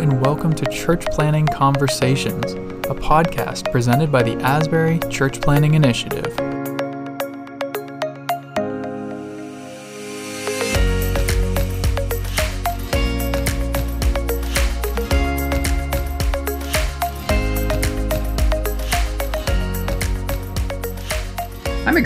and 0.00 0.18
welcome 0.22 0.54
to 0.54 0.64
Church 0.64 1.04
Planting 1.08 1.46
Conversations, 1.46 2.54
a 2.54 2.94
podcast 2.94 3.70
presented 3.70 4.10
by 4.10 4.22
the 4.22 4.32
Asbury 4.42 4.98
Church 5.10 5.42
Planting 5.42 5.74
Initiative. 5.74 6.49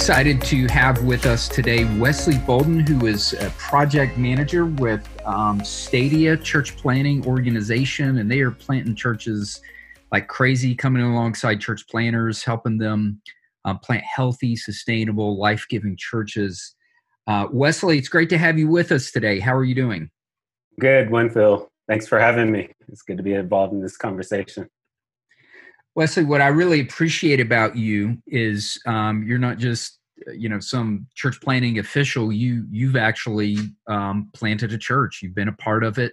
Excited 0.05 0.43
to 0.43 0.67
have 0.67 1.03
with 1.05 1.25
us 1.25 1.49
today 1.49 1.87
Wesley 1.99 2.37
Bolden, 2.37 2.81
who 2.81 3.07
is 3.07 3.33
a 3.33 3.49
project 3.57 4.19
manager 4.19 4.67
with 4.67 5.09
um, 5.25 5.65
Stadia 5.65 6.37
Church 6.37 6.77
Planning 6.77 7.27
Organization, 7.27 8.19
and 8.19 8.31
they 8.31 8.41
are 8.41 8.51
planting 8.51 8.95
churches 8.95 9.63
like 10.13 10.29
crazy, 10.29 10.75
coming 10.75 11.03
alongside 11.03 11.59
church 11.59 11.89
planners, 11.89 12.45
helping 12.45 12.77
them 12.77 13.23
uh, 13.65 13.79
plant 13.79 14.05
healthy, 14.05 14.57
sustainable, 14.57 15.39
life 15.39 15.65
giving 15.71 15.97
churches. 15.97 16.75
Uh, 17.27 17.47
Wesley, 17.51 17.97
it's 17.97 18.11
great 18.11 18.29
to 18.29 18.37
have 18.37 18.59
you 18.59 18.69
with 18.69 18.93
us 18.93 19.11
today. 19.11 19.41
How 19.41 19.55
are 19.55 19.65
you 19.65 19.75
doing? 19.75 20.11
Good, 20.81 21.09
Winfield. 21.09 21.69
Thanks 21.89 22.07
for 22.07 22.21
having 22.21 22.53
me. 22.53 22.69
It's 22.89 23.01
good 23.01 23.17
to 23.17 23.23
be 23.23 23.33
involved 23.33 23.73
in 23.73 23.81
this 23.81 23.97
conversation. 23.97 24.69
Wesley, 25.95 26.25
what 26.25 26.41
I 26.41 26.49
really 26.49 26.81
appreciate 26.81 27.41
about 27.41 27.77
you 27.77 28.19
is 28.27 28.81
um, 28.87 29.25
you're 29.25 29.39
not 29.39 29.59
just 29.59 30.01
you 30.33 30.49
know 30.49 30.59
some 30.59 31.07
church 31.15 31.41
planning 31.41 31.79
official. 31.79 32.33
You 32.33 32.67
you've 32.71 32.97
actually 32.97 33.59
um, 33.87 34.31
planted 34.35 34.73
a 34.73 34.79
church. 34.79 35.21
You've 35.23 35.35
been 35.35 35.49
a 35.49 35.53
part 35.53 35.85
of 35.85 35.99
it. 35.99 36.13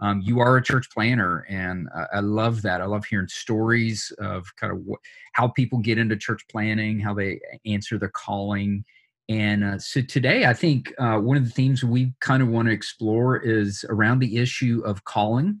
Um, 0.00 0.22
you 0.24 0.40
are 0.40 0.56
a 0.56 0.62
church 0.62 0.88
planner, 0.92 1.44
and 1.48 1.88
I, 1.94 2.16
I, 2.16 2.20
love 2.20 2.62
that. 2.62 2.80
I 2.80 2.86
love 2.86 3.04
hearing 3.04 3.28
stories 3.28 4.10
of 4.18 4.46
kind 4.56 4.72
of 4.72 4.78
what, 4.78 4.98
how 5.34 5.48
people 5.48 5.78
get 5.78 5.98
into 5.98 6.16
church 6.16 6.40
planning, 6.50 6.98
how 6.98 7.12
they 7.12 7.38
answer 7.66 7.98
their 7.98 8.08
calling. 8.08 8.82
And 9.28 9.62
uh, 9.62 9.78
so 9.78 10.00
today, 10.00 10.46
I 10.46 10.54
think 10.54 10.94
uh, 10.98 11.18
one 11.18 11.36
of 11.36 11.44
the 11.44 11.50
themes 11.50 11.84
we 11.84 12.14
kind 12.20 12.42
of 12.42 12.48
want 12.48 12.68
to 12.68 12.72
explore 12.72 13.36
is 13.36 13.84
around 13.90 14.20
the 14.20 14.38
issue 14.38 14.82
of 14.86 15.04
calling 15.04 15.60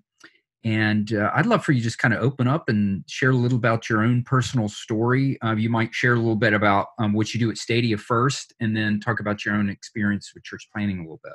and 0.64 1.14
uh, 1.14 1.30
I'd 1.34 1.46
love 1.46 1.64
for 1.64 1.72
you 1.72 1.80
just 1.80 1.98
kind 1.98 2.12
of 2.12 2.22
open 2.22 2.46
up 2.46 2.68
and 2.68 3.04
share 3.08 3.30
a 3.30 3.36
little 3.36 3.56
about 3.56 3.88
your 3.88 4.02
own 4.02 4.22
personal 4.22 4.68
story. 4.68 5.40
Uh, 5.42 5.54
you 5.54 5.70
might 5.70 5.94
share 5.94 6.14
a 6.14 6.18
little 6.18 6.36
bit 6.36 6.52
about 6.52 6.88
um, 6.98 7.12
what 7.14 7.32
you 7.32 7.40
do 7.40 7.50
at 7.50 7.56
Stadia 7.56 7.96
first, 7.96 8.52
and 8.60 8.76
then 8.76 9.00
talk 9.00 9.20
about 9.20 9.44
your 9.44 9.54
own 9.54 9.70
experience 9.70 10.32
with 10.34 10.44
church 10.44 10.68
planning 10.72 10.98
a 10.98 11.02
little 11.02 11.20
bit. 11.24 11.32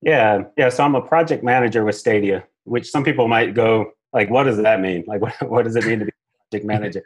Yeah, 0.00 0.44
yeah. 0.56 0.68
So 0.68 0.84
I'm 0.84 0.94
a 0.94 1.02
project 1.02 1.44
manager 1.44 1.84
with 1.84 1.96
Stadia, 1.96 2.44
which 2.64 2.90
some 2.90 3.04
people 3.04 3.28
might 3.28 3.54
go 3.54 3.92
like, 4.12 4.30
"What 4.30 4.44
does 4.44 4.58
that 4.58 4.80
mean? 4.80 5.04
Like, 5.06 5.20
what, 5.20 5.34
what 5.50 5.64
does 5.64 5.76
it 5.76 5.84
mean 5.86 5.98
to 5.98 6.04
be 6.06 6.12
a 6.12 6.50
project 6.50 6.66
manager?" 6.72 7.04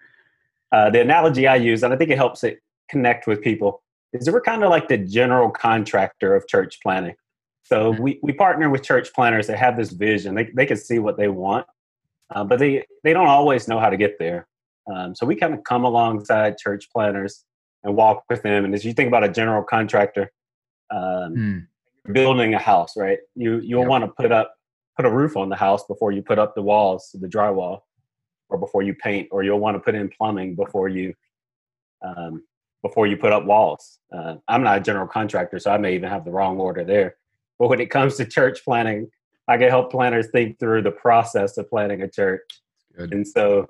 uh, 0.72 0.90
the 0.90 1.00
analogy 1.00 1.46
I 1.46 1.56
use, 1.56 1.82
and 1.82 1.92
I 1.92 1.96
think 1.96 2.10
it 2.10 2.18
helps 2.18 2.44
it 2.44 2.60
connect 2.88 3.26
with 3.26 3.40
people, 3.40 3.82
is 4.12 4.26
that 4.26 4.32
we're 4.32 4.40
kind 4.40 4.64
of 4.64 4.70
like 4.70 4.88
the 4.88 4.98
general 4.98 5.50
contractor 5.50 6.34
of 6.34 6.46
church 6.46 6.78
planning. 6.82 7.14
So 7.68 7.92
mm-hmm. 7.92 8.02
we, 8.02 8.18
we 8.22 8.32
partner 8.32 8.70
with 8.70 8.82
church 8.82 9.12
planners 9.12 9.46
that 9.48 9.58
have 9.58 9.76
this 9.76 9.90
vision. 9.90 10.34
They, 10.34 10.44
they 10.54 10.64
can 10.64 10.78
see 10.78 10.98
what 10.98 11.18
they 11.18 11.28
want, 11.28 11.66
uh, 12.34 12.44
but 12.44 12.58
they, 12.58 12.86
they 13.04 13.12
don't 13.12 13.28
always 13.28 13.68
know 13.68 13.78
how 13.78 13.90
to 13.90 13.96
get 13.98 14.18
there. 14.18 14.46
Um, 14.90 15.14
so 15.14 15.26
we 15.26 15.36
kind 15.36 15.52
of 15.52 15.64
come 15.64 15.84
alongside 15.84 16.56
church 16.56 16.88
planners 16.90 17.44
and 17.84 17.94
walk 17.94 18.24
with 18.30 18.42
them. 18.42 18.64
And 18.64 18.74
as 18.74 18.86
you 18.86 18.94
think 18.94 19.08
about 19.08 19.22
a 19.22 19.28
general 19.28 19.62
contractor, 19.62 20.32
um, 20.90 21.34
mm. 22.06 22.12
building 22.14 22.54
a 22.54 22.58
house, 22.58 22.94
right? 22.96 23.18
You 23.34 23.60
you'll 23.60 23.82
yep. 23.82 23.90
want 23.90 24.04
to 24.04 24.10
put 24.10 24.32
up 24.32 24.54
put 24.96 25.04
a 25.04 25.10
roof 25.10 25.36
on 25.36 25.50
the 25.50 25.56
house 25.56 25.84
before 25.84 26.10
you 26.10 26.22
put 26.22 26.38
up 26.38 26.54
the 26.54 26.62
walls, 26.62 27.14
the 27.20 27.28
drywall, 27.28 27.82
or 28.48 28.56
before 28.58 28.82
you 28.82 28.94
paint, 28.94 29.28
or 29.30 29.42
you'll 29.42 29.60
want 29.60 29.74
to 29.74 29.80
put 29.80 29.94
in 29.94 30.08
plumbing 30.08 30.54
before 30.54 30.88
you 30.88 31.12
um, 32.02 32.42
before 32.82 33.06
you 33.06 33.18
put 33.18 33.32
up 33.32 33.44
walls. 33.44 33.98
Uh, 34.10 34.36
I'm 34.48 34.62
not 34.62 34.78
a 34.78 34.80
general 34.80 35.06
contractor, 35.06 35.58
so 35.58 35.70
I 35.70 35.76
may 35.76 35.94
even 35.94 36.08
have 36.08 36.24
the 36.24 36.30
wrong 36.30 36.58
order 36.58 36.82
there. 36.84 37.16
But 37.58 37.68
when 37.68 37.80
it 37.80 37.90
comes 37.90 38.16
to 38.16 38.24
church 38.24 38.64
planning, 38.64 39.10
I 39.48 39.56
can 39.56 39.68
help 39.68 39.90
planners 39.90 40.28
think 40.30 40.58
through 40.58 40.82
the 40.82 40.90
process 40.90 41.56
of 41.56 41.68
planning 41.68 42.02
a 42.02 42.08
church. 42.08 42.42
Good. 42.96 43.12
And 43.12 43.26
so, 43.26 43.66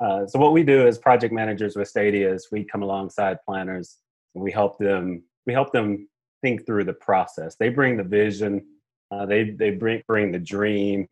uh, 0.00 0.26
so 0.26 0.38
what 0.38 0.52
we 0.52 0.62
do 0.62 0.86
as 0.86 0.98
project 0.98 1.32
managers 1.32 1.76
with 1.76 1.88
Stadia 1.88 2.32
is 2.32 2.48
we 2.50 2.64
come 2.64 2.82
alongside 2.82 3.38
planners 3.46 3.98
and 4.34 4.42
we 4.42 4.50
help 4.50 4.78
them. 4.78 5.22
We 5.46 5.52
help 5.52 5.72
them 5.72 6.08
think 6.42 6.66
through 6.66 6.84
the 6.84 6.92
process. 6.94 7.56
They 7.56 7.68
bring 7.68 7.96
the 7.96 8.04
vision, 8.04 8.64
uh, 9.10 9.26
they 9.26 9.50
they 9.50 9.70
bring 9.70 10.02
bring 10.06 10.32
the 10.32 10.38
dream, 10.38 11.08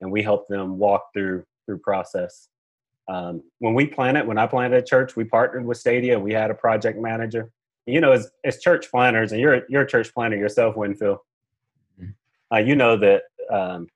and 0.00 0.10
we 0.10 0.22
help 0.22 0.48
them 0.48 0.78
walk 0.78 1.12
through 1.12 1.44
through 1.66 1.78
process. 1.78 2.48
Um, 3.08 3.42
when 3.60 3.74
we 3.74 3.86
planted, 3.86 4.26
when 4.26 4.38
I 4.38 4.46
planted 4.46 4.82
a 4.82 4.82
church, 4.82 5.14
we 5.14 5.24
partnered 5.24 5.64
with 5.64 5.78
Stadia. 5.78 6.18
We 6.18 6.32
had 6.32 6.50
a 6.50 6.54
project 6.54 6.98
manager. 6.98 7.50
You 7.86 8.00
know, 8.00 8.12
as 8.12 8.30
as 8.44 8.60
church 8.60 8.90
planners, 8.90 9.32
and 9.32 9.40
you're 9.40 9.62
you're 9.68 9.82
a 9.82 9.86
church 9.86 10.12
planner 10.12 10.36
yourself, 10.36 10.76
Winfield 10.76 11.18
uh, 12.52 12.58
you 12.58 12.76
know 12.76 12.96
that 12.96 13.22
um, 13.50 13.88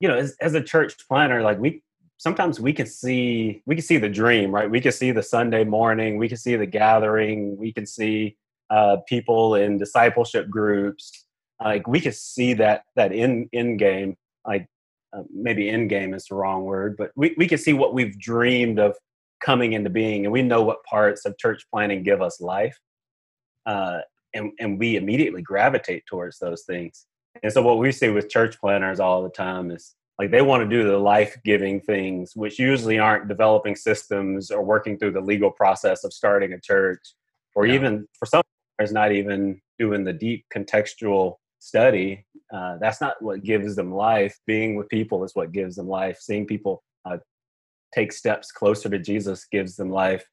you 0.00 0.08
know 0.08 0.16
as, 0.16 0.36
as 0.40 0.54
a 0.54 0.62
church 0.62 0.94
planner 1.08 1.42
like 1.42 1.58
we 1.58 1.82
sometimes 2.18 2.58
we 2.60 2.72
can 2.72 2.86
see 2.86 3.62
we 3.66 3.74
can 3.74 3.84
see 3.84 3.98
the 3.98 4.08
dream 4.08 4.54
right? 4.54 4.70
We 4.70 4.80
can 4.80 4.92
see 4.92 5.10
the 5.10 5.22
sunday 5.22 5.64
morning 5.64 6.18
we 6.18 6.28
can 6.28 6.38
see 6.38 6.56
the 6.56 6.66
gathering 6.66 7.56
we 7.56 7.72
can 7.72 7.86
see 7.86 8.36
uh, 8.70 8.98
people 9.08 9.54
in 9.54 9.78
discipleship 9.78 10.48
groups. 10.50 11.24
Like 11.62 11.86
we 11.86 12.00
can 12.00 12.12
see 12.12 12.54
that 12.54 12.82
that 12.96 13.12
in 13.12 13.48
in 13.52 13.76
game 13.76 14.16
like 14.46 14.68
uh, 15.12 15.22
maybe 15.32 15.68
in 15.68 15.88
game 15.88 16.12
is 16.12 16.26
the 16.26 16.34
wrong 16.34 16.64
word 16.64 16.96
but 16.98 17.12
we, 17.16 17.34
we 17.38 17.48
can 17.48 17.56
see 17.56 17.72
what 17.72 17.94
we've 17.94 18.18
dreamed 18.18 18.78
of 18.78 18.94
coming 19.40 19.72
into 19.72 19.88
being 19.88 20.26
and 20.26 20.32
we 20.32 20.42
know 20.42 20.62
what 20.62 20.84
parts 20.84 21.24
of 21.24 21.38
church 21.38 21.64
planning 21.72 22.02
give 22.02 22.20
us 22.20 22.40
life 22.40 22.78
uh, 23.64 24.00
and, 24.34 24.52
and 24.60 24.78
we 24.78 24.96
immediately 24.96 25.40
gravitate 25.40 26.04
towards 26.06 26.38
those 26.38 26.64
things 26.64 27.06
and 27.42 27.52
so 27.52 27.62
what 27.62 27.78
we 27.78 27.92
see 27.92 28.08
with 28.10 28.28
church 28.28 28.58
planners 28.60 29.00
all 29.00 29.22
the 29.22 29.30
time 29.30 29.70
is 29.70 29.94
like 30.18 30.30
they 30.30 30.42
want 30.42 30.62
to 30.62 30.68
do 30.68 30.88
the 30.88 30.96
life-giving 30.96 31.80
things, 31.82 32.34
which 32.34 32.58
usually 32.58 32.98
aren't 32.98 33.28
developing 33.28 33.76
systems 33.76 34.50
or 34.50 34.62
working 34.62 34.98
through 34.98 35.12
the 35.12 35.20
legal 35.20 35.50
process 35.50 36.04
of 36.04 36.12
starting 36.12 36.52
a 36.54 36.60
church, 36.60 37.14
or 37.54 37.66
yeah. 37.66 37.74
even 37.74 38.08
for 38.18 38.26
some 38.26 38.42
there's 38.78 38.92
not 38.92 39.12
even 39.12 39.60
doing 39.78 40.04
the 40.04 40.12
deep 40.12 40.44
contextual 40.54 41.36
study. 41.58 42.24
Uh, 42.52 42.76
that's 42.78 43.00
not 43.00 43.20
what 43.22 43.42
gives 43.42 43.74
them 43.74 43.92
life. 43.92 44.38
Being 44.46 44.76
with 44.76 44.88
people 44.88 45.24
is 45.24 45.34
what 45.34 45.52
gives 45.52 45.76
them 45.76 45.88
life. 45.88 46.18
Seeing 46.20 46.46
people 46.46 46.82
uh, 47.04 47.18
take 47.94 48.12
steps 48.12 48.52
closer 48.52 48.88
to 48.88 48.98
Jesus 48.98 49.46
gives 49.50 49.76
them 49.76 49.90
life. 49.90 50.26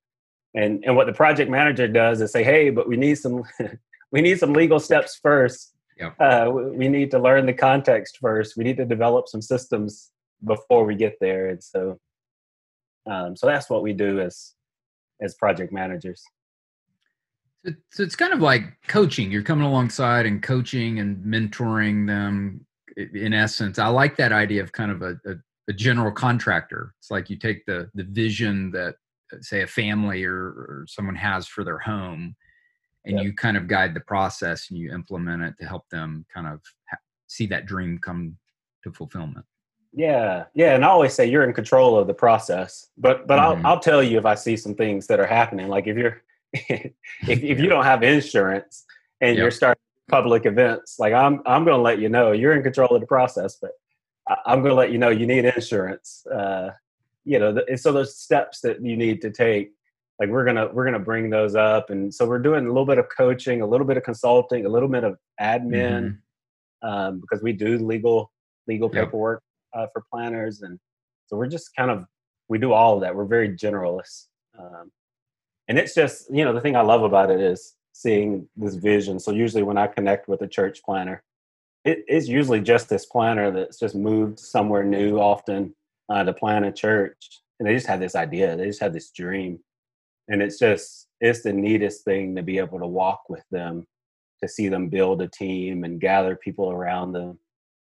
And 0.56 0.84
and 0.86 0.96
what 0.96 1.08
the 1.08 1.14
project 1.14 1.50
manager 1.50 1.88
does 1.88 2.22
is 2.22 2.32
say, 2.32 2.44
hey, 2.44 2.70
but 2.70 2.88
we 2.88 2.96
need 2.98 3.16
some 3.16 3.44
we 4.12 4.22
need 4.22 4.40
some 4.40 4.54
legal 4.54 4.80
steps 4.80 5.20
first 5.22 5.73
Yep. 6.00 6.16
Uh, 6.20 6.52
we 6.52 6.88
need 6.88 7.12
to 7.12 7.20
learn 7.20 7.46
the 7.46 7.54
context 7.54 8.18
first. 8.20 8.58
We 8.58 8.64
need 8.64 8.78
to 8.78 8.86
develop 8.86 9.28
some 9.28 9.42
systems 9.42 10.12
before 10.44 10.86
we 10.86 10.96
get 10.96 11.18
there, 11.22 11.50
and 11.50 11.64
so, 11.64 12.00
um, 13.10 13.36
so 13.36 13.48
that's 13.48 13.70
what 13.70 13.84
we 13.84 13.94
do 13.94 14.20
as 14.20 14.54
as 15.22 15.36
project 15.36 15.72
managers. 15.72 16.24
So, 17.66 17.74
so 17.92 18.04
it's 18.04 18.16
kind 18.16 18.34
of 18.34 18.42
like 18.42 18.64
coaching. 18.88 19.32
You're 19.32 19.44
coming 19.44 19.66
alongside 19.66 20.26
and 20.26 20.42
coaching 20.42 21.00
and 21.00 21.24
mentoring 21.24 22.08
them. 22.08 22.66
In 22.98 23.34
essence, 23.34 23.80
I 23.80 23.88
like 23.88 24.18
that 24.18 24.32
idea 24.32 24.62
of 24.62 24.72
kind 24.72 24.92
of 24.92 25.02
a, 25.02 25.16
a, 25.26 25.36
a 25.70 25.74
general 25.74 26.12
contractor. 26.12 26.94
It's 27.00 27.10
like 27.10 27.30
you 27.30 27.38
take 27.38 27.66
the 27.66 27.90
the 27.94 28.04
vision 28.04 28.72
that, 28.72 28.96
say, 29.42 29.62
a 29.62 29.68
family 29.68 30.26
or, 30.26 30.36
or 30.38 30.86
someone 30.88 31.16
has 31.16 31.48
for 31.48 31.64
their 31.64 31.80
home, 31.80 32.36
and 33.06 33.18
yep. 33.18 33.26
you 33.26 33.34
kind 33.34 33.58
of 33.58 33.68
guide 33.68 33.94
the 33.94 34.00
process 34.02 34.70
and 34.70 34.80
you 34.80 34.92
implement 34.92 35.44
it 35.44 35.56
to 35.60 35.66
help 35.66 35.88
them 35.90 36.26
kind 36.34 36.48
of 36.48 36.62
ha- 36.90 36.98
see 37.28 37.46
that 37.48 37.66
dream 37.66 38.00
come 38.00 38.38
to 38.84 38.92
fulfillment 38.92 39.46
yeah 39.94 40.46
yeah 40.54 40.76
and 40.76 40.84
i 40.84 40.88
always 40.88 41.14
say 41.14 41.26
you're 41.26 41.44
in 41.44 41.54
control 41.54 41.98
of 41.98 42.08
the 42.08 42.14
process 42.14 42.90
but 42.98 43.28
but 43.28 43.40
mm-hmm. 43.40 43.66
I'll, 43.66 43.74
I'll 43.74 43.80
tell 43.80 44.02
you 44.02 44.18
if 44.18 44.26
i 44.26 44.36
see 44.36 44.58
some 44.58 44.76
things 44.76 45.08
that 45.08 45.20
are 45.20 45.28
happening 45.28 45.68
like 45.68 45.88
if 45.88 45.98
you're 45.98 46.22
if, 46.54 46.94
if 47.22 47.60
you 47.60 47.68
don't 47.68 47.84
have 47.84 48.04
insurance 48.04 48.86
and 49.22 49.36
yep. 49.36 49.38
you're 49.38 49.52
starting 49.52 49.82
public 50.10 50.46
events 50.46 50.98
like 51.00 51.14
i'm 51.14 51.42
i'm 51.46 51.64
going 51.64 51.78
to 51.78 51.82
let 51.82 52.00
you 52.00 52.10
know 52.10 52.32
you're 52.32 52.54
in 52.54 52.64
control 52.64 52.94
of 52.94 53.02
the 53.02 53.08
process 53.08 53.58
but 53.62 53.72
I, 54.28 54.54
am 54.54 54.60
going 54.60 54.72
to 54.72 54.76
let 54.76 54.92
you 54.92 54.98
know 54.98 55.10
you 55.10 55.26
need 55.26 55.46
insurance 55.46 56.26
uh 56.28 56.72
you 57.24 57.40
know 57.40 57.54
the, 57.54 57.78
so 57.78 57.92
those 57.92 58.18
steps 58.18 58.62
that 58.62 58.84
you 58.84 58.98
need 58.98 59.22
to 59.22 59.30
take 59.30 59.72
like 60.20 60.30
we're 60.30 60.46
gonna 60.46 60.70
we're 60.74 60.86
gonna 60.86 61.00
bring 61.00 61.30
those 61.30 61.56
up 61.56 61.90
and 61.90 62.14
so 62.14 62.26
we're 62.26 62.40
doing 62.40 62.66
a 62.66 62.68
little 62.68 62.86
bit 62.86 62.98
of 62.98 63.06
coaching 63.16 63.62
a 63.62 63.66
little 63.66 63.86
bit 63.86 63.98
of 63.98 64.04
consulting 64.04 64.66
a 64.66 64.70
little 64.70 64.90
bit 64.90 65.04
of 65.04 65.18
admin 65.42 66.18
mm-hmm. 66.84 66.88
um, 66.88 67.20
because 67.20 67.42
we 67.42 67.52
do 67.54 67.78
legal 67.78 68.32
legal 68.68 68.90
yep. 68.94 69.06
paperwork 69.06 69.42
uh, 69.74 69.88
for 69.92 70.04
planners 70.12 70.62
and 70.62 70.80
so 71.28 71.36
we're 71.36 71.48
just 71.48 71.76
kind 71.76 71.92
of 71.92 72.06
we 72.50 72.58
do 72.58 72.74
all 72.74 72.96
of 72.96 73.02
that 73.02 73.16
we're 73.16 73.26
very 73.26 73.50
generalists 73.50 74.28
um, 74.60 74.92
and 75.68 75.78
it's 75.78 75.96
just 75.96 76.34
you 76.34 76.44
know 76.44 76.54
the 76.54 76.62
thing 76.62 76.76
i 76.76 76.82
love 76.82 77.04
about 77.04 77.32
it 77.32 77.40
is 77.40 77.76
seeing 77.94 78.48
this 78.56 78.76
vision 78.76 79.20
so 79.20 79.32
usually 79.32 79.64
when 79.64 79.78
i 79.78 79.88
connect 79.88 80.28
with 80.28 80.42
a 80.42 80.48
church 80.48 80.82
planner 80.84 81.24
it, 81.86 82.06
it's 82.08 82.28
usually 82.28 82.62
just 82.62 82.90
this 82.90 83.06
planner 83.06 83.52
that's 83.52 83.80
just 83.80 83.96
moved 83.96 84.40
somewhere 84.40 84.84
new 84.84 85.20
often 85.20 85.76
uh, 86.10 86.24
to 86.24 86.34
plan 86.34 86.64
a 86.64 86.72
church, 86.72 87.42
and 87.60 87.68
they 87.68 87.74
just 87.74 87.88
had 87.88 88.00
this 88.00 88.16
idea. 88.16 88.56
They 88.56 88.68
just 88.68 88.82
had 88.82 88.94
this 88.94 89.12
dream, 89.12 89.60
and 90.28 90.42
it's 90.42 90.60
just 90.60 91.08
it's 91.20 91.44
the 91.44 91.54
neatest 91.54 92.04
thing 92.04 92.36
to 92.36 92.44
be 92.44 92.58
able 92.58 92.80
to 92.80 92.88
walk 92.88 93.24
with 93.30 93.44
them, 93.52 93.88
to 94.42 94.48
see 94.48 94.68
them 94.68 94.90
build 94.90 95.22
a 95.22 95.28
team 95.28 95.84
and 95.84 96.02
gather 96.02 96.36
people 96.36 96.72
around 96.72 97.14
them. 97.14 97.40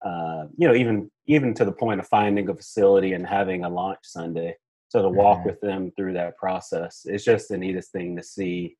Uh, 0.04 0.44
you 0.56 0.68
know, 0.68 0.74
even 0.74 1.10
even 1.26 1.54
to 1.54 1.64
the 1.64 1.72
point 1.72 2.00
of 2.00 2.06
finding 2.06 2.48
a 2.48 2.54
facility 2.54 3.14
and 3.14 3.26
having 3.26 3.64
a 3.64 3.68
launch 3.68 4.00
Sunday. 4.02 4.56
So 4.88 5.02
to 5.02 5.08
walk 5.08 5.38
mm-hmm. 5.38 5.48
with 5.48 5.60
them 5.60 5.92
through 5.96 6.12
that 6.12 6.36
process, 6.36 7.02
it's 7.04 7.24
just 7.24 7.48
the 7.48 7.58
neatest 7.58 7.90
thing 7.90 8.14
to 8.16 8.22
see 8.22 8.76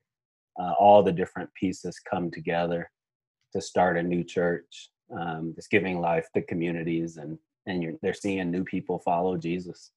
uh, 0.57 0.71
all 0.79 1.03
the 1.03 1.11
different 1.11 1.49
pieces 1.53 1.99
come 1.99 2.31
together 2.31 2.89
to 3.53 3.61
start 3.61 3.97
a 3.97 4.03
new 4.03 4.23
church. 4.23 4.89
Um, 5.15 5.53
just 5.55 5.69
giving 5.69 5.99
life 5.99 6.27
to 6.33 6.41
communities 6.41 7.17
and 7.17 7.37
and 7.67 7.81
you're, 7.81 7.93
they're 8.01 8.13
seeing 8.13 8.51
new 8.51 8.63
people 8.63 8.99
follow 8.99 9.37
Jesus. 9.37 9.91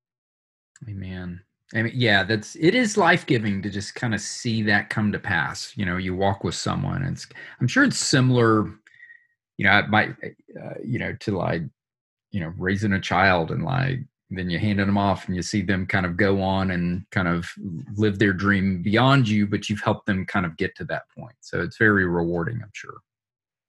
Amen. 0.89 1.41
I 1.75 1.83
mean, 1.83 1.93
yeah, 1.95 2.23
that's 2.23 2.57
it 2.57 2.75
is 2.75 2.97
life 2.97 3.27
giving 3.27 3.61
to 3.63 3.71
just 3.71 3.95
kind 3.95 4.15
of 4.15 4.21
see 4.21 4.63
that 4.63 4.89
come 4.89 5.13
to 5.13 5.19
pass. 5.19 5.73
You 5.77 5.85
know, 5.85 5.99
you 5.99 6.17
walk 6.17 6.43
with 6.43 6.55
someone. 6.55 7.03
It's 7.03 7.27
I'm 7.61 7.69
sure 7.69 7.85
it's 7.85 7.99
similar. 7.99 8.67
You 9.59 9.67
know, 9.67 9.79
it 9.79 9.89
might, 9.89 10.11
uh, 10.61 10.75
you 10.83 10.99
know, 10.99 11.15
to 11.21 11.37
like, 11.37 11.63
you 12.31 12.41
know, 12.41 12.53
raising 12.57 12.93
a 12.93 13.01
child 13.01 13.51
and 13.51 13.65
like 13.65 13.99
then 14.31 14.51
you 14.51 14.59
handed 14.59 14.87
them 14.87 14.99
off 14.99 15.27
and 15.27 15.37
you 15.37 15.43
see 15.43 15.63
them 15.63 15.87
kind 15.87 16.05
of 16.05 16.17
go 16.17 16.41
on 16.41 16.71
and 16.71 17.05
kind 17.11 17.29
of 17.29 17.51
live 17.97 18.19
their 18.19 18.33
dream 18.33 18.83
beyond 18.83 19.27
you, 19.27 19.47
but 19.47 19.69
you've 19.69 19.81
helped 19.81 20.07
them 20.07 20.27
kind 20.27 20.45
of 20.45 20.57
get 20.57 20.77
to 20.77 20.85
that 20.85 21.05
point. 21.17 21.37
So 21.41 21.63
it's 21.63 21.79
very 21.79 22.07
rewarding, 22.07 22.61
I'm 22.63 22.71
sure. 22.75 22.99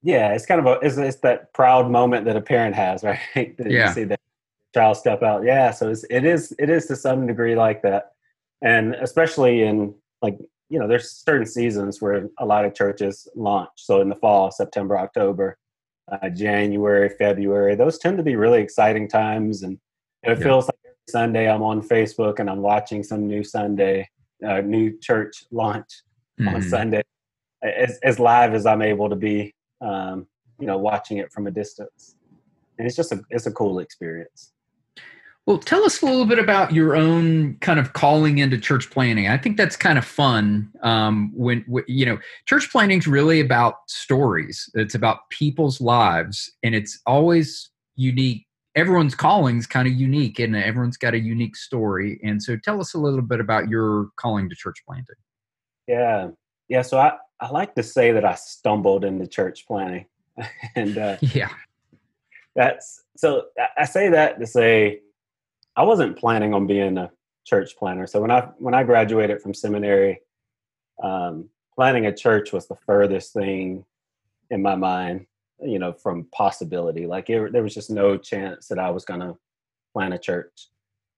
Yeah, 0.02 0.34
it's 0.34 0.46
kind 0.46 0.60
of 0.60 0.66
a 0.66 0.80
it's, 0.86 0.98
it's 0.98 1.18
that 1.18 1.54
proud 1.54 1.90
moment 1.90 2.26
that 2.26 2.36
a 2.36 2.42
parent 2.42 2.76
has, 2.76 3.04
right? 3.36 3.58
that 3.58 3.72
yeah. 3.72 3.88
You 3.88 3.94
see 3.94 4.04
that 4.06 4.20
child 4.74 4.98
step 4.98 5.24
out. 5.24 5.44
Yeah, 5.44 5.72
so 5.72 5.90
it's, 5.90 6.06
it 6.10 6.26
is 6.26 6.54
it 6.60 6.70
is 6.70 6.86
to 6.88 6.96
some 6.96 7.28
degree 7.28 7.56
like 7.56 7.82
that, 7.84 8.12
and 8.62 8.96
especially 8.96 9.64
in 9.64 9.96
like 10.22 10.38
you 10.70 10.80
know 10.80 10.88
there's 10.88 11.12
certain 11.12 11.46
seasons 11.46 12.02
where 12.02 12.30
a 12.40 12.46
lot 12.46 12.66
of 12.66 12.74
churches 12.74 13.28
launch. 13.36 13.70
So 13.76 14.02
in 14.02 14.10
the 14.10 14.16
fall, 14.16 14.52
September, 14.52 14.98
October, 14.98 15.58
uh, 16.12 16.30
January, 16.30 17.10
February, 17.10 17.76
those 17.76 17.98
tend 17.98 18.18
to 18.18 18.24
be 18.24 18.36
really 18.36 18.62
exciting 18.62 19.08
times, 19.08 19.64
and 19.64 19.80
it 20.24 20.38
yeah. 20.38 20.44
feels 20.44 20.66
like 20.66 20.80
every 20.86 20.96
Sunday 21.08 21.50
I'm 21.50 21.64
on 21.64 21.82
Facebook 21.82 22.40
and 22.40 22.50
I'm 22.50 22.62
watching 22.62 23.04
some 23.04 23.28
new 23.28 23.44
Sunday, 23.44 24.08
uh, 24.48 24.62
new 24.62 24.98
church 25.00 25.44
launch 25.52 25.90
mm-hmm. 26.40 26.56
on 26.56 26.62
Sunday, 26.62 27.04
as 27.64 28.00
as 28.04 28.20
live 28.20 28.54
as 28.54 28.66
I'm 28.66 28.82
able 28.82 29.10
to 29.10 29.16
be. 29.16 29.54
Um, 29.82 30.28
you 30.60 30.68
know, 30.68 30.78
watching 30.78 31.20
it 31.20 31.32
from 31.32 31.48
a 31.48 31.52
distance, 31.52 32.18
and 32.78 32.86
it's 32.86 32.98
just 32.98 33.14
a 33.14 33.22
it's 33.30 33.46
a 33.46 33.52
cool 33.52 33.80
experience. 33.80 34.52
Well, 35.50 35.58
tell 35.58 35.84
us 35.84 36.04
a 36.04 36.06
little 36.06 36.28
bit 36.28 36.38
about 36.38 36.74
your 36.74 36.96
own 36.96 37.56
kind 37.56 37.80
of 37.80 37.94
calling 37.94 38.38
into 38.38 38.56
church 38.56 38.92
planning. 38.92 39.30
I 39.30 39.36
think 39.36 39.58
that's 39.58 39.76
kind 39.76 39.98
of 39.98 40.06
fun. 40.06 40.72
Um, 40.84 41.32
when, 41.34 41.66
when 41.68 41.84
you 41.88 42.06
know, 42.06 42.20
church 42.46 42.72
planning 42.72 43.00
is 43.00 43.08
really 43.08 43.40
about 43.40 43.78
stories. 43.88 44.70
It's 44.76 44.94
about 44.94 45.28
people's 45.32 45.82
lives, 45.82 46.52
and 46.62 46.76
it's 46.76 47.02
always 47.08 47.72
unique. 47.96 48.46
Everyone's 48.76 49.16
calling 49.16 49.58
is 49.58 49.66
kind 49.66 49.88
of 49.88 49.96
unique, 49.96 50.38
and 50.38 50.56
everyone's 50.56 50.98
got 50.98 51.16
a 51.16 51.20
unique 51.20 51.56
story. 51.56 52.20
And 52.24 52.44
so, 52.44 52.56
tell 52.56 52.80
us 52.80 52.94
a 52.94 53.00
little 53.00 53.24
bit 53.24 53.40
about 53.40 53.70
your 53.70 54.10
calling 54.18 54.50
to 54.52 54.56
church 54.56 54.84
planting. 54.86 55.16
Yeah, 55.88 56.28
yeah. 56.68 56.84
So 56.84 57.00
I 57.00 57.14
I 57.40 57.50
like 57.50 57.74
to 57.74 57.82
say 57.82 58.12
that 58.12 58.24
I 58.24 58.36
stumbled 58.36 59.04
into 59.04 59.26
church 59.26 59.66
planning, 59.66 60.06
and 60.76 60.96
uh, 60.96 61.18
yeah, 61.22 61.50
that's 62.56 63.02
so. 63.18 63.46
I 63.76 63.86
say 63.86 64.10
that 64.10 64.40
to 64.40 64.46
say 64.46 65.00
I 65.80 65.84
wasn't 65.84 66.18
planning 66.18 66.54
on 66.54 66.68
being 66.68 66.98
a 66.98 67.10
church 67.46 67.78
planter. 67.78 68.06
So 68.06 68.20
when 68.20 68.32
I 68.32 68.42
when 68.58 68.74
I 68.74 68.84
graduated 68.84 69.42
from 69.42 69.54
seminary, 69.54 70.20
um, 71.02 71.48
planning 71.74 72.06
a 72.06 72.14
church 72.14 72.52
was 72.52 72.68
the 72.68 72.76
furthest 72.86 73.32
thing 73.32 73.86
in 74.50 74.62
my 74.62 74.76
mind, 74.76 75.26
you 75.62 75.80
know, 75.80 75.94
from 75.94 76.28
possibility. 76.34 77.08
Like 77.08 77.30
it, 77.30 77.54
there 77.54 77.64
was 77.64 77.74
just 77.74 77.90
no 77.90 78.18
chance 78.18 78.68
that 78.68 78.78
I 78.78 78.90
was 78.90 79.06
going 79.06 79.22
to 79.22 79.38
plan 79.94 80.12
a 80.12 80.20
church. 80.20 80.68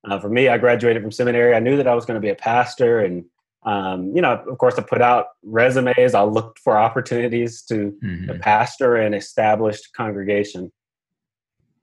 Uh, 0.08 0.20
for 0.20 0.30
me, 0.30 0.48
I 0.48 0.60
graduated 0.60 1.02
from 1.02 1.12
seminary. 1.12 1.56
I 1.56 1.60
knew 1.60 1.78
that 1.78 1.88
I 1.88 1.96
was 1.96 2.06
going 2.06 2.22
to 2.22 2.28
be 2.28 2.30
a 2.30 2.36
pastor, 2.36 3.00
and 3.00 3.26
um, 3.64 4.16
you 4.16 4.22
know, 4.22 4.44
of 4.48 4.60
course, 4.60 4.78
I 4.78 4.84
put 4.84 5.02
out 5.02 5.26
resumes. 5.42 6.14
I 6.14 6.22
looked 6.22 6.60
for 6.60 6.78
opportunities 6.78 7.64
to, 7.64 7.98
mm-hmm. 8.04 8.28
to 8.28 8.38
pastor 8.38 8.96
an 8.96 9.16
established 9.16 9.90
congregation. 9.98 10.72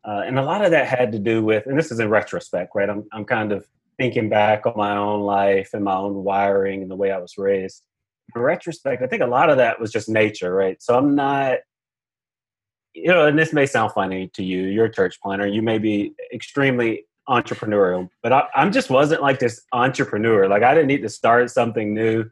Uh, 0.08 0.22
and 0.26 0.38
a 0.38 0.42
lot 0.42 0.64
of 0.64 0.70
that 0.70 0.86
had 0.86 1.12
to 1.12 1.18
do 1.18 1.44
with, 1.44 1.66
and 1.66 1.78
this 1.78 1.92
is 1.92 2.00
in 2.00 2.08
retrospect, 2.08 2.72
right? 2.74 2.88
I'm, 2.88 3.06
I'm 3.12 3.26
kind 3.26 3.52
of 3.52 3.66
thinking 3.98 4.30
back 4.30 4.64
on 4.64 4.72
my 4.74 4.96
own 4.96 5.20
life 5.20 5.70
and 5.74 5.84
my 5.84 5.96
own 5.96 6.24
wiring 6.24 6.80
and 6.80 6.90
the 6.90 6.96
way 6.96 7.12
I 7.12 7.18
was 7.18 7.36
raised. 7.36 7.82
In 8.34 8.40
retrospect, 8.40 9.02
I 9.02 9.06
think 9.06 9.22
a 9.22 9.26
lot 9.26 9.50
of 9.50 9.58
that 9.58 9.78
was 9.78 9.92
just 9.92 10.08
nature, 10.08 10.54
right? 10.54 10.82
So 10.82 10.96
I'm 10.96 11.14
not, 11.14 11.58
you 12.94 13.08
know, 13.08 13.26
and 13.26 13.38
this 13.38 13.52
may 13.52 13.66
sound 13.66 13.92
funny 13.92 14.28
to 14.32 14.42
you. 14.42 14.62
You're 14.62 14.86
a 14.86 14.92
church 14.92 15.20
planner, 15.20 15.46
You 15.46 15.60
may 15.60 15.76
be 15.76 16.14
extremely 16.32 17.04
entrepreneurial, 17.28 18.08
but 18.22 18.32
I, 18.32 18.44
am 18.54 18.72
just 18.72 18.88
wasn't 18.88 19.20
like 19.20 19.40
this 19.40 19.60
entrepreneur. 19.74 20.48
Like 20.48 20.62
I 20.62 20.72
didn't 20.72 20.88
need 20.88 21.02
to 21.02 21.10
start 21.10 21.50
something 21.50 21.92
new. 21.92 22.24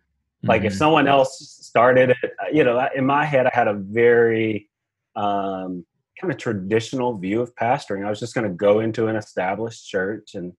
Like 0.43 0.61
mm-hmm. 0.61 0.69
if 0.69 0.75
someone 0.75 1.09
else 1.09 1.59
started 1.61 2.17
it, 2.23 2.33
you 2.55 2.65
know, 2.65 2.89
in 2.95 3.05
my 3.05 3.27
head, 3.27 3.47
I 3.47 3.51
had 3.53 3.69
a 3.69 3.75
very 3.75 4.71
um, 5.15 5.85
kind 6.21 6.33
of 6.33 6.39
traditional 6.39 7.17
view 7.17 7.41
of 7.41 7.55
pastoring. 7.55 8.05
I 8.05 8.11
was 8.11 8.21
just 8.21 8.35
going 8.35 8.47
to 8.47 8.55
go 8.55 8.81
into 8.81 9.09
an 9.09 9.17
established 9.17 9.87
church 9.87 10.35
and 10.35 10.53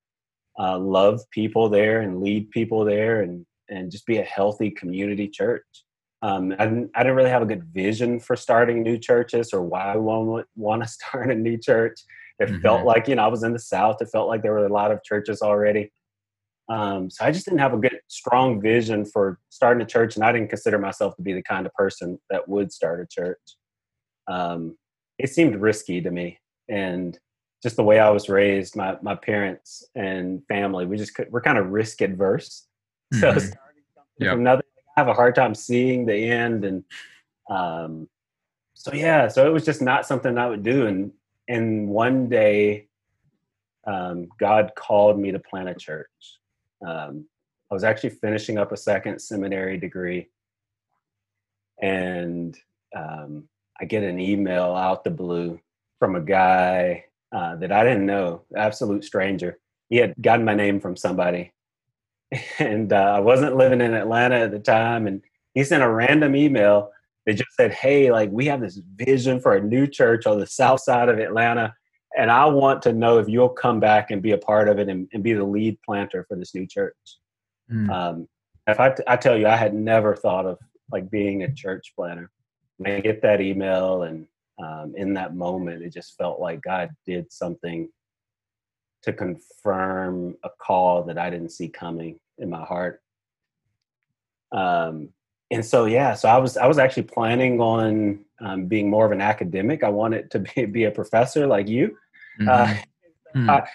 uh, 0.60 0.78
love 0.78 1.22
people 1.32 1.70
there 1.70 2.02
and 2.02 2.22
lead 2.22 2.50
people 2.52 2.86
there 2.86 3.22
and 3.22 3.46
and 3.70 3.92
just 3.92 4.06
be 4.06 4.18
a 4.18 4.24
healthy 4.24 4.72
community 4.72 5.28
church. 5.28 5.66
Um, 6.22 6.54
I, 6.58 6.66
didn't, 6.66 6.90
I 6.96 7.04
didn't 7.04 7.18
really 7.18 7.30
have 7.30 7.42
a 7.42 7.46
good 7.46 7.66
vision 7.66 8.20
for 8.20 8.36
starting 8.36 8.82
new 8.82 8.98
churches 8.98 9.54
or 9.54 9.62
why 9.62 9.94
I 9.94 9.98
want, 9.98 10.48
want 10.56 10.84
to 10.84 10.90
start 10.90 11.30
a 11.30 11.36
new 11.36 11.58
church. 11.58 12.00
It 12.40 12.50
mm-hmm. 12.50 12.62
felt 12.62 12.86
like, 12.86 13.08
you 13.08 13.16
know, 13.16 13.24
I 13.24 13.28
was 13.28 13.44
in 13.44 13.54
the 13.54 13.60
South. 13.60 13.98
It 14.02 14.10
felt 14.10 14.28
like 14.28 14.42
there 14.42 14.54
were 14.54 14.66
a 14.66 14.74
lot 14.74 14.92
of 14.92 15.04
churches 15.04 15.42
already. 15.42 15.92
Um, 16.70 17.10
so 17.10 17.26
I 17.26 17.32
just 17.32 17.46
didn't 17.46 17.60
have 17.60 17.74
a 17.74 17.78
good, 17.78 18.00
strong 18.08 18.62
vision 18.62 19.06
for 19.06 19.40
starting 19.50 19.82
a 19.82 19.86
church, 19.86 20.16
and 20.16 20.26
I 20.26 20.32
didn't 20.34 20.50
consider 20.50 20.78
myself 20.78 21.16
to 21.16 21.22
be 21.22 21.34
the 21.34 21.44
kind 21.44 21.66
of 21.66 21.74
person 21.74 22.20
that 22.30 22.48
would 22.48 22.74
start 22.74 23.02
a 23.02 23.08
church. 23.08 23.40
Um, 24.28 24.78
it 25.20 25.30
seemed 25.30 25.56
risky 25.62 26.02
to 26.02 26.12
me 26.12 26.40
and 26.70 27.18
just 27.64 27.76
the 27.76 27.84
way 27.84 28.00
I 28.00 28.10
was 28.10 28.30
raised, 28.30 28.76
my 28.76 28.98
my 29.02 29.16
parents 29.16 29.84
and 29.96 30.46
family, 30.48 30.86
we 30.86 30.98
just 30.98 31.16
could, 31.16 31.32
we're 31.32 31.42
kind 31.42 31.58
of 31.58 31.70
risk 31.70 32.02
adverse. 32.02 32.64
Mm-hmm. 33.14 33.22
So 33.22 33.40
starting 33.40 33.84
yep. 34.20 34.34
from 34.34 34.44
nothing, 34.44 34.66
I 34.98 35.00
have 35.00 35.08
a 35.08 35.14
hard 35.14 35.34
time 35.34 35.56
seeing 35.56 36.06
the 36.06 36.30
end, 36.30 36.66
and 36.66 36.84
um, 37.50 38.10
so 38.74 38.94
yeah, 38.94 39.30
so 39.30 39.48
it 39.48 39.54
was 39.54 39.64
just 39.64 39.82
not 39.82 40.06
something 40.06 40.38
I 40.38 40.50
would 40.50 40.62
do. 40.62 40.88
And 40.88 41.14
and 41.48 41.88
one 41.88 42.28
day, 42.28 42.90
um, 43.86 44.28
God 44.42 44.74
called 44.76 45.18
me 45.18 45.32
to 45.32 45.40
plant 45.40 45.70
a 45.70 45.74
church. 45.74 46.10
Um, 46.86 47.30
I 47.72 47.76
was 47.76 47.86
actually 47.86 48.10
finishing 48.10 48.58
up 48.58 48.74
a 48.74 48.78
second 48.78 49.20
seminary 49.22 49.78
degree, 49.78 50.28
and 51.82 52.58
um, 52.94 53.48
I 53.80 53.86
get 53.86 54.04
an 54.04 54.20
email 54.20 54.76
out 54.76 55.04
the 55.04 55.12
blue 55.12 55.60
from 56.00 56.16
a 56.16 56.22
guy 56.22 57.06
uh, 57.32 57.56
that 57.58 57.72
I 57.72 57.84
didn't 57.84 58.06
know, 58.06 58.44
absolute 58.56 59.04
stranger. 59.04 59.60
He 59.90 59.98
had 59.98 60.14
gotten 60.22 60.46
my 60.46 60.56
name 60.56 60.80
from 60.80 60.96
somebody, 60.96 61.54
and 62.60 62.92
uh, 62.92 63.14
I 63.16 63.20
wasn't 63.20 63.58
living 63.58 63.82
in 63.82 63.94
Atlanta 63.94 64.36
at 64.36 64.52
the 64.52 64.60
time. 64.60 65.08
And 65.08 65.22
he 65.54 65.64
sent 65.64 65.84
a 65.84 65.90
random 65.90 66.36
email 66.36 66.92
that 67.26 67.34
just 67.36 67.56
said, 67.56 67.74
"Hey, 67.74 68.12
like 68.12 68.30
we 68.32 68.46
have 68.48 68.62
this 68.62 68.80
vision 68.96 69.40
for 69.40 69.56
a 69.56 69.64
new 69.64 69.88
church 69.88 70.26
on 70.26 70.40
the 70.40 70.48
south 70.48 70.82
side 70.82 71.10
of 71.10 71.20
Atlanta, 71.20 71.74
and 72.18 72.32
I 72.32 72.46
want 72.46 72.82
to 72.84 72.94
know 72.94 73.20
if 73.20 73.30
you'll 73.30 73.50
come 73.50 73.80
back 73.80 74.12
and 74.12 74.22
be 74.22 74.32
a 74.32 74.38
part 74.38 74.70
of 74.70 74.80
it 74.80 74.90
and, 74.90 75.08
and 75.14 75.24
be 75.24 75.34
the 75.34 75.44
lead 75.44 75.78
planter 75.86 76.26
for 76.28 76.36
this 76.36 76.56
new 76.56 76.66
church." 76.68 76.96
Mm. 77.72 77.90
Um, 77.90 78.28
if 78.68 78.80
I, 78.80 78.90
t- 78.92 79.04
I 79.08 79.16
tell 79.16 79.38
you, 79.38 79.48
I 79.48 79.56
had 79.56 79.74
never 79.74 80.16
thought 80.16 80.46
of 80.46 80.58
like 80.92 81.10
being 81.10 81.44
a 81.44 81.54
church 81.54 81.94
I 82.86 83.00
get 83.00 83.22
that 83.24 83.42
email, 83.42 84.04
and 84.04 84.28
um, 84.60 84.94
in 84.96 85.14
that 85.16 85.36
moment, 85.36 85.84
it 85.84 85.94
just 85.94 86.18
felt 86.18 86.40
like 86.40 86.62
God 86.62 86.90
did 87.06 87.32
something 87.32 87.90
to 89.04 89.14
confirm 89.14 90.36
a 90.44 90.50
call 90.50 91.04
that 91.04 91.18
I 91.18 91.30
didn't 91.30 91.52
see 91.52 91.70
coming 91.70 92.20
in 92.38 92.50
my 92.50 92.64
heart. 92.64 93.02
Um, 94.52 95.10
and 95.50 95.66
so, 95.66 95.86
yeah, 95.86 96.14
so 96.14 96.30
I 96.30 96.38
was 96.38 96.58
I 96.58 96.68
was 96.68 96.78
actually 96.78 97.04
planning 97.04 97.60
on 97.62 98.26
um, 98.40 98.66
being 98.66 98.90
more 98.90 99.06
of 99.06 99.12
an 99.12 99.22
academic. 99.22 99.84
I 99.84 99.90
wanted 99.90 100.30
to 100.32 100.40
be, 100.40 100.66
be 100.66 100.84
a 100.84 100.92
professor 100.92 101.48
like 101.48 101.68
you. 101.68 101.98
Mm-hmm. 102.40 102.50
Uh, 102.50 102.66
mm-hmm. 103.36 103.50
I, 103.50 103.68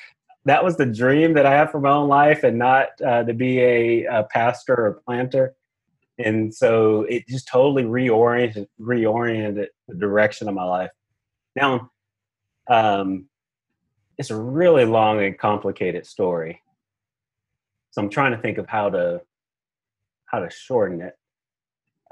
that 0.45 0.65
was 0.65 0.77
the 0.77 0.87
dream 0.87 1.35
that 1.35 1.47
I 1.47 1.53
had 1.53 1.71
for 1.71 1.81
my 1.81 1.91
own 1.91 2.09
life, 2.09 2.45
and 2.45 2.59
not 2.59 2.89
uh, 3.05 3.25
to 3.25 3.33
be 3.33 3.61
a, 3.61 4.05
a 4.05 4.25
pastor 4.25 4.75
or 4.75 5.01
planter 5.05 5.55
and 6.19 6.55
so 6.55 7.03
it 7.03 7.27
just 7.29 7.49
totally 7.49 7.85
reoriented 7.85 8.67
reoriented 8.81 9.67
the 9.89 9.95
direction 9.95 10.49
of 10.49 10.55
my 10.55 10.65
life 10.65 10.91
Now, 11.57 11.91
um, 12.69 13.27
it's 14.19 14.31
a 14.31 14.37
really 14.37 14.85
long 14.85 15.23
and 15.23 15.37
complicated 15.39 16.07
story. 16.07 16.63
So 17.91 18.03
I'm 18.03 18.11
trying 18.11 18.33
to 18.33 18.39
think 18.39 18.59
of 18.59 18.67
how 18.69 18.91
to 18.91 19.23
how 20.27 20.41
to 20.41 20.51
shorten 20.51 21.01
it. 21.03 21.15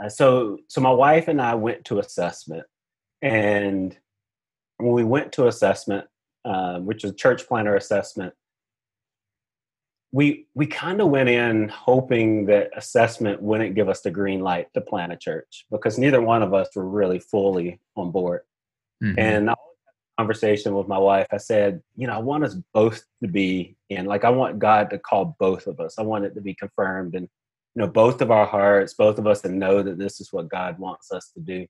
Uh, 0.02 0.09
so 0.09 0.59
so 0.69 0.80
my 0.80 0.90
wife 0.90 1.28
and 1.28 1.40
I 1.40 1.54
went 1.54 1.85
to 1.87 1.99
assessment, 1.99 2.64
and 3.23 3.97
when 4.78 4.92
we 4.92 5.04
went 5.04 5.33
to 5.33 5.47
assessment, 5.47 6.07
uh, 6.45 6.78
which 6.78 7.04
is 7.04 7.14
church 7.14 7.47
planter 7.47 7.76
assessment, 7.76 8.35
we 10.12 10.47
we 10.55 10.67
kind 10.67 11.00
of 11.00 11.09
went 11.09 11.29
in 11.29 11.69
hoping 11.69 12.47
that 12.47 12.71
assessment 12.76 13.40
wouldn't 13.40 13.76
give 13.76 13.88
us 13.88 14.00
the 14.00 14.11
green 14.11 14.40
light 14.40 14.67
to 14.75 14.81
plant 14.81 15.12
a 15.12 15.17
church 15.17 15.67
because 15.71 15.99
neither 15.99 16.21
one 16.21 16.43
of 16.43 16.52
us 16.52 16.69
were 16.75 16.88
really 16.88 17.21
fully 17.21 17.81
on 17.97 18.11
board. 18.11 18.40
Mm-hmm. 19.02 19.19
And 19.19 19.50
I 19.50 19.55
conversation 20.21 20.75
with 20.75 20.87
my 20.87 20.99
wife, 20.99 21.26
I 21.33 21.38
said, 21.38 21.81
you 21.97 22.07
know, 22.07 22.12
I 22.12 22.19
want 22.19 22.45
us 22.45 22.55
both 22.75 23.02
to 23.23 23.29
be 23.29 23.76
in. 23.88 24.05
Like, 24.05 24.25
I 24.25 24.29
want 24.29 24.59
God 24.59 24.90
to 24.90 24.99
call 24.99 25.35
both 25.38 25.67
of 25.67 25.81
us. 25.81 25.99
I 25.99 26.02
want 26.02 26.26
it 26.26 26.35
to 26.35 26.43
be 26.43 26.55
confirmed, 26.55 27.14
and 27.14 27.26
you 27.75 27.83
know, 27.83 27.88
both 27.88 28.21
of 28.21 28.31
our 28.31 28.45
hearts, 28.45 28.93
both 28.93 29.19
of 29.19 29.26
us, 29.26 29.40
to 29.43 29.49
know 29.49 29.83
that 29.83 29.99
this 29.99 30.21
is 30.21 30.31
what 30.31 30.50
God 30.50 30.79
wants 30.79 31.11
us 31.11 31.31
to 31.35 31.40
do. 31.40 31.67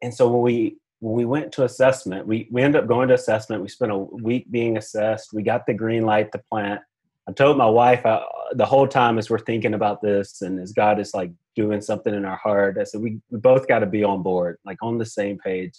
And 0.00 0.14
so 0.14 0.28
when 0.28 0.40
we 0.40 0.78
when 1.00 1.14
we 1.14 1.26
went 1.26 1.52
to 1.52 1.64
assessment, 1.64 2.26
we 2.26 2.48
we 2.50 2.62
ended 2.62 2.82
up 2.82 2.88
going 2.88 3.08
to 3.08 3.14
assessment. 3.14 3.60
We 3.60 3.68
spent 3.68 3.92
a 3.92 3.98
week 3.98 4.50
being 4.50 4.78
assessed. 4.78 5.34
We 5.34 5.42
got 5.42 5.66
the 5.66 5.74
green 5.74 6.04
light 6.06 6.32
to 6.32 6.38
plant. 6.50 6.80
I 7.28 7.32
told 7.32 7.58
my 7.58 7.68
wife 7.68 8.06
I, 8.06 8.24
the 8.52 8.64
whole 8.64 8.88
time 8.88 9.18
as 9.18 9.28
we're 9.28 9.38
thinking 9.38 9.74
about 9.74 10.00
this 10.00 10.40
and 10.40 10.58
as 10.58 10.72
God 10.72 10.98
is 10.98 11.12
like 11.12 11.30
doing 11.54 11.82
something 11.82 12.14
in 12.14 12.24
our 12.24 12.36
heart, 12.36 12.78
I 12.80 12.84
said, 12.84 13.02
we, 13.02 13.20
we 13.30 13.38
both 13.38 13.68
got 13.68 13.80
to 13.80 13.86
be 13.86 14.02
on 14.02 14.22
board, 14.22 14.56
like 14.64 14.78
on 14.80 14.96
the 14.96 15.04
same 15.04 15.38
page. 15.38 15.74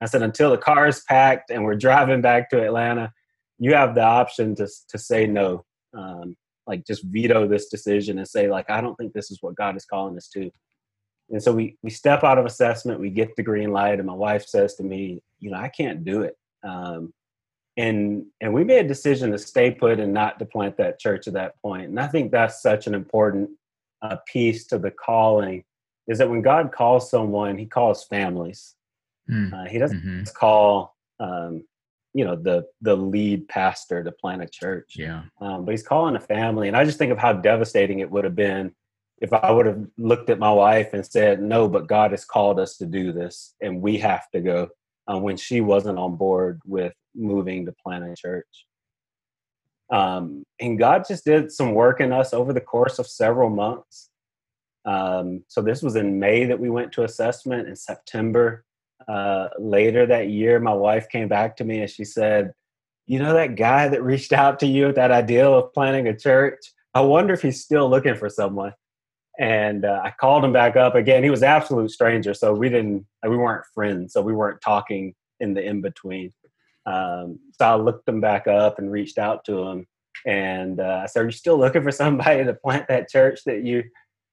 I 0.00 0.06
said, 0.06 0.22
until 0.22 0.50
the 0.50 0.58
car 0.58 0.86
is 0.86 1.02
packed 1.08 1.50
and 1.50 1.64
we're 1.64 1.74
driving 1.88 2.20
back 2.20 2.50
to 2.50 2.64
Atlanta, 2.64 3.12
you 3.58 3.74
have 3.74 3.96
the 3.96 4.02
option 4.02 4.54
to, 4.56 4.68
to 4.88 4.98
say 4.98 5.26
no. 5.26 5.64
Um, 5.92 6.36
like 6.68 6.86
just 6.86 7.02
veto 7.04 7.48
this 7.48 7.68
decision 7.68 8.18
and 8.18 8.28
say 8.28 8.48
like, 8.48 8.70
I 8.70 8.80
don't 8.80 8.94
think 8.94 9.12
this 9.12 9.32
is 9.32 9.38
what 9.40 9.56
God 9.56 9.76
is 9.76 9.84
calling 9.84 10.16
us 10.16 10.28
to. 10.28 10.50
And 11.30 11.42
so 11.42 11.52
we, 11.52 11.76
we 11.82 11.90
step 11.90 12.22
out 12.22 12.38
of 12.38 12.46
assessment, 12.46 13.00
we 13.00 13.10
get 13.10 13.34
the 13.34 13.42
green 13.42 13.72
light 13.72 13.98
and 13.98 14.06
my 14.06 14.14
wife 14.14 14.46
says 14.46 14.76
to 14.76 14.84
me, 14.84 15.20
you 15.40 15.50
know, 15.50 15.58
I 15.58 15.68
can't 15.68 16.04
do 16.04 16.22
it. 16.22 16.36
Um, 16.62 17.12
and 17.76 18.26
and 18.40 18.52
we 18.52 18.64
made 18.64 18.84
a 18.84 18.88
decision 18.88 19.32
to 19.32 19.38
stay 19.38 19.70
put 19.70 19.98
and 19.98 20.12
not 20.12 20.38
to 20.38 20.44
plant 20.44 20.76
that 20.76 20.98
church 20.98 21.26
at 21.26 21.34
that 21.34 21.60
point. 21.62 21.88
And 21.88 21.98
i 21.98 22.06
think 22.06 22.30
that's 22.30 22.62
such 22.62 22.86
an 22.86 22.94
important 22.94 23.50
uh, 24.02 24.16
piece 24.26 24.66
to 24.66 24.78
the 24.78 24.90
calling 24.90 25.64
is 26.08 26.18
that 26.18 26.28
when 26.28 26.42
god 26.42 26.72
calls 26.72 27.10
someone 27.10 27.56
he 27.58 27.66
calls 27.66 28.04
families. 28.04 28.74
Mm. 29.30 29.52
uh, 29.52 29.68
he 29.70 29.78
doesn't 29.78 30.02
mm-hmm. 30.02 30.24
call 30.36 30.96
um, 31.20 31.64
you 32.12 32.24
know 32.24 32.36
the 32.36 32.66
the 32.80 32.96
lead 32.96 33.48
pastor 33.48 34.02
to 34.02 34.12
plant 34.12 34.42
a 34.42 34.46
church. 34.46 34.94
Yeah. 34.96 35.22
Um, 35.40 35.64
but 35.64 35.70
he's 35.70 35.84
calling 35.84 36.16
a 36.16 36.20
family. 36.20 36.68
And 36.68 36.76
i 36.76 36.84
just 36.84 36.98
think 36.98 37.12
of 37.12 37.18
how 37.18 37.32
devastating 37.32 38.00
it 38.00 38.10
would 38.10 38.24
have 38.24 38.36
been 38.36 38.74
if 39.22 39.32
i 39.32 39.50
would 39.50 39.64
have 39.64 39.86
looked 39.96 40.28
at 40.28 40.38
my 40.38 40.52
wife 40.52 40.92
and 40.92 41.06
said 41.06 41.40
no 41.40 41.68
but 41.68 41.86
god 41.86 42.10
has 42.10 42.24
called 42.24 42.58
us 42.58 42.76
to 42.76 42.84
do 42.84 43.12
this 43.12 43.54
and 43.62 43.80
we 43.80 43.96
have 43.96 44.28
to 44.30 44.40
go 44.40 44.68
uh, 45.08 45.18
when 45.18 45.36
she 45.36 45.60
wasn't 45.60 45.98
on 45.98 46.16
board 46.16 46.60
with 46.66 46.92
moving 47.14 47.66
to 47.66 47.72
plant 47.72 48.04
a 48.04 48.14
church. 48.14 48.66
Um, 49.90 50.44
and 50.58 50.78
God 50.78 51.04
just 51.06 51.24
did 51.24 51.52
some 51.52 51.74
work 51.74 52.00
in 52.00 52.12
us 52.12 52.32
over 52.32 52.52
the 52.52 52.60
course 52.60 52.98
of 52.98 53.06
several 53.06 53.50
months. 53.50 54.08
Um, 54.84 55.44
so 55.48 55.60
this 55.60 55.82
was 55.82 55.96
in 55.96 56.18
May 56.18 56.46
that 56.46 56.58
we 56.58 56.70
went 56.70 56.92
to 56.92 57.04
assessment. 57.04 57.68
In 57.68 57.76
September, 57.76 58.64
uh, 59.06 59.48
later 59.58 60.06
that 60.06 60.28
year, 60.28 60.58
my 60.60 60.72
wife 60.72 61.08
came 61.08 61.28
back 61.28 61.56
to 61.56 61.64
me 61.64 61.80
and 61.80 61.90
she 61.90 62.04
said, 62.04 62.52
"You 63.06 63.18
know 63.18 63.34
that 63.34 63.56
guy 63.56 63.88
that 63.88 64.02
reached 64.02 64.32
out 64.32 64.58
to 64.60 64.66
you 64.66 64.86
with 64.86 64.96
that 64.96 65.10
idea 65.10 65.48
of 65.48 65.72
planting 65.72 66.08
a 66.08 66.16
church? 66.16 66.58
I 66.94 67.00
wonder 67.00 67.34
if 67.34 67.42
he's 67.42 67.62
still 67.62 67.88
looking 67.88 68.16
for 68.16 68.28
someone." 68.28 68.72
And 69.38 69.84
uh, 69.84 70.00
I 70.04 70.12
called 70.18 70.44
him 70.44 70.52
back 70.52 70.76
up 70.76 70.94
again. 70.94 71.22
He 71.22 71.30
was 71.30 71.42
absolute 71.42 71.90
stranger, 71.90 72.34
so 72.34 72.52
we 72.52 72.68
didn't, 72.68 73.06
we 73.26 73.36
weren't 73.36 73.64
friends, 73.74 74.12
so 74.12 74.20
we 74.20 74.34
weren't 74.34 74.60
talking 74.60 75.14
in 75.40 75.54
the 75.54 75.62
in 75.62 75.80
between. 75.80 76.32
Um, 76.86 77.38
so 77.58 77.66
I 77.66 77.74
looked 77.76 78.06
them 78.06 78.20
back 78.20 78.46
up 78.46 78.78
and 78.78 78.90
reached 78.90 79.18
out 79.18 79.44
to 79.46 79.64
them. 79.64 79.86
And 80.26 80.80
uh, 80.80 81.00
I 81.02 81.06
said, 81.06 81.22
Are 81.22 81.26
you 81.26 81.32
still 81.32 81.58
looking 81.58 81.82
for 81.82 81.90
somebody 81.92 82.44
to 82.44 82.54
plant 82.54 82.88
that 82.88 83.08
church 83.08 83.44
that 83.44 83.62
you 83.62 83.84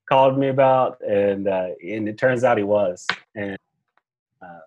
called 0.08 0.38
me 0.38 0.48
about? 0.48 1.00
And, 1.02 1.48
uh, 1.48 1.70
and 1.86 2.08
it 2.10 2.18
turns 2.18 2.44
out 2.44 2.58
he 2.58 2.64
was. 2.64 3.06
And, 3.36 3.58
uh, 4.42 4.60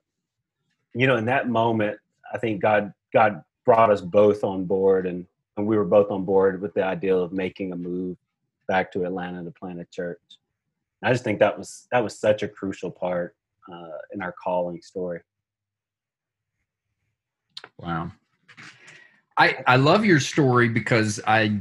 you 0.94 1.06
know, 1.06 1.16
in 1.16 1.26
that 1.26 1.48
moment, 1.48 1.98
I 2.32 2.38
think 2.38 2.62
God, 2.62 2.92
God 3.12 3.42
brought 3.64 3.90
us 3.90 4.00
both 4.00 4.44
on 4.44 4.64
board 4.64 5.06
and, 5.06 5.26
and 5.56 5.66
we 5.66 5.76
were 5.76 5.84
both 5.84 6.10
on 6.10 6.24
board 6.24 6.62
with 6.62 6.74
the 6.74 6.84
idea 6.84 7.14
of 7.14 7.32
making 7.32 7.72
a 7.72 7.76
move 7.76 8.16
back 8.68 8.90
to 8.92 9.04
Atlanta 9.04 9.44
to 9.44 9.50
plant 9.50 9.80
a 9.80 9.84
church. 9.84 10.20
I 11.02 11.12
just 11.12 11.24
think 11.24 11.40
that 11.40 11.58
was 11.58 11.88
that 11.90 12.02
was 12.02 12.18
such 12.18 12.42
a 12.42 12.48
crucial 12.48 12.90
part 12.90 13.36
uh, 13.70 13.98
in 14.12 14.22
our 14.22 14.32
calling 14.32 14.80
story. 14.80 15.20
Wow. 17.78 18.12
I 19.38 19.56
I 19.66 19.76
love 19.76 20.04
your 20.04 20.20
story 20.20 20.68
because 20.68 21.20
I 21.26 21.58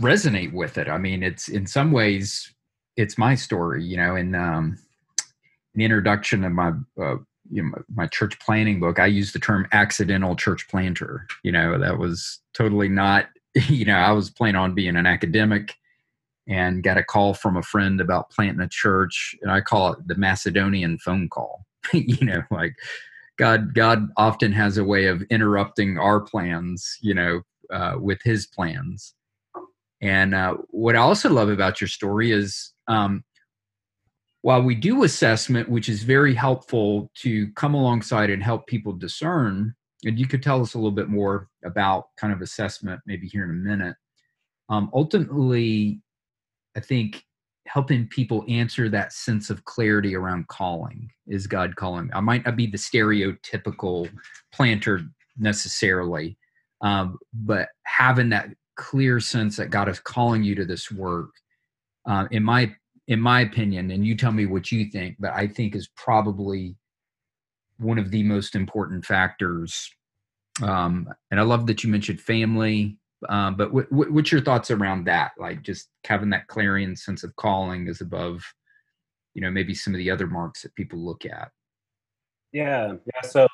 resonate 0.00 0.52
with 0.52 0.78
it. 0.78 0.88
I 0.88 0.98
mean, 0.98 1.22
it's 1.22 1.48
in 1.48 1.66
some 1.66 1.92
ways 1.92 2.52
it's 2.96 3.18
my 3.18 3.34
story, 3.34 3.84
you 3.84 3.96
know, 3.96 4.16
in 4.16 4.34
um 4.34 4.78
the 5.74 5.84
introduction 5.84 6.44
of 6.44 6.52
my 6.52 6.72
uh, 7.00 7.16
you 7.50 7.62
know, 7.62 7.72
my 7.94 8.06
church 8.06 8.38
planning 8.40 8.80
book, 8.80 8.98
I 8.98 9.06
use 9.06 9.32
the 9.32 9.38
term 9.38 9.66
accidental 9.72 10.34
church 10.34 10.66
planter. 10.68 11.26
You 11.42 11.52
know, 11.52 11.78
that 11.78 11.98
was 11.98 12.40
totally 12.54 12.88
not, 12.88 13.26
you 13.68 13.84
know, 13.84 13.96
I 13.96 14.12
was 14.12 14.30
planning 14.30 14.56
on 14.56 14.74
being 14.74 14.96
an 14.96 15.06
academic 15.06 15.74
and 16.48 16.82
got 16.82 16.98
a 16.98 17.04
call 17.04 17.34
from 17.34 17.56
a 17.56 17.62
friend 17.62 18.00
about 18.00 18.30
planting 18.30 18.60
a 18.60 18.68
church. 18.68 19.34
And 19.42 19.50
I 19.50 19.60
call 19.60 19.92
it 19.92 20.08
the 20.08 20.14
Macedonian 20.16 20.98
phone 20.98 21.28
call. 21.28 21.64
you 21.92 22.24
know, 22.24 22.42
like 22.50 22.74
God, 23.38 23.74
God 23.74 24.08
often 24.16 24.52
has 24.52 24.78
a 24.78 24.84
way 24.84 25.06
of 25.06 25.22
interrupting 25.30 25.98
our 25.98 26.20
plans, 26.20 26.98
you 27.00 27.14
know, 27.14 27.42
uh, 27.72 27.96
with 27.98 28.20
His 28.22 28.46
plans. 28.46 29.14
And 30.00 30.34
uh, 30.34 30.56
what 30.68 30.96
I 30.96 31.00
also 31.00 31.30
love 31.30 31.48
about 31.48 31.80
your 31.80 31.88
story 31.88 32.30
is, 32.30 32.72
um, 32.88 33.24
while 34.42 34.62
we 34.62 34.74
do 34.74 35.04
assessment, 35.04 35.70
which 35.70 35.88
is 35.88 36.02
very 36.02 36.34
helpful 36.34 37.10
to 37.22 37.50
come 37.52 37.74
alongside 37.74 38.28
and 38.28 38.42
help 38.42 38.66
people 38.66 38.92
discern, 38.92 39.74
and 40.04 40.18
you 40.18 40.28
could 40.28 40.42
tell 40.42 40.60
us 40.60 40.74
a 40.74 40.78
little 40.78 40.90
bit 40.90 41.08
more 41.08 41.48
about 41.64 42.08
kind 42.18 42.32
of 42.32 42.42
assessment, 42.42 43.00
maybe 43.06 43.26
here 43.26 43.44
in 43.44 43.50
a 43.50 43.54
minute. 43.54 43.96
Um, 44.68 44.90
ultimately, 44.92 46.02
I 46.76 46.80
think 46.80 47.24
helping 47.66 48.06
people 48.08 48.44
answer 48.48 48.88
that 48.88 49.12
sense 49.12 49.50
of 49.50 49.64
clarity 49.64 50.14
around 50.14 50.46
calling 50.48 51.10
is 51.26 51.46
god 51.46 51.76
calling. 51.76 52.10
I 52.12 52.20
might 52.20 52.44
not 52.44 52.56
be 52.56 52.66
the 52.66 52.76
stereotypical 52.76 54.10
planter 54.52 55.02
necessarily 55.38 56.36
um, 56.80 57.18
but 57.32 57.68
having 57.84 58.28
that 58.28 58.50
clear 58.76 59.20
sense 59.20 59.56
that 59.56 59.70
god 59.70 59.88
is 59.88 60.00
calling 60.00 60.42
you 60.42 60.54
to 60.54 60.64
this 60.64 60.90
work 60.90 61.30
uh, 62.06 62.26
in 62.30 62.42
my 62.42 62.72
in 63.08 63.20
my 63.20 63.40
opinion 63.40 63.90
and 63.90 64.06
you 64.06 64.16
tell 64.16 64.32
me 64.32 64.46
what 64.46 64.72
you 64.72 64.86
think 64.90 65.16
but 65.18 65.32
i 65.32 65.46
think 65.46 65.74
is 65.74 65.88
probably 65.96 66.74
one 67.78 67.98
of 67.98 68.10
the 68.10 68.22
most 68.22 68.54
important 68.54 69.04
factors 69.04 69.90
um, 70.62 71.08
and 71.30 71.38
i 71.38 71.42
love 71.42 71.66
that 71.66 71.84
you 71.84 71.90
mentioned 71.90 72.20
family 72.20 72.96
um, 73.28 73.56
but 73.56 73.66
w- 73.66 73.86
w- 73.90 74.12
what's 74.12 74.32
your 74.32 74.40
thoughts 74.40 74.70
around 74.70 75.04
that? 75.04 75.32
Like 75.38 75.62
just 75.62 75.88
having 76.04 76.30
that 76.30 76.46
clarion 76.48 76.96
sense 76.96 77.24
of 77.24 77.34
calling 77.36 77.88
is 77.88 78.00
above, 78.00 78.42
you 79.34 79.42
know, 79.42 79.50
maybe 79.50 79.74
some 79.74 79.94
of 79.94 79.98
the 79.98 80.10
other 80.10 80.26
marks 80.26 80.62
that 80.62 80.74
people 80.74 80.98
look 80.98 81.24
at. 81.24 81.50
Yeah, 82.52 82.94
yeah. 83.14 83.28
So, 83.28 83.46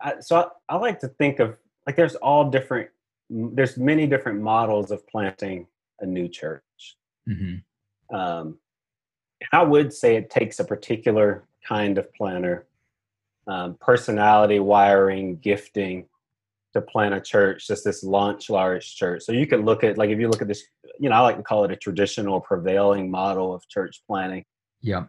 I, 0.00 0.14
so 0.20 0.36
I, 0.68 0.74
I 0.74 0.76
like 0.76 1.00
to 1.00 1.08
think 1.08 1.38
of 1.38 1.56
like 1.86 1.96
there's 1.96 2.16
all 2.16 2.50
different. 2.50 2.88
There's 3.28 3.76
many 3.76 4.06
different 4.06 4.40
models 4.40 4.90
of 4.90 5.06
planting 5.06 5.66
a 6.00 6.06
new 6.06 6.28
church. 6.28 6.62
Mm-hmm. 7.28 8.16
Um, 8.16 8.58
I 9.52 9.62
would 9.62 9.92
say 9.92 10.16
it 10.16 10.30
takes 10.30 10.60
a 10.60 10.64
particular 10.64 11.44
kind 11.66 11.98
of 11.98 12.12
planner, 12.14 12.66
um, 13.46 13.76
personality, 13.80 14.60
wiring, 14.60 15.36
gifting 15.36 16.06
to 16.76 16.82
plant 16.82 17.14
a 17.14 17.20
church, 17.20 17.66
just 17.66 17.84
this 17.84 18.04
launch 18.04 18.48
large 18.48 18.94
church. 18.94 19.24
So 19.24 19.32
you 19.32 19.46
can 19.46 19.64
look 19.64 19.82
at 19.82 19.98
like 19.98 20.10
if 20.10 20.18
you 20.20 20.28
look 20.28 20.42
at 20.42 20.48
this, 20.48 20.62
you 21.00 21.08
know, 21.08 21.16
I 21.16 21.20
like 21.20 21.36
to 21.36 21.42
call 21.42 21.64
it 21.64 21.72
a 21.72 21.76
traditional 21.76 22.40
prevailing 22.40 23.10
model 23.10 23.52
of 23.54 23.68
church 23.68 24.02
planting. 24.06 24.44
Yeah. 24.80 25.06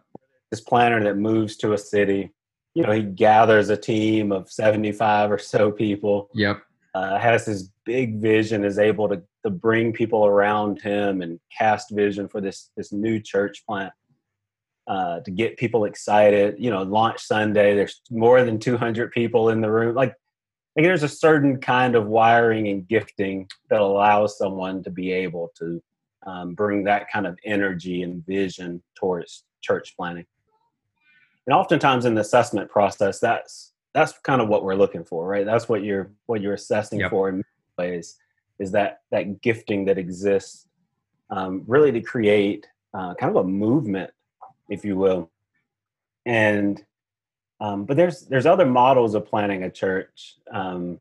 This 0.50 0.60
planner 0.60 1.02
that 1.04 1.16
moves 1.16 1.56
to 1.58 1.74
a 1.74 1.78
city, 1.78 2.32
you 2.74 2.82
know, 2.82 2.92
he 2.92 3.02
gathers 3.02 3.68
a 3.68 3.76
team 3.76 4.32
of 4.32 4.50
75 4.50 5.30
or 5.30 5.38
so 5.38 5.70
people. 5.70 6.28
Yep. 6.34 6.62
Uh, 6.94 7.18
has 7.18 7.44
this 7.44 7.68
big 7.84 8.20
vision, 8.20 8.64
is 8.64 8.78
able 8.78 9.08
to 9.08 9.22
to 9.44 9.50
bring 9.50 9.92
people 9.92 10.26
around 10.26 10.82
him 10.82 11.22
and 11.22 11.38
cast 11.56 11.90
vision 11.90 12.28
for 12.28 12.40
this 12.40 12.70
this 12.76 12.92
new 12.92 13.20
church 13.20 13.64
plant. 13.66 13.92
uh, 14.88 15.20
to 15.20 15.30
get 15.30 15.58
people 15.58 15.84
excited. 15.84 16.56
You 16.58 16.70
know, 16.70 16.82
launch 16.82 17.20
Sunday, 17.20 17.74
there's 17.76 18.00
more 18.10 18.42
than 18.42 18.58
200 18.58 19.12
people 19.12 19.50
in 19.50 19.60
the 19.60 19.70
room. 19.70 19.94
Like, 19.94 20.14
like 20.78 20.84
there's 20.84 21.02
a 21.02 21.08
certain 21.08 21.60
kind 21.60 21.96
of 21.96 22.06
wiring 22.06 22.68
and 22.68 22.86
gifting 22.86 23.48
that 23.68 23.80
allows 23.80 24.38
someone 24.38 24.80
to 24.84 24.90
be 24.90 25.10
able 25.10 25.50
to 25.58 25.82
um, 26.24 26.54
bring 26.54 26.84
that 26.84 27.10
kind 27.10 27.26
of 27.26 27.36
energy 27.44 28.02
and 28.02 28.24
vision 28.24 28.80
towards 28.94 29.42
church 29.60 29.96
planning. 29.96 30.24
And 31.48 31.56
oftentimes 31.56 32.04
in 32.04 32.14
the 32.14 32.20
assessment 32.20 32.70
process, 32.70 33.18
that's 33.18 33.72
that's 33.92 34.12
kind 34.18 34.40
of 34.40 34.46
what 34.46 34.62
we're 34.62 34.76
looking 34.76 35.04
for, 35.04 35.26
right? 35.26 35.44
That's 35.44 35.68
what 35.68 35.82
you're 35.82 36.12
what 36.26 36.42
you're 36.42 36.54
assessing 36.54 37.00
yep. 37.00 37.10
for 37.10 37.28
in 37.28 37.42
many 37.78 37.90
ways 37.90 38.16
is 38.60 38.70
that 38.70 39.00
that 39.10 39.42
gifting 39.42 39.84
that 39.86 39.98
exists, 39.98 40.68
um, 41.30 41.64
really 41.66 41.90
to 41.90 42.00
create 42.00 42.68
uh, 42.94 43.14
kind 43.14 43.36
of 43.36 43.44
a 43.44 43.48
movement 43.48 44.12
if 44.68 44.84
you 44.84 44.94
will. 44.94 45.28
And 46.24 46.80
um, 47.60 47.84
but 47.84 47.96
there's 47.96 48.22
there's 48.22 48.46
other 48.46 48.66
models 48.66 49.14
of 49.14 49.26
planning 49.26 49.64
a 49.64 49.70
church 49.70 50.36
um, 50.52 51.00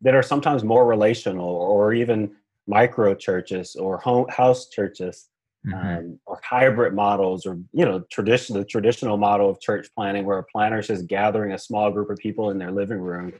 that 0.00 0.14
are 0.14 0.22
sometimes 0.22 0.64
more 0.64 0.86
relational 0.86 1.48
or 1.48 1.92
even 1.92 2.30
micro 2.66 3.14
churches 3.14 3.76
or 3.76 3.98
home 3.98 4.26
house 4.28 4.68
churches 4.68 5.28
mm-hmm. 5.66 5.98
um, 5.98 6.20
or 6.26 6.40
hybrid 6.44 6.94
models 6.94 7.46
or 7.46 7.58
you 7.72 7.84
know 7.84 8.00
traditional 8.10 8.60
the 8.60 8.66
traditional 8.66 9.16
model 9.16 9.48
of 9.48 9.60
church 9.60 9.88
planning 9.94 10.24
where 10.24 10.38
a 10.38 10.44
planner 10.44 10.80
is 10.80 10.88
just 10.88 11.06
gathering 11.06 11.52
a 11.52 11.58
small 11.58 11.90
group 11.90 12.10
of 12.10 12.18
people 12.18 12.50
in 12.50 12.58
their 12.58 12.72
living 12.72 12.98
room 13.00 13.32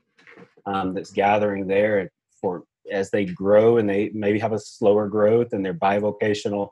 um, 0.66 0.94
that's 0.94 1.10
gathering 1.10 1.66
there 1.66 2.10
for 2.40 2.64
as 2.90 3.10
they 3.10 3.24
grow 3.24 3.76
and 3.76 3.88
they 3.88 4.10
maybe 4.14 4.38
have 4.38 4.52
a 4.52 4.58
slower 4.58 5.08
growth 5.08 5.52
and 5.52 5.64
they're 5.64 5.74
bivocational 5.74 6.70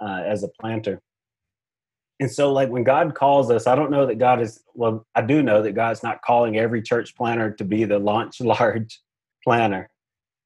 uh, 0.00 0.22
as 0.24 0.42
a 0.42 0.48
planter 0.60 1.00
and 2.20 2.30
so 2.30 2.52
like 2.52 2.68
when 2.68 2.84
god 2.84 3.14
calls 3.14 3.50
us 3.50 3.66
i 3.66 3.74
don't 3.74 3.90
know 3.90 4.06
that 4.06 4.18
god 4.18 4.40
is 4.40 4.62
well 4.74 5.06
i 5.14 5.22
do 5.22 5.42
know 5.42 5.62
that 5.62 5.72
god's 5.72 6.02
not 6.02 6.22
calling 6.22 6.56
every 6.56 6.82
church 6.82 7.14
planner 7.16 7.50
to 7.50 7.64
be 7.64 7.84
the 7.84 7.98
launch 7.98 8.40
large 8.42 9.00
planner 9.44 9.88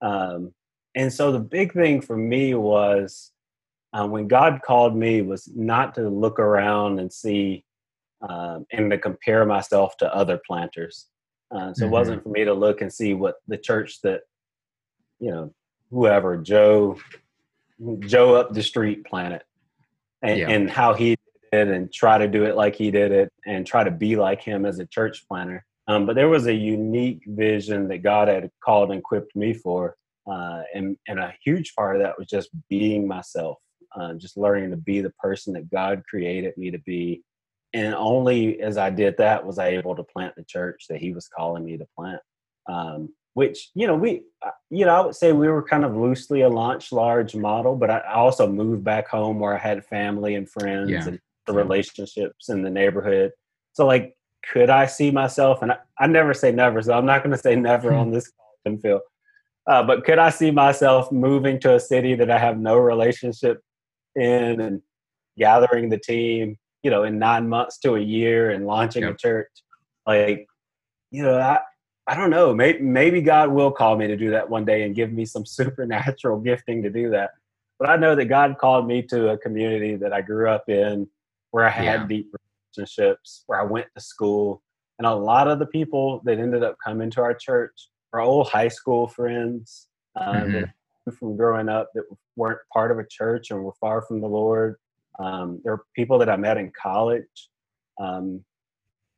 um, 0.01 0.53
and 0.95 1.13
so 1.13 1.31
the 1.33 1.39
big 1.39 1.73
thing 1.73 2.01
for 2.01 2.17
me 2.17 2.55
was 2.55 3.33
uh, 3.93 4.07
when 4.07 4.29
god 4.29 4.61
called 4.65 4.97
me 4.97 5.23
was 5.23 5.49
not 5.55 5.95
to 5.95 6.09
look 6.09 6.39
around 6.39 6.99
and 6.99 7.13
see 7.13 7.65
um, 8.29 8.67
and 8.71 8.91
to 8.91 8.99
compare 8.99 9.45
myself 9.45 9.97
to 9.97 10.15
other 10.15 10.41
planters 10.47 11.09
uh, 11.51 11.73
so 11.73 11.85
mm-hmm. 11.85 11.85
it 11.85 11.89
wasn't 11.89 12.23
for 12.23 12.29
me 12.31 12.45
to 12.45 12.55
look 12.55 12.81
and 12.81 12.93
see 12.93 13.15
what 13.15 13.37
the 13.49 13.57
church 13.57 14.01
that 14.03 14.23
you 15.19 15.31
know 15.31 15.53
whoever 15.91 16.37
joe 16.37 16.99
joe 18.01 18.35
up 18.35 18.53
the 18.53 18.63
street 18.63 19.05
planet 19.05 19.43
and, 20.23 20.39
yeah. 20.39 20.49
and 20.49 20.71
how 20.71 20.95
he 20.95 21.17
and 21.53 21.93
try 21.93 22.19
to 22.19 22.27
do 22.27 22.45
it 22.45 22.57
like 22.57 22.75
he 22.75 22.91
did 22.91 23.13
it 23.13 23.31
and 23.47 23.67
try 23.67 23.85
to 23.85 23.91
be 23.91 24.17
like 24.17 24.43
him 24.43 24.65
as 24.65 24.79
a 24.79 24.87
church 24.87 25.27
planner. 25.29 25.65
Um, 25.87 26.07
but 26.07 26.17
there 26.17 26.29
was 26.29 26.47
a 26.47 26.55
unique 26.55 27.23
vision 27.27 27.89
that 27.89 28.03
God 28.03 28.29
had 28.29 28.51
called 28.65 28.91
and 28.91 29.01
equipped 29.01 29.37
me 29.37 29.53
for. 29.53 29.97
Uh, 30.27 30.63
and, 30.75 30.97
and 31.09 31.19
a 31.19 31.35
huge 31.45 31.75
part 31.75 31.97
of 31.97 32.03
that 32.03 32.17
was 32.17 32.29
just 32.29 32.49
being 32.71 33.07
myself, 33.07 33.59
uh, 33.95 34.15
just 34.15 34.37
learning 34.37 34.71
to 34.71 34.77
be 34.77 35.01
the 35.01 35.13
person 35.19 35.53
that 35.53 35.71
God 35.71 36.03
created 36.09 36.57
me 36.57 36.71
to 36.71 36.79
be. 36.79 37.23
And 37.75 37.95
only 37.95 38.61
as 38.61 38.79
I 38.79 38.91
did 38.91 39.17
that 39.19 39.45
was 39.45 39.59
I 39.59 39.69
able 39.69 39.97
to 39.97 40.05
plant 40.05 40.35
the 40.37 40.45
church 40.45 40.87
that 40.89 41.01
He 41.01 41.13
was 41.13 41.29
calling 41.29 41.65
me 41.65 41.77
to 41.77 41.87
plant. 41.97 42.21
Um, 42.69 43.11
which 43.35 43.71
you 43.75 43.87
know 43.87 43.97
we 43.97 44.23
uh, 44.45 44.51
you 44.71 44.85
know 44.85 44.95
i 44.95 45.01
would 45.01 45.15
say 45.15 45.33
we 45.33 45.49
were 45.49 45.63
kind 45.63 45.85
of 45.85 45.97
loosely 45.97 46.43
a 46.43 46.49
launch 46.49 46.93
large 46.93 47.35
model 47.35 47.75
but 47.75 47.91
i 47.91 48.01
also 48.13 48.47
moved 48.47 48.85
back 48.85 49.09
home 49.09 49.39
where 49.39 49.55
i 49.55 49.59
had 49.59 49.85
family 49.87 50.35
and 50.35 50.51
friends 50.51 50.91
yeah. 50.91 51.07
and 51.07 51.19
the 51.47 51.53
relationships 51.53 52.49
in 52.49 52.63
the 52.63 52.71
neighborhood. 52.71 53.33
So 53.73 53.87
like, 53.87 54.17
could 54.51 54.71
I 54.71 54.87
see 54.87 55.11
myself? 55.11 55.63
And 55.63 55.73
I, 55.73 55.79
I 55.99 56.07
never 56.07 56.35
say 56.35 56.53
never, 56.53 56.83
so 56.83 56.93
I'm 56.93 57.07
not 57.07 57.23
going 57.23 57.35
to 57.35 57.43
say 57.43 57.57
never 57.57 57.91
hmm. 57.91 57.99
on 57.99 58.11
this 58.11 58.31
call, 58.31 58.77
Phil. 58.79 59.01
Uh, 59.67 59.83
but 59.83 60.05
could 60.05 60.19
I 60.19 60.31
see 60.31 60.51
myself 60.51 61.13
moving 61.13 61.61
to 61.61 61.75
a 61.75 61.81
city 61.81 62.15
that 62.17 62.31
I 62.31 62.39
have 62.39 62.59
no 62.59 62.77
relationship 62.77 63.63
in 64.17 64.61
and 64.61 64.83
gathering 65.39 65.89
the 65.89 65.99
team, 65.99 66.59
you 66.83 66.91
know, 66.91 67.05
in 67.05 67.19
nine 67.19 67.49
months 67.49 67.79
to 67.79 67.95
a 67.95 68.01
year 68.01 68.51
and 68.51 68.67
launching 68.67 69.03
yep. 69.03 69.15
a 69.15 69.17
church? 69.17 69.51
Like, 70.05 70.47
you 71.13 71.23
know, 71.23 71.39
I, 71.39 71.61
I 72.09 72.17
don't 72.17 72.31
know. 72.31 72.53
Maybe, 72.53 72.81
maybe 72.81 73.23
God 73.23 73.51
will 73.51 73.71
call 73.71 73.97
me 73.97 74.09
to 74.09 74.17
do 74.17 74.31
that 74.31 74.51
one 74.51 74.65
day 74.65 74.83
and 74.83 74.97
give 74.97 75.13
me 75.13 75.25
some 75.25 75.47
supernatural 75.47 76.41
gifting 76.41 76.83
to 76.83 76.91
do 76.91 77.11
that. 77.11 77.31
But 77.79 77.89
I 77.89 77.97
know 77.97 78.15
that 78.15 78.27
God 78.27 78.59
called 78.59 78.87
me 78.87 79.03
to 79.03 79.31
a 79.31 79.39
community 79.39 79.97
that 79.97 80.13
I 80.13 80.21
grew 80.21 80.49
up 80.49 80.69
in 80.69 81.09
where 81.53 81.65
I 81.65 81.71
had 81.71 82.01
yeah. 82.01 82.07
deep 82.07 82.35
relationships, 82.77 83.45
where 83.47 83.61
I 83.61 83.65
went 83.65 83.87
to 83.95 84.03
school. 84.03 84.63
And 84.99 85.07
a 85.07 85.15
lot 85.15 85.49
of 85.49 85.59
the 85.59 85.67
people 85.67 86.21
that 86.25 86.39
ended 86.39 86.65
up 86.65 86.77
coming 86.85 87.11
to 87.13 87.23
our 87.23 87.35
church 87.35 87.89
are 88.13 88.21
old 88.21 88.49
high 88.49 88.69
school 88.69 89.07
friends 89.07 89.89
um, 90.21 90.35
mm-hmm. 90.35 91.11
from 91.13 91.37
growing 91.37 91.69
up 91.69 91.89
that 91.95 92.05
weren't 92.37 92.61
part 92.73 92.91
of 92.91 92.99
a 92.99 93.07
church 93.07 93.51
and 93.51 93.63
were 93.63 93.73
far 93.81 94.03
from 94.03 94.21
the 94.21 94.29
Lord. 94.29 94.77
Um, 95.19 95.61
there 95.63 95.75
are 95.75 95.85
people 95.95 96.19
that 96.19 96.29
I 96.29 96.37
met 96.37 96.57
in 96.57 96.73
college 96.81 97.49
um, 98.01 98.45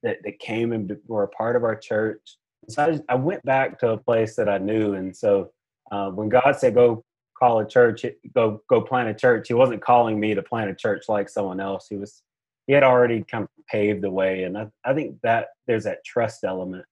that, 0.02 0.18
that 0.24 0.38
came 0.38 0.72
and 0.72 0.96
were 1.06 1.24
a 1.24 1.28
part 1.28 1.56
of 1.56 1.64
our 1.64 1.76
church. 1.76 2.36
So 2.68 2.82
I, 2.82 2.90
just, 2.92 3.02
I 3.08 3.14
went 3.14 3.42
back 3.44 3.78
to 3.80 3.90
a 3.90 3.98
place 3.98 4.36
that 4.36 4.48
I 4.48 4.58
knew. 4.58 4.94
And 4.94 5.16
so 5.16 5.50
uh, 5.92 6.10
when 6.10 6.28
God 6.28 6.56
said, 6.56 6.74
go 6.74 7.04
call 7.44 7.60
a 7.60 7.68
church, 7.68 8.06
go 8.34 8.62
go 8.68 8.80
plant 8.80 9.08
a 9.08 9.14
church. 9.14 9.48
He 9.48 9.54
wasn't 9.54 9.82
calling 9.82 10.18
me 10.18 10.34
to 10.34 10.42
plant 10.42 10.70
a 10.70 10.74
church 10.74 11.04
like 11.08 11.28
someone 11.28 11.60
else. 11.60 11.86
He 11.88 11.96
was 11.96 12.22
he 12.66 12.72
had 12.72 12.82
already 12.82 13.22
kind 13.22 13.44
of 13.44 13.50
paved 13.70 14.02
the 14.02 14.10
way, 14.10 14.44
and 14.44 14.56
I, 14.56 14.68
I 14.84 14.94
think 14.94 15.20
that 15.22 15.48
there's 15.66 15.84
that 15.84 16.04
trust 16.04 16.44
element 16.44 16.86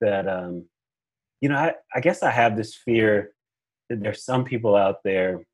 that 0.00 0.26
um, 0.26 0.64
you 1.40 1.48
know 1.48 1.56
I, 1.56 1.74
I 1.94 2.00
guess 2.00 2.22
I 2.22 2.30
have 2.30 2.56
this 2.56 2.74
fear 2.74 3.32
that 3.90 4.00
there's 4.00 4.24
some 4.24 4.44
people 4.44 4.74
out 4.74 5.02
there 5.04 5.44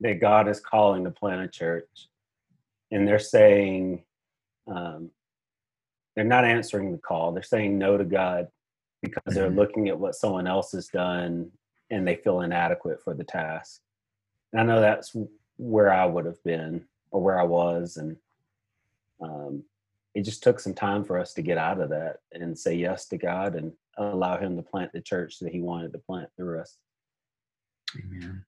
that 0.00 0.20
God 0.20 0.48
is 0.48 0.60
calling 0.60 1.04
to 1.04 1.10
plant 1.10 1.42
a 1.42 1.48
church, 1.48 2.08
and 2.90 3.06
they're 3.06 3.18
saying 3.20 4.02
um, 4.66 5.10
they're 6.16 6.24
not 6.24 6.44
answering 6.44 6.90
the 6.90 6.98
call. 6.98 7.32
They're 7.32 7.42
saying 7.42 7.78
no 7.78 7.96
to 7.96 8.04
God 8.04 8.48
because 9.02 9.34
they're 9.34 9.48
mm-hmm. 9.48 9.58
looking 9.58 9.88
at 9.88 9.98
what 9.98 10.16
someone 10.16 10.48
else 10.48 10.72
has 10.72 10.88
done 10.88 11.52
and 11.90 12.06
they 12.06 12.16
feel 12.16 12.40
inadequate 12.40 13.02
for 13.02 13.14
the 13.14 13.24
task. 13.24 13.80
And 14.52 14.60
I 14.60 14.64
know 14.64 14.80
that's 14.80 15.14
where 15.56 15.92
I 15.92 16.06
would 16.06 16.26
have 16.26 16.42
been 16.42 16.84
or 17.10 17.22
where 17.22 17.40
I 17.40 17.44
was. 17.44 17.96
And 17.96 18.16
um, 19.20 19.64
it 20.14 20.22
just 20.22 20.42
took 20.42 20.60
some 20.60 20.74
time 20.74 21.04
for 21.04 21.18
us 21.18 21.34
to 21.34 21.42
get 21.42 21.58
out 21.58 21.80
of 21.80 21.90
that 21.90 22.18
and 22.32 22.58
say 22.58 22.74
yes 22.74 23.06
to 23.08 23.18
God 23.18 23.54
and 23.54 23.72
allow 23.96 24.38
Him 24.38 24.56
to 24.56 24.62
plant 24.62 24.92
the 24.92 25.00
church 25.00 25.38
that 25.40 25.52
He 25.52 25.60
wanted 25.60 25.92
to 25.92 25.98
plant 25.98 26.28
through 26.36 26.60
us. 26.60 26.76
Amen. 27.96 28.44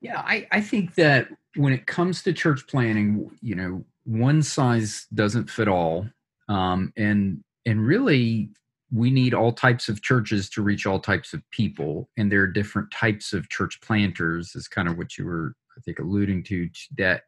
Yeah, 0.00 0.20
I, 0.20 0.46
I 0.52 0.60
think 0.60 0.94
that 0.94 1.28
when 1.56 1.72
it 1.72 1.86
comes 1.86 2.22
to 2.22 2.32
church 2.32 2.66
planning, 2.68 3.30
you 3.40 3.56
know, 3.56 3.84
one 4.04 4.42
size 4.42 5.06
doesn't 5.12 5.50
fit 5.50 5.68
all. 5.68 6.08
Um, 6.48 6.92
and 6.96 7.42
and 7.66 7.86
really 7.86 8.50
we 8.92 9.10
need 9.10 9.34
all 9.34 9.52
types 9.52 9.88
of 9.88 10.02
churches 10.02 10.48
to 10.48 10.62
reach 10.62 10.86
all 10.86 10.98
types 10.98 11.32
of 11.32 11.42
people 11.50 12.08
and 12.16 12.32
there 12.32 12.42
are 12.42 12.46
different 12.46 12.90
types 12.90 13.32
of 13.32 13.48
church 13.48 13.80
planters 13.82 14.54
is 14.54 14.68
kind 14.68 14.88
of 14.88 14.96
what 14.96 15.18
you 15.18 15.24
were 15.24 15.54
i 15.76 15.80
think 15.82 15.98
alluding 15.98 16.42
to 16.42 16.68
that 16.96 17.22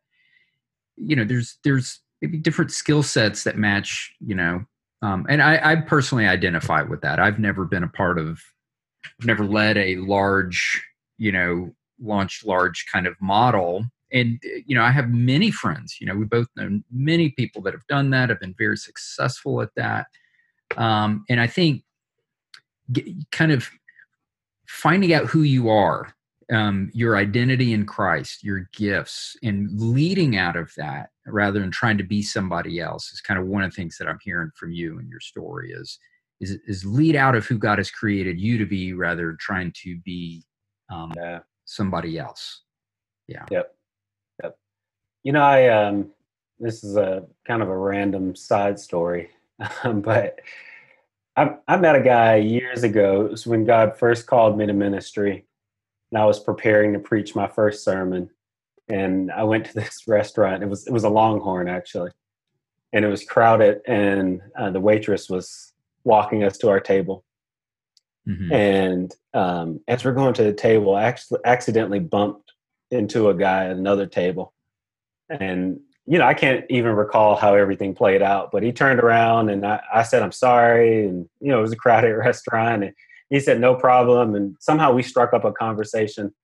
you 0.97 1.15
know 1.15 1.25
there's 1.25 1.59
there's 1.65 2.01
maybe 2.23 2.39
different 2.39 2.71
skill 2.71 3.03
sets 3.03 3.45
that 3.45 3.59
match 3.59 4.15
you 4.21 4.35
know 4.35 4.65
um, 5.03 5.27
and 5.29 5.43
I, 5.43 5.73
I 5.73 5.77
personally 5.77 6.27
identify 6.27 6.83
with 6.83 7.01
that. 7.01 7.19
I've 7.19 7.39
never 7.39 7.65
been 7.65 7.85
a 7.85 7.89
part 7.89 8.19
of 8.19 8.41
i've 9.19 9.27
never 9.27 9.47
led 9.47 9.79
a 9.79 9.97
large 9.97 10.85
you 11.17 11.33
know 11.33 11.75
launch 11.99 12.45
large 12.45 12.85
kind 12.93 13.07
of 13.07 13.15
model. 13.21 13.85
And 14.13 14.43
you 14.67 14.75
know 14.75 14.83
i 14.83 14.91
have 14.91 15.11
many 15.11 15.53
friends 15.53 15.99
you 16.01 16.07
know 16.07 16.17
we 16.17 16.25
both 16.25 16.49
know 16.57 16.81
many 16.91 17.31
people 17.31 17.63
that 17.63 17.75
have 17.75 17.87
done 17.87 18.11
that 18.11 18.29
have 18.29 18.41
been 18.41 18.57
very 18.59 18.77
successful 18.77 19.63
at 19.63 19.71
that 19.77 20.09
um, 20.77 21.25
and 21.29 21.41
I 21.41 21.47
think 21.47 21.83
kind 23.31 23.53
of 23.53 23.69
finding 24.67 25.13
out 25.13 25.27
who 25.27 25.43
you 25.43 25.69
are, 25.69 26.15
um, 26.53 26.91
your 26.93 27.17
identity 27.17 27.73
in 27.73 27.87
Christ, 27.87 28.43
your 28.43 28.69
gifts, 28.73 29.37
and 29.43 29.69
leading 29.73 30.37
out 30.37 30.57
of 30.57 30.73
that 30.77 31.11
rather 31.27 31.61
than 31.61 31.71
trying 31.71 31.99
to 31.99 32.05
be 32.05 32.23
somebody 32.23 32.81
else 32.81 33.13
is 33.13 33.21
kind 33.21 33.39
of 33.39 33.47
one 33.47 33.63
of 33.63 33.71
the 33.71 33.77
things 33.77 33.97
that 33.99 34.09
I'm 34.09 34.19
hearing 34.23 34.51
from 34.57 34.73
you 34.73 34.99
and 34.99 35.09
your 35.09 35.21
story 35.21 35.73
is 35.73 35.99
is 36.41 36.59
is 36.67 36.85
lead 36.85 37.17
out 37.17 37.35
of 37.35 37.47
who 37.47 37.59
God 37.59 37.79
has 37.79 37.91
created 37.91 38.41
you 38.41 38.59
to 38.59 38.67
be 38.67 38.95
rather 38.95 39.27
than 39.27 39.37
trying 39.39 39.73
to 39.83 39.99
be 39.99 40.43
um, 40.91 41.13
yeah. 41.17 41.41
somebody 41.67 42.19
else. 42.19 42.63
Yeah. 43.29 43.45
Yep. 43.51 43.75
Yep. 44.43 44.57
You 45.23 45.33
know, 45.33 45.43
I 45.43 45.69
um, 45.69 46.11
this 46.59 46.83
is 46.83 46.97
a 46.97 47.25
kind 47.47 47.63
of 47.63 47.69
a 47.69 47.77
random 47.77 48.35
side 48.35 48.81
story. 48.81 49.31
Um, 49.85 50.01
but 50.03 50.41
I, 51.37 51.55
I 51.69 51.77
met 51.77 51.97
a 51.97 52.03
guy 52.03 52.37
years 52.37 52.83
ago. 52.83 53.25
It 53.25 53.31
was 53.31 53.47
when 53.47 53.65
God 53.65 53.99
first 53.99 54.27
called 54.27 54.59
me 54.59 54.67
to 54.67 54.73
ministry, 54.73 55.45
and 56.11 56.21
I 56.21 56.25
was 56.25 56.41
preparing 56.41 56.93
to 56.93 56.99
preach 56.99 57.35
my 57.35 57.47
first 57.49 57.85
sermon. 57.85 58.31
and 58.89 59.31
I 59.31 59.45
went 59.45 59.67
to 59.67 59.75
this 59.75 60.07
restaurant. 60.07 60.63
It 60.63 60.69
was 60.69 60.87
it 60.87 60.93
was 60.93 61.05
a 61.05 61.09
Longhorn 61.09 61.69
actually, 61.69 62.11
and 62.93 63.05
it 63.05 63.09
was 63.09 63.25
crowded, 63.25 63.81
and 63.87 64.41
uh, 64.59 64.71
the 64.71 64.81
waitress 64.81 65.31
was 65.31 65.73
walking 66.05 66.45
us 66.45 66.59
to 66.59 66.69
our 66.69 66.81
table. 66.81 67.25
Mm-hmm. 68.29 68.53
And 68.53 69.15
um, 69.33 69.81
as 69.89 70.05
we're 70.05 70.13
going 70.13 70.35
to 70.35 70.45
the 70.45 70.53
table, 70.53 70.95
I 70.95 71.05
actually 71.05 71.41
accidentally 71.45 72.01
bumped 72.01 72.53
into 72.91 73.31
a 73.31 73.35
guy 73.35 73.67
at 73.67 73.77
another 73.77 74.07
table, 74.07 74.53
and 75.29 75.81
you 76.11 76.19
know 76.19 76.27
I 76.27 76.35
can't 76.35 76.65
even 76.69 76.97
recall 76.97 77.37
how 77.37 77.55
everything 77.55 77.95
played 77.95 78.21
out. 78.21 78.51
But 78.51 78.65
he 78.65 78.73
turned 78.73 78.99
around 78.99 79.49
and 79.49 79.65
I, 79.65 79.81
I 79.95 80.03
said 80.03 80.25
I'm 80.25 80.33
sorry, 80.33 81.07
and 81.07 81.29
you 81.41 81.53
know 81.53 81.61
it 81.61 81.63
was 81.63 81.73
a 81.73 81.77
crowded 81.77 82.13
restaurant, 82.17 82.83
and 82.83 82.93
he 83.31 83.39
said 83.39 83.61
no 83.61 83.77
problem, 83.77 84.35
and 84.35 84.57
somehow 84.59 84.93
we 84.93 85.05
struck 85.05 85.33
up 85.33 85.45
a 85.45 85.53
conversation. 85.53 86.35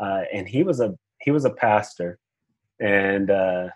Uh, 0.00 0.22
and 0.32 0.48
he 0.48 0.64
was 0.64 0.80
a 0.80 0.94
he 1.20 1.30
was 1.30 1.44
a 1.44 1.50
pastor, 1.50 2.18
and 2.80 3.30
uh, 3.30 3.68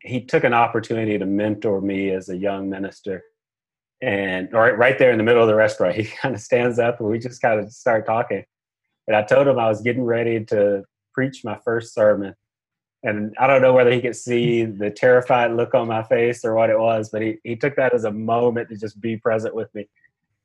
he 0.00 0.20
took 0.20 0.44
an 0.44 0.54
opportunity 0.54 1.18
to 1.18 1.26
mentor 1.26 1.80
me 1.80 2.10
as 2.10 2.28
a 2.28 2.36
young 2.36 2.70
minister. 2.70 3.24
And 4.00 4.52
right, 4.52 4.78
right 4.78 4.96
there 4.96 5.10
in 5.10 5.18
the 5.18 5.24
middle 5.24 5.42
of 5.42 5.48
the 5.48 5.56
restaurant, 5.56 5.96
he 5.96 6.04
kind 6.04 6.36
of 6.36 6.40
stands 6.40 6.78
up 6.78 7.00
and 7.00 7.08
we 7.08 7.18
just 7.18 7.42
kind 7.42 7.58
of 7.58 7.72
start 7.72 8.06
talking. 8.06 8.44
And 9.08 9.16
I 9.16 9.22
told 9.22 9.48
him 9.48 9.58
I 9.58 9.68
was 9.68 9.80
getting 9.80 10.04
ready 10.04 10.44
to 10.46 10.84
preach 11.14 11.42
my 11.44 11.58
first 11.64 11.94
sermon. 11.94 12.34
And 13.04 13.36
I 13.38 13.46
don't 13.46 13.60
know 13.60 13.74
whether 13.74 13.92
he 13.92 14.00
could 14.00 14.16
see 14.16 14.64
the 14.64 14.90
terrified 14.90 15.52
look 15.52 15.74
on 15.74 15.86
my 15.86 16.02
face 16.02 16.42
or 16.42 16.54
what 16.54 16.70
it 16.70 16.78
was, 16.78 17.10
but 17.10 17.20
he, 17.20 17.36
he 17.44 17.54
took 17.54 17.76
that 17.76 17.92
as 17.92 18.04
a 18.04 18.10
moment 18.10 18.70
to 18.70 18.78
just 18.78 18.98
be 18.98 19.18
present 19.18 19.54
with 19.54 19.72
me. 19.74 19.86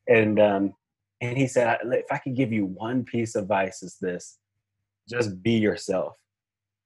And 0.10 0.40
um, 0.40 0.74
and 1.22 1.38
he 1.38 1.48
said, 1.48 1.80
if 1.84 2.12
I 2.12 2.18
could 2.18 2.36
give 2.36 2.52
you 2.52 2.66
one 2.66 3.06
piece 3.06 3.36
of 3.36 3.44
advice, 3.44 3.82
is 3.82 3.98
this: 4.02 4.38
just 5.10 5.42
be 5.42 5.54
yourself. 5.54 6.18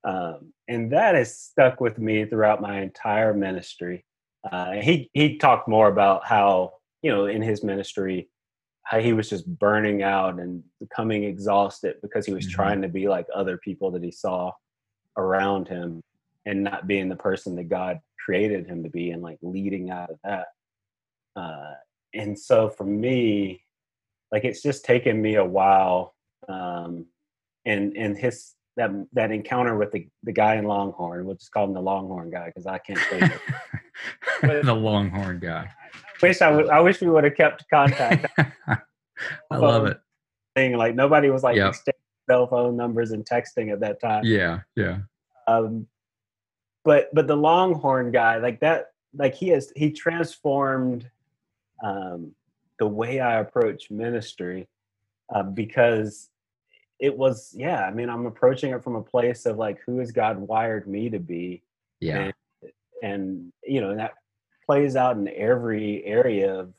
Um, 0.03 0.53
and 0.67 0.91
that 0.91 1.15
has 1.15 1.37
stuck 1.37 1.81
with 1.81 1.97
me 1.97 2.25
throughout 2.25 2.61
my 2.61 2.81
entire 2.81 3.33
ministry. 3.33 4.05
Uh, 4.49 4.73
he 4.73 5.09
he 5.13 5.39
talked 5.39 5.67
more 5.67 5.87
about 5.87 6.23
how 6.25 6.73
you 7.01 7.11
know 7.11 7.25
in 7.25 7.41
his 7.41 7.63
ministry 7.63 8.29
how 8.83 8.99
he 8.99 9.13
was 9.13 9.29
just 9.29 9.47
burning 9.47 10.03
out 10.03 10.39
and 10.39 10.61
becoming 10.79 11.23
exhausted 11.23 11.95
because 12.01 12.25
he 12.25 12.33
was 12.33 12.45
mm-hmm. 12.45 12.55
trying 12.55 12.81
to 12.81 12.89
be 12.89 13.07
like 13.07 13.25
other 13.33 13.57
people 13.57 13.89
that 13.89 14.03
he 14.03 14.11
saw 14.11 14.51
around 15.17 15.67
him 15.67 16.01
and 16.45 16.63
not 16.63 16.87
being 16.87 17.09
the 17.09 17.15
person 17.15 17.55
that 17.55 17.69
God 17.69 17.99
created 18.23 18.67
him 18.67 18.83
to 18.83 18.89
be 18.89 19.11
and 19.11 19.21
like 19.21 19.37
leading 19.41 19.89
out 19.89 20.09
of 20.09 20.19
that. 20.23 20.47
Uh, 21.35 21.73
and 22.13 22.37
so 22.37 22.69
for 22.69 22.83
me, 22.83 23.63
like 24.31 24.43
it's 24.43 24.61
just 24.61 24.85
taken 24.85 25.21
me 25.21 25.35
a 25.35 25.45
while. 25.45 26.15
Um, 26.47 27.05
and 27.65 27.95
and 27.95 28.17
his 28.17 28.55
that 28.75 28.91
that 29.13 29.31
encounter 29.31 29.77
with 29.77 29.91
the, 29.91 30.07
the 30.23 30.31
guy 30.31 30.55
in 30.55 30.65
Longhorn. 30.65 31.25
We'll 31.25 31.35
just 31.35 31.51
call 31.51 31.65
him 31.65 31.73
the 31.73 31.81
Longhorn 31.81 32.29
guy 32.29 32.47
because 32.47 32.65
I 32.65 32.79
can't 32.79 32.99
say 32.99 33.31
it. 34.41 34.65
the 34.65 34.73
Longhorn 34.73 35.39
guy. 35.39 35.69
I 36.21 36.25
wish 36.25 36.41
I, 36.41 36.79
wish 36.79 37.01
we 37.01 37.09
would 37.09 37.23
have 37.25 37.35
kept 37.35 37.65
contact. 37.69 38.27
I 38.67 39.57
love 39.57 39.85
it. 39.85 39.99
Thing 40.55 40.77
like 40.77 40.95
nobody 40.95 41.29
was 41.29 41.43
like 41.43 41.55
yep. 41.55 41.75
Cell 42.29 42.47
phone 42.47 42.75
numbers 42.75 43.11
and 43.11 43.25
texting 43.25 43.71
at 43.71 43.79
that 43.81 43.99
time. 43.99 44.23
Yeah, 44.25 44.61
yeah. 44.75 44.99
Um, 45.47 45.87
but 46.83 47.13
but 47.13 47.27
the 47.27 47.35
Longhorn 47.35 48.11
guy, 48.11 48.37
like 48.37 48.59
that, 48.61 48.91
like 49.13 49.35
he 49.35 49.49
has 49.49 49.71
he 49.75 49.91
transformed 49.91 51.09
um, 51.83 52.31
the 52.79 52.87
way 52.87 53.19
I 53.19 53.39
approach 53.39 53.91
ministry 53.91 54.67
uh, 55.33 55.43
because 55.43 56.29
it 57.03 57.17
was 57.17 57.53
yeah 57.53 57.85
i 57.85 57.91
mean 57.91 58.09
i'm 58.09 58.25
approaching 58.25 58.71
it 58.71 58.81
from 58.81 58.95
a 58.95 59.01
place 59.01 59.45
of 59.45 59.57
like 59.57 59.77
who 59.85 59.99
has 59.99 60.11
god 60.11 60.39
wired 60.39 60.87
me 60.87 61.09
to 61.09 61.19
be 61.19 61.61
yeah 61.99 62.31
and, 62.61 62.71
and 63.03 63.53
you 63.63 63.81
know 63.81 63.93
that 63.93 64.13
plays 64.65 64.95
out 64.95 65.17
in 65.17 65.27
every 65.27 66.03
area 66.05 66.53
of 66.53 66.73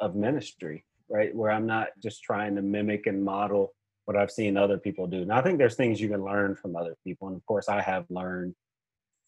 of 0.00 0.14
ministry 0.14 0.82
right 1.10 1.34
where 1.34 1.50
i'm 1.50 1.66
not 1.66 1.88
just 2.02 2.22
trying 2.22 2.54
to 2.56 2.62
mimic 2.62 3.06
and 3.06 3.22
model 3.22 3.74
what 4.06 4.16
i've 4.16 4.30
seen 4.30 4.56
other 4.56 4.78
people 4.78 5.06
do 5.06 5.22
and 5.22 5.32
i 5.32 5.42
think 5.42 5.58
there's 5.58 5.76
things 5.76 6.00
you 6.00 6.08
can 6.08 6.24
learn 6.24 6.56
from 6.56 6.74
other 6.74 6.96
people 7.04 7.28
and 7.28 7.36
of 7.36 7.44
course 7.46 7.68
i 7.68 7.80
have 7.80 8.06
learned 8.08 8.54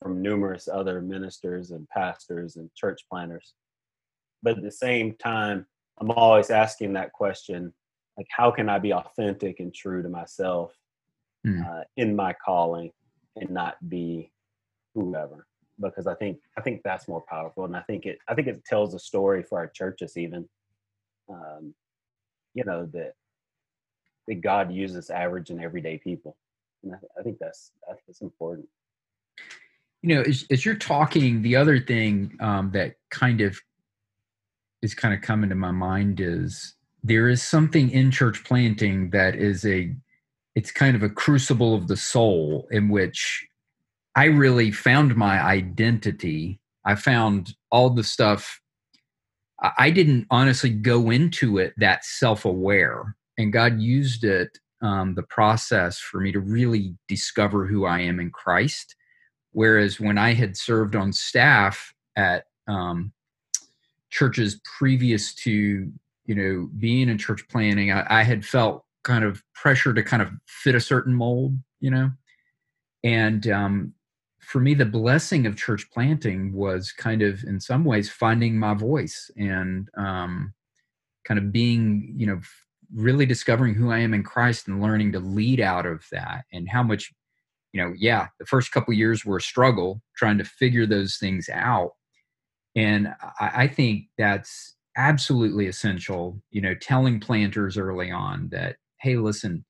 from 0.00 0.22
numerous 0.22 0.68
other 0.68 1.02
ministers 1.02 1.72
and 1.72 1.88
pastors 1.88 2.56
and 2.56 2.72
church 2.74 3.02
planners 3.10 3.54
but 4.42 4.56
at 4.56 4.62
the 4.62 4.70
same 4.70 5.14
time 5.14 5.66
i'm 5.98 6.10
always 6.10 6.50
asking 6.50 6.92
that 6.92 7.12
question 7.12 7.72
like 8.16 8.26
how 8.30 8.50
can 8.50 8.68
i 8.68 8.78
be 8.78 8.92
authentic 8.92 9.60
and 9.60 9.74
true 9.74 10.02
to 10.02 10.08
myself 10.08 10.72
mm. 11.46 11.66
uh, 11.66 11.84
in 11.96 12.16
my 12.16 12.32
calling 12.44 12.90
and 13.36 13.50
not 13.50 13.76
be 13.88 14.30
whoever 14.94 15.46
because 15.80 16.06
i 16.06 16.14
think 16.14 16.38
i 16.56 16.60
think 16.60 16.80
that's 16.84 17.08
more 17.08 17.24
powerful 17.28 17.64
and 17.64 17.76
i 17.76 17.80
think 17.82 18.06
it 18.06 18.18
i 18.28 18.34
think 18.34 18.46
it 18.46 18.64
tells 18.64 18.94
a 18.94 18.98
story 18.98 19.42
for 19.42 19.58
our 19.58 19.68
churches 19.68 20.16
even 20.16 20.48
um, 21.30 21.74
you 22.54 22.64
know 22.64 22.86
that 22.86 23.12
that 24.28 24.40
god 24.40 24.72
uses 24.72 25.10
average 25.10 25.50
and 25.50 25.62
everyday 25.62 25.98
people 25.98 26.36
and 26.84 26.94
i, 26.94 26.98
I 27.18 27.22
think 27.22 27.38
that's 27.40 27.72
that's 28.06 28.20
important 28.20 28.68
you 30.02 30.14
know 30.14 30.22
as, 30.22 30.46
as 30.50 30.64
you're 30.64 30.76
talking 30.76 31.42
the 31.42 31.56
other 31.56 31.80
thing 31.80 32.36
um, 32.40 32.70
that 32.72 32.94
kind 33.10 33.40
of 33.40 33.58
is 34.82 34.94
kind 34.94 35.12
of 35.12 35.20
coming 35.20 35.50
to 35.50 35.56
my 35.56 35.72
mind 35.72 36.20
is 36.20 36.76
there 37.02 37.28
is 37.28 37.42
something 37.42 37.90
in 37.90 38.10
church 38.10 38.44
planting 38.44 39.10
that 39.10 39.34
is 39.34 39.64
a 39.64 39.94
it's 40.54 40.70
kind 40.72 40.96
of 40.96 41.02
a 41.02 41.08
crucible 41.08 41.74
of 41.74 41.88
the 41.88 41.96
soul 41.96 42.66
in 42.70 42.88
which 42.88 43.46
I 44.16 44.24
really 44.24 44.72
found 44.72 45.14
my 45.14 45.40
identity. 45.40 46.58
I 46.84 46.96
found 46.96 47.54
all 47.70 47.90
the 47.90 48.02
stuff. 48.02 48.60
I 49.76 49.90
didn't 49.90 50.26
honestly 50.30 50.70
go 50.70 51.10
into 51.10 51.58
it 51.58 51.74
that 51.76 52.04
self 52.04 52.44
aware, 52.44 53.14
and 53.38 53.52
God 53.52 53.80
used 53.80 54.24
it, 54.24 54.58
um, 54.82 55.14
the 55.14 55.22
process, 55.22 55.98
for 55.98 56.20
me 56.20 56.32
to 56.32 56.40
really 56.40 56.94
discover 57.08 57.66
who 57.66 57.86
I 57.86 58.00
am 58.00 58.20
in 58.20 58.30
Christ. 58.30 58.94
Whereas 59.52 59.98
when 59.98 60.18
I 60.18 60.34
had 60.34 60.56
served 60.56 60.94
on 60.94 61.12
staff 61.12 61.94
at 62.16 62.44
um, 62.66 63.12
churches 64.10 64.60
previous 64.78 65.34
to 65.36 65.90
you 66.28 66.34
know, 66.34 66.68
being 66.78 67.08
in 67.08 67.18
church 67.18 67.48
planting, 67.48 67.90
I, 67.90 68.20
I 68.20 68.22
had 68.22 68.44
felt 68.44 68.84
kind 69.02 69.24
of 69.24 69.42
pressure 69.54 69.94
to 69.94 70.02
kind 70.02 70.22
of 70.22 70.30
fit 70.46 70.74
a 70.74 70.80
certain 70.80 71.14
mold, 71.14 71.56
you 71.80 71.90
know. 71.90 72.10
And 73.02 73.48
um, 73.48 73.94
for 74.38 74.60
me, 74.60 74.74
the 74.74 74.84
blessing 74.84 75.46
of 75.46 75.56
church 75.56 75.90
planting 75.90 76.52
was 76.52 76.92
kind 76.92 77.22
of, 77.22 77.42
in 77.44 77.58
some 77.58 77.82
ways, 77.82 78.10
finding 78.10 78.58
my 78.58 78.74
voice 78.74 79.30
and 79.38 79.88
um, 79.96 80.52
kind 81.24 81.38
of 81.38 81.50
being, 81.50 82.12
you 82.14 82.26
know, 82.26 82.40
really 82.94 83.26
discovering 83.26 83.74
who 83.74 83.90
I 83.90 83.98
am 83.98 84.14
in 84.14 84.22
Christ 84.22 84.68
and 84.68 84.80
learning 84.80 85.12
to 85.12 85.20
lead 85.20 85.60
out 85.60 85.86
of 85.86 86.06
that 86.10 86.44
and 86.52 86.68
how 86.68 86.82
much, 86.82 87.12
you 87.72 87.82
know, 87.82 87.92
yeah, 87.96 88.28
the 88.38 88.46
first 88.46 88.72
couple 88.72 88.94
years 88.94 89.24
were 89.24 89.36
a 89.36 89.42
struggle 89.42 90.02
trying 90.16 90.38
to 90.38 90.44
figure 90.44 90.86
those 90.86 91.16
things 91.16 91.48
out. 91.52 91.92
And 92.74 93.08
I, 93.40 93.50
I 93.54 93.68
think 93.68 94.04
that's 94.16 94.76
absolutely 94.96 95.66
essential, 95.66 96.40
you 96.50 96.60
know, 96.60 96.74
telling 96.74 97.20
planters 97.20 97.76
early 97.76 98.10
on 98.10 98.48
that, 98.50 98.76
hey, 99.00 99.16
listen, 99.16 99.64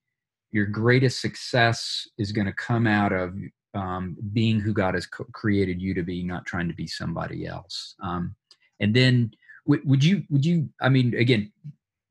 your 0.51 0.65
greatest 0.65 1.21
success 1.21 2.07
is 2.17 2.31
going 2.31 2.47
to 2.47 2.53
come 2.53 2.87
out 2.87 3.13
of 3.13 3.35
um, 3.75 4.17
being 4.33 4.59
who 4.59 4.73
God 4.73 4.95
has 4.95 5.05
co- 5.05 5.27
created 5.31 5.81
you 5.81 5.93
to 5.93 6.03
be, 6.03 6.23
not 6.23 6.45
trying 6.45 6.67
to 6.67 6.73
be 6.73 6.87
somebody 6.87 7.45
else. 7.45 7.95
Um, 8.01 8.35
and 8.79 8.95
then, 8.95 9.31
w- 9.67 9.83
would 9.85 10.03
you, 10.03 10.23
would 10.29 10.43
you, 10.43 10.69
I 10.81 10.89
mean, 10.89 11.13
again, 11.13 11.51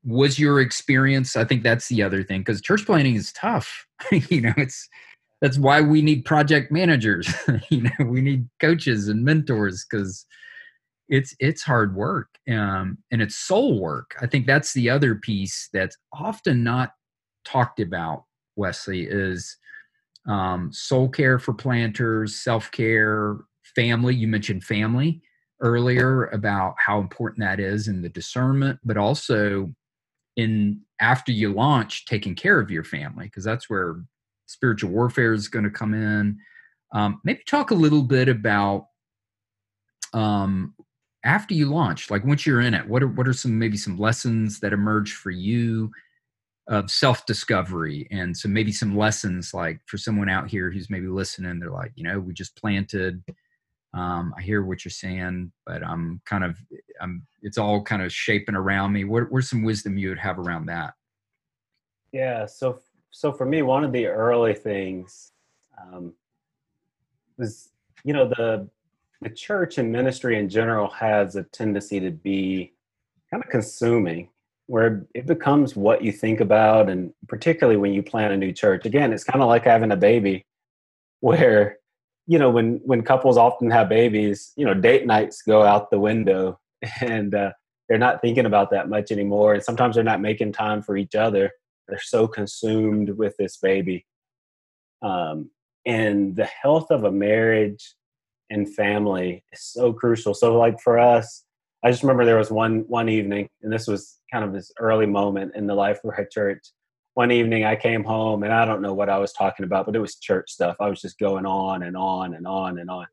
was 0.03 0.39
your 0.39 0.61
experience? 0.61 1.35
I 1.35 1.43
think 1.43 1.63
that's 1.63 1.87
the 1.87 2.03
other 2.03 2.23
thing 2.23 2.41
because 2.41 2.61
church 2.61 2.85
planting 2.85 3.15
is 3.15 3.33
tough. 3.33 3.85
you 4.11 4.41
know, 4.41 4.53
it's 4.57 4.87
that's 5.41 5.57
why 5.57 5.81
we 5.81 6.01
need 6.01 6.25
project 6.25 6.71
managers. 6.71 7.33
you 7.69 7.83
know, 7.83 8.05
we 8.05 8.21
need 8.21 8.47
coaches 8.59 9.07
and 9.07 9.23
mentors 9.23 9.85
because 9.89 10.25
it's 11.09 11.35
it's 11.39 11.63
hard 11.63 11.95
work 11.95 12.27
um, 12.49 12.97
and 13.11 13.21
it's 13.21 13.35
soul 13.35 13.79
work 13.79 14.15
i 14.21 14.27
think 14.27 14.45
that's 14.45 14.73
the 14.73 14.89
other 14.89 15.15
piece 15.15 15.67
that's 15.73 15.97
often 16.13 16.63
not 16.63 16.91
talked 17.43 17.79
about 17.79 18.23
wesley 18.55 19.07
is 19.09 19.57
um, 20.27 20.71
soul 20.71 21.09
care 21.09 21.39
for 21.39 21.53
planters 21.53 22.35
self-care 22.35 23.37
family 23.75 24.15
you 24.15 24.27
mentioned 24.27 24.63
family 24.63 25.21
earlier 25.61 26.25
about 26.27 26.75
how 26.77 26.99
important 26.99 27.39
that 27.39 27.59
is 27.59 27.87
in 27.87 28.01
the 28.01 28.09
discernment 28.09 28.79
but 28.85 28.97
also 28.97 29.73
in 30.35 30.81
after 31.01 31.31
you 31.31 31.53
launch 31.53 32.05
taking 32.05 32.35
care 32.35 32.59
of 32.59 32.71
your 32.71 32.83
family 32.83 33.25
because 33.25 33.43
that's 33.43 33.69
where 33.69 34.03
spiritual 34.47 34.91
warfare 34.91 35.33
is 35.33 35.47
going 35.47 35.65
to 35.65 35.71
come 35.71 35.93
in. 35.93 36.37
Um, 36.93 37.21
maybe 37.23 37.41
talk 37.47 37.71
a 37.71 37.75
little 37.75 38.03
bit 38.03 38.29
about 38.29 38.87
um, 40.13 40.73
after 41.25 41.53
you 41.53 41.67
launch 41.67 42.09
like 42.09 42.23
once 42.23 42.45
you're 42.45 42.61
in 42.61 42.73
it 42.73 42.87
what 42.87 43.03
are 43.03 43.07
what 43.07 43.27
are 43.27 43.33
some 43.33 43.59
maybe 43.59 43.75
some 43.75 43.97
lessons 43.97 44.59
that 44.61 44.71
emerge 44.71 45.13
for 45.13 45.31
you 45.31 45.91
of 46.69 46.89
self 46.89 47.25
discovery 47.25 48.07
and 48.09 48.35
some 48.35 48.53
maybe 48.53 48.71
some 48.71 48.95
lessons 48.95 49.53
like 49.53 49.81
for 49.85 49.97
someone 49.97 50.29
out 50.29 50.49
here 50.49 50.71
who's 50.71 50.89
maybe 50.89 51.07
listening 51.07 51.59
they're 51.59 51.71
like 51.71 51.91
you 51.95 52.03
know 52.03 52.19
we 52.19 52.33
just 52.33 52.55
planted 52.55 53.21
um, 53.93 54.33
i 54.37 54.41
hear 54.41 54.63
what 54.63 54.85
you're 54.85 54.91
saying 54.91 55.51
but 55.65 55.83
i'm 55.83 56.21
kind 56.25 56.43
of 56.43 56.57
i'm 57.01 57.25
it's 57.41 57.57
all 57.57 57.81
kind 57.81 58.01
of 58.01 58.11
shaping 58.11 58.55
around 58.55 58.93
me. 58.93 59.03
What, 59.03 59.31
what's 59.31 59.49
some 59.49 59.63
wisdom 59.63 59.97
you 59.97 60.09
would 60.09 60.19
have 60.19 60.39
around 60.39 60.65
that? 60.67 60.93
Yeah 62.11 62.45
so 62.45 62.79
so 63.11 63.31
for 63.31 63.45
me 63.45 63.61
one 63.61 63.83
of 63.83 63.91
the 63.91 64.07
early 64.07 64.53
things 64.53 65.31
um, 65.81 66.13
was 67.37 67.69
you 68.03 68.13
know 68.13 68.27
the 68.27 68.67
the 69.21 69.29
church 69.29 69.77
and 69.77 69.91
ministry 69.91 70.39
in 70.39 70.49
general 70.49 70.89
has 70.89 71.35
a 71.35 71.43
tendency 71.43 71.99
to 71.99 72.11
be 72.11 72.73
kind 73.31 73.43
of 73.43 73.49
consuming 73.49 74.29
where 74.67 75.05
it 75.13 75.25
becomes 75.25 75.75
what 75.75 76.03
you 76.03 76.11
think 76.11 76.39
about 76.39 76.89
and 76.89 77.13
particularly 77.27 77.77
when 77.77 77.91
you 77.91 78.03
plant 78.03 78.33
a 78.33 78.37
new 78.37 78.51
church. 78.51 78.85
Again 78.85 79.13
it's 79.13 79.23
kind 79.23 79.41
of 79.41 79.47
like 79.47 79.65
having 79.65 79.91
a 79.91 79.97
baby 79.97 80.45
where 81.19 81.78
you 82.29 82.37
know 82.37 82.49
when 82.49 82.79
when 82.83 83.01
couples 83.01 83.37
often 83.37 83.71
have 83.71 83.89
babies 83.89 84.53
you 84.55 84.65
know 84.65 84.73
date 84.73 85.05
nights 85.05 85.41
go 85.41 85.63
out 85.63 85.89
the 85.89 85.99
window 85.99 86.59
and 87.01 87.33
uh, 87.33 87.51
they're 87.87 87.97
not 87.97 88.21
thinking 88.21 88.45
about 88.45 88.69
that 88.69 88.87
much 88.87 89.11
anymore. 89.11 89.55
And 89.55 89.63
sometimes 89.63 89.95
they're 89.95 90.03
not 90.03 90.21
making 90.21 90.53
time 90.53 90.83
for 90.83 90.95
each 90.95 91.15
other. 91.15 91.51
They're 91.87 91.99
so 91.99 92.27
consumed 92.27 93.09
with 93.09 93.35
this 93.37 93.57
baby. 93.57 94.05
Um, 95.01 95.49
and 95.87 96.35
the 96.35 96.45
health 96.45 96.91
of 96.91 97.03
a 97.03 97.11
marriage 97.11 97.95
and 98.51 98.73
family 98.75 99.43
is 99.51 99.63
so 99.63 99.91
crucial. 99.91 100.35
So 100.35 100.55
like 100.55 100.79
for 100.79 100.99
us 100.99 101.43
I 101.83 101.91
just 101.91 102.03
remember 102.03 102.25
there 102.25 102.37
was 102.37 102.51
one 102.51 102.83
one 102.87 103.07
evening, 103.07 103.49
and 103.61 103.71
this 103.71 103.87
was 103.87 104.19
kind 104.31 104.43
of 104.43 104.51
this 104.51 104.71
early 104.79 105.05
moment 105.05 105.55
in 105.55 105.65
the 105.65 105.75
life 105.75 105.99
of 106.03 106.11
our 106.17 106.25
church. 106.25 106.59
One 107.19 107.31
evening, 107.33 107.65
I 107.65 107.75
came 107.75 108.05
home, 108.05 108.43
and 108.43 108.53
I 108.53 108.63
don't 108.63 108.81
know 108.81 108.93
what 108.93 109.09
I 109.09 109.17
was 109.17 109.33
talking 109.33 109.65
about, 109.65 109.85
but 109.85 109.93
it 109.93 109.99
was 109.99 110.15
church 110.15 110.49
stuff. 110.49 110.77
I 110.79 110.87
was 110.87 111.01
just 111.01 111.19
going 111.19 111.45
on 111.45 111.83
and 111.83 111.97
on 111.97 112.33
and 112.33 112.47
on 112.47 112.79
and 112.79 112.89
on. 112.89 113.07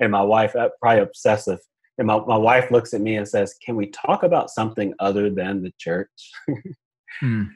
And 0.00 0.10
my 0.10 0.20
wife, 0.20 0.56
uh, 0.56 0.70
probably 0.80 1.02
obsessive, 1.02 1.60
and 1.96 2.08
my, 2.08 2.18
my 2.26 2.36
wife 2.36 2.72
looks 2.72 2.92
at 2.92 3.00
me 3.00 3.14
and 3.18 3.28
says, 3.28 3.54
"Can 3.64 3.76
we 3.76 3.86
talk 3.86 4.24
about 4.24 4.50
something 4.50 4.92
other 4.98 5.30
than 5.30 5.62
the 5.62 5.72
church?" 5.78 6.32
mm, 7.22 7.50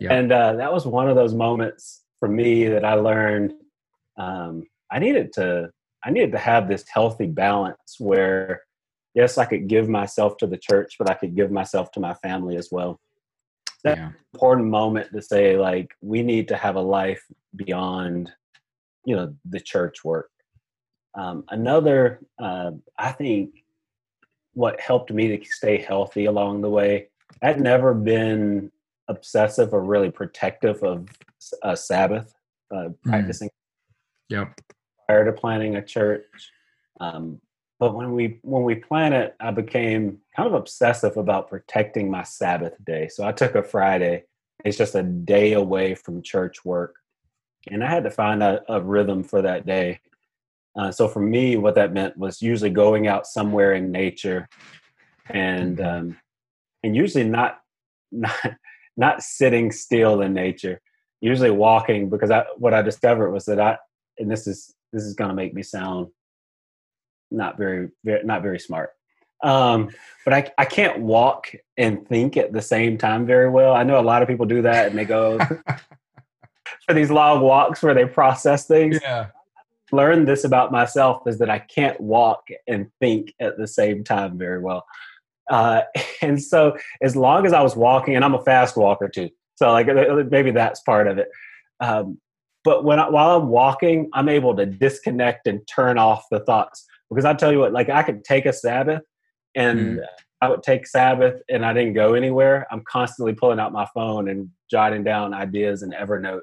yeah. 0.00 0.12
And 0.12 0.32
uh, 0.32 0.54
that 0.54 0.72
was 0.72 0.84
one 0.84 1.08
of 1.08 1.14
those 1.14 1.32
moments 1.32 2.02
for 2.18 2.26
me 2.26 2.66
that 2.66 2.84
I 2.84 2.94
learned 2.94 3.52
um, 4.18 4.64
I 4.90 4.98
needed 4.98 5.32
to 5.34 5.70
I 6.04 6.10
needed 6.10 6.32
to 6.32 6.38
have 6.38 6.66
this 6.66 6.84
healthy 6.92 7.26
balance 7.26 8.00
where 8.00 8.62
yes, 9.14 9.38
I 9.38 9.44
could 9.44 9.68
give 9.68 9.88
myself 9.88 10.38
to 10.38 10.48
the 10.48 10.58
church, 10.58 10.96
but 10.98 11.08
I 11.08 11.14
could 11.14 11.36
give 11.36 11.52
myself 11.52 11.92
to 11.92 12.00
my 12.00 12.14
family 12.14 12.56
as 12.56 12.70
well. 12.72 12.98
That's 13.84 13.98
yeah. 13.98 14.06
an 14.08 14.16
important 14.34 14.68
moment 14.68 15.12
to 15.12 15.22
say, 15.22 15.56
like, 15.56 15.92
we 16.00 16.22
need 16.22 16.48
to 16.48 16.56
have 16.56 16.76
a 16.76 16.80
life 16.80 17.24
beyond, 17.56 18.32
you 19.04 19.16
know, 19.16 19.34
the 19.48 19.60
church 19.60 20.04
work. 20.04 20.30
Um, 21.14 21.44
another, 21.50 22.20
uh, 22.38 22.72
I 22.98 23.12
think, 23.12 23.64
what 24.54 24.80
helped 24.80 25.10
me 25.10 25.36
to 25.36 25.44
stay 25.50 25.78
healthy 25.78 26.26
along 26.26 26.60
the 26.60 26.70
way, 26.70 27.08
I'd 27.42 27.60
never 27.60 27.94
been 27.94 28.70
obsessive 29.08 29.72
or 29.74 29.82
really 29.82 30.10
protective 30.10 30.82
of 30.82 31.08
a 31.62 31.76
Sabbath, 31.76 32.34
uh, 32.70 32.88
mm. 32.88 32.96
practicing. 33.02 33.50
Yep. 34.28 34.60
Prior 35.06 35.24
to 35.24 35.32
planning 35.32 35.76
a 35.76 35.84
church, 35.84 36.24
um, 37.00 37.40
but 37.82 37.96
when 37.96 38.12
we 38.12 38.38
when 38.42 38.62
we 38.62 38.76
plan 38.76 39.12
it 39.12 39.34
i 39.40 39.50
became 39.50 40.16
kind 40.36 40.46
of 40.46 40.54
obsessive 40.54 41.16
about 41.16 41.50
protecting 41.50 42.08
my 42.08 42.22
sabbath 42.22 42.74
day. 42.84 43.08
So 43.08 43.26
i 43.26 43.32
took 43.32 43.56
a 43.56 43.62
friday. 43.64 44.22
It's 44.64 44.78
just 44.78 44.94
a 44.94 45.02
day 45.02 45.54
away 45.54 45.96
from 45.96 46.22
church 46.22 46.64
work. 46.64 46.94
And 47.68 47.82
i 47.82 47.90
had 47.90 48.04
to 48.04 48.10
find 48.12 48.40
a, 48.40 48.62
a 48.68 48.80
rhythm 48.80 49.24
for 49.24 49.42
that 49.42 49.66
day. 49.66 49.98
Uh, 50.78 50.92
so 50.92 51.08
for 51.08 51.18
me 51.18 51.56
what 51.56 51.74
that 51.74 51.92
meant 51.92 52.16
was 52.16 52.40
usually 52.40 52.70
going 52.70 53.08
out 53.08 53.26
somewhere 53.26 53.74
in 53.74 53.90
nature 53.90 54.48
and 55.30 55.80
um, 55.80 56.16
and 56.84 56.94
usually 56.94 57.24
not 57.24 57.62
not 58.12 58.54
not 58.96 59.22
sitting 59.22 59.72
still 59.72 60.20
in 60.20 60.32
nature 60.32 60.80
usually 61.20 61.50
walking 61.50 62.08
because 62.08 62.30
i 62.30 62.44
what 62.58 62.74
i 62.74 62.80
discovered 62.80 63.32
was 63.32 63.44
that 63.46 63.58
i 63.58 63.76
and 64.18 64.30
this 64.30 64.46
is 64.46 64.72
this 64.92 65.02
is 65.02 65.14
going 65.14 65.30
to 65.30 65.34
make 65.34 65.52
me 65.52 65.64
sound 65.64 66.06
not 67.32 67.58
very, 67.58 67.88
very 68.04 68.24
not 68.24 68.42
very 68.42 68.58
smart. 68.58 68.90
Um, 69.42 69.90
but 70.24 70.34
I, 70.34 70.50
I 70.56 70.64
can't 70.64 71.00
walk 71.00 71.52
and 71.76 72.06
think 72.06 72.36
at 72.36 72.52
the 72.52 72.62
same 72.62 72.96
time 72.96 73.26
very 73.26 73.50
well. 73.50 73.74
I 73.74 73.82
know 73.82 73.98
a 73.98 74.02
lot 74.02 74.22
of 74.22 74.28
people 74.28 74.46
do 74.46 74.62
that 74.62 74.88
and 74.88 74.98
they 74.98 75.04
go 75.04 75.38
for 76.86 76.94
these 76.94 77.10
long 77.10 77.40
walks 77.40 77.82
where 77.82 77.94
they 77.94 78.04
process 78.04 78.66
things. 78.66 79.00
Yeah. 79.02 79.26
Learned 79.90 80.28
this 80.28 80.44
about 80.44 80.72
myself 80.72 81.26
is 81.26 81.38
that 81.38 81.50
I 81.50 81.58
can't 81.58 82.00
walk 82.00 82.48
and 82.68 82.90
think 83.00 83.34
at 83.40 83.58
the 83.58 83.66
same 83.66 84.04
time 84.04 84.38
very 84.38 84.60
well. 84.60 84.86
Uh, 85.50 85.82
and 86.22 86.40
so 86.40 86.76
as 87.02 87.16
long 87.16 87.44
as 87.44 87.52
I 87.52 87.62
was 87.62 87.74
walking, 87.76 88.14
and 88.14 88.24
I'm 88.24 88.34
a 88.34 88.44
fast 88.44 88.76
walker 88.76 89.08
too, 89.08 89.28
so 89.56 89.70
like 89.72 89.88
maybe 90.30 90.50
that's 90.50 90.80
part 90.80 91.08
of 91.08 91.18
it. 91.18 91.28
Um, 91.80 92.18
but 92.64 92.84
when 92.84 93.00
I, 93.00 93.10
while 93.10 93.38
I'm 93.38 93.48
walking, 93.48 94.08
I'm 94.12 94.28
able 94.28 94.54
to 94.56 94.64
disconnect 94.66 95.48
and 95.48 95.66
turn 95.66 95.98
off 95.98 96.26
the 96.30 96.40
thoughts 96.40 96.86
because 97.14 97.24
I 97.24 97.34
tell 97.34 97.52
you 97.52 97.58
what, 97.58 97.72
like 97.72 97.88
I 97.88 98.02
could 98.02 98.24
take 98.24 98.46
a 98.46 98.52
Sabbath 98.52 99.02
and 99.54 99.98
mm. 99.98 100.04
I 100.40 100.48
would 100.48 100.62
take 100.62 100.86
Sabbath 100.86 101.40
and 101.48 101.64
I 101.64 101.72
didn't 101.72 101.94
go 101.94 102.14
anywhere. 102.14 102.66
I'm 102.70 102.82
constantly 102.82 103.34
pulling 103.34 103.60
out 103.60 103.72
my 103.72 103.86
phone 103.94 104.28
and 104.28 104.50
jotting 104.70 105.04
down 105.04 105.34
ideas 105.34 105.82
in 105.82 105.90
Evernote 105.90 106.42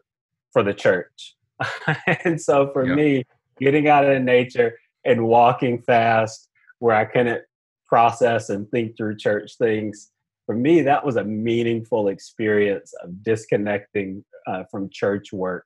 for 0.53 0.63
the 0.63 0.73
church. 0.73 1.36
and 2.23 2.39
so 2.39 2.71
for 2.71 2.86
me, 2.86 3.25
getting 3.60 3.88
out 3.89 4.05
of 4.05 4.21
nature 4.21 4.77
and 5.03 5.27
walking 5.27 5.82
fast 5.82 6.47
where 6.79 6.95
I 6.95 7.05
couldn't 7.05 7.43
process 7.88 8.49
and 8.49 8.69
think 8.71 8.95
through 8.95 9.17
church 9.17 9.58
things, 9.58 10.12
for 10.45 10.55
me, 10.55 10.82
that 10.82 11.05
was 11.05 11.17
a 11.17 11.23
meaningful 11.23 12.08
experience 12.08 12.93
of 13.03 13.21
disconnecting 13.23 14.23
uh, 14.47 14.63
from 14.71 14.89
church 14.89 15.34
work 15.34 15.65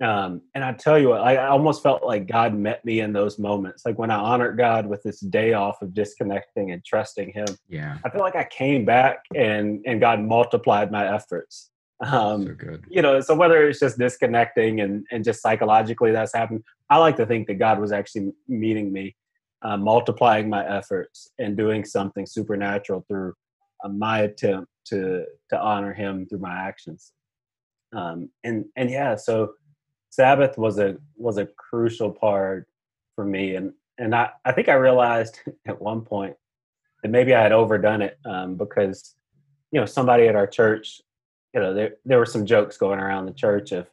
um, 0.00 0.40
and 0.54 0.64
I 0.64 0.72
tell 0.72 0.98
you 0.98 1.10
what, 1.10 1.20
I, 1.20 1.36
I 1.36 1.48
almost 1.48 1.82
felt 1.82 2.02
like 2.04 2.26
God 2.26 2.54
met 2.54 2.82
me 2.84 3.00
in 3.00 3.12
those 3.12 3.38
moments. 3.38 3.84
Like 3.84 3.98
when 3.98 4.10
I 4.10 4.16
honored 4.16 4.56
God 4.56 4.86
with 4.86 5.02
this 5.02 5.20
day 5.20 5.52
off 5.52 5.82
of 5.82 5.92
disconnecting 5.92 6.70
and 6.70 6.82
trusting 6.84 7.32
Him. 7.32 7.46
Yeah. 7.68 7.98
I 8.04 8.08
feel 8.08 8.22
like 8.22 8.36
I 8.36 8.44
came 8.44 8.84
back 8.84 9.24
and 9.34 9.84
and 9.86 10.00
God 10.00 10.20
multiplied 10.20 10.90
my 10.90 11.14
efforts. 11.14 11.70
Um, 12.02 12.46
so 12.46 12.54
good. 12.54 12.84
You 12.88 13.02
know, 13.02 13.20
so 13.20 13.34
whether 13.34 13.68
it's 13.68 13.78
just 13.78 13.98
disconnecting 13.98 14.80
and 14.80 15.04
and 15.10 15.22
just 15.22 15.42
psychologically 15.42 16.12
that's 16.12 16.34
happened, 16.34 16.64
I 16.88 16.96
like 16.96 17.16
to 17.16 17.26
think 17.26 17.46
that 17.48 17.58
God 17.58 17.78
was 17.78 17.92
actually 17.92 18.32
meeting 18.48 18.90
me, 18.90 19.14
uh, 19.60 19.76
multiplying 19.76 20.48
my 20.48 20.66
efforts 20.66 21.30
and 21.38 21.58
doing 21.58 21.84
something 21.84 22.24
supernatural 22.24 23.04
through 23.06 23.34
uh, 23.84 23.88
my 23.88 24.20
attempt 24.20 24.70
to 24.86 25.26
to 25.50 25.60
honor 25.60 25.92
Him 25.92 26.24
through 26.26 26.38
my 26.38 26.54
actions. 26.54 27.12
Um, 27.92 28.30
and 28.44 28.64
and 28.76 28.90
yeah, 28.90 29.16
so 29.16 29.52
Sabbath 30.10 30.58
was 30.58 30.78
a 30.78 30.96
was 31.16 31.38
a 31.38 31.46
crucial 31.46 32.10
part 32.10 32.68
for 33.14 33.24
me, 33.24 33.54
and 33.54 33.72
and 33.96 34.14
I 34.14 34.30
I 34.44 34.52
think 34.52 34.68
I 34.68 34.74
realized 34.74 35.38
at 35.66 35.80
one 35.80 36.02
point 36.02 36.36
that 37.02 37.10
maybe 37.10 37.34
I 37.34 37.40
had 37.40 37.52
overdone 37.52 38.02
it 38.02 38.18
um, 38.24 38.56
because 38.56 39.14
you 39.70 39.80
know 39.80 39.86
somebody 39.86 40.26
at 40.26 40.36
our 40.36 40.48
church, 40.48 41.00
you 41.54 41.60
know 41.60 41.72
there 41.72 41.96
there 42.04 42.18
were 42.18 42.26
some 42.26 42.44
jokes 42.44 42.76
going 42.76 42.98
around 42.98 43.26
the 43.26 43.32
church 43.32 43.72
of 43.72 43.86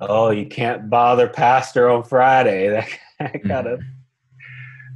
oh 0.00 0.30
you 0.30 0.46
can't 0.46 0.90
bother 0.90 1.28
pastor 1.28 1.88
on 1.88 2.02
Friday 2.02 2.68
that 3.20 3.42
kind 3.42 3.66
of. 3.66 3.78
Mm-hmm. 3.78 3.94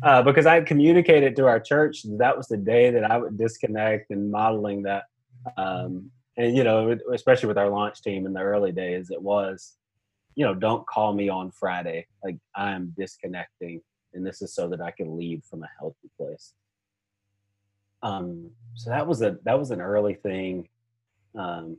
Uh, 0.02 0.20
because 0.20 0.46
I 0.46 0.60
communicated 0.62 1.36
to 1.36 1.46
our 1.46 1.60
church 1.60 2.04
that 2.18 2.36
was 2.36 2.48
the 2.48 2.56
day 2.56 2.90
that 2.90 3.08
I 3.08 3.18
would 3.18 3.38
disconnect 3.38 4.10
and 4.10 4.32
modeling 4.32 4.82
that, 4.82 5.04
um, 5.56 6.10
and 6.36 6.56
you 6.56 6.64
know, 6.64 6.98
especially 7.12 7.46
with 7.46 7.58
our 7.58 7.68
launch 7.68 8.02
team 8.02 8.26
in 8.26 8.32
the 8.32 8.40
early 8.40 8.72
days, 8.72 9.12
it 9.12 9.22
was 9.22 9.76
you 10.34 10.44
know, 10.44 10.54
don't 10.54 10.86
call 10.86 11.12
me 11.12 11.28
on 11.28 11.50
Friday. 11.50 12.06
Like 12.24 12.36
I'm 12.54 12.94
disconnecting, 12.96 13.82
and 14.14 14.26
this 14.26 14.42
is 14.42 14.54
so 14.54 14.68
that 14.68 14.80
I 14.80 14.90
can 14.90 15.16
lead 15.16 15.44
from 15.44 15.62
a 15.62 15.70
healthy 15.78 16.10
place. 16.16 16.54
Um, 18.02 18.50
so 18.74 18.90
that 18.90 19.06
was 19.06 19.22
a 19.22 19.38
that 19.44 19.58
was 19.58 19.70
an 19.70 19.80
early 19.80 20.14
thing 20.14 20.68
um, 21.38 21.76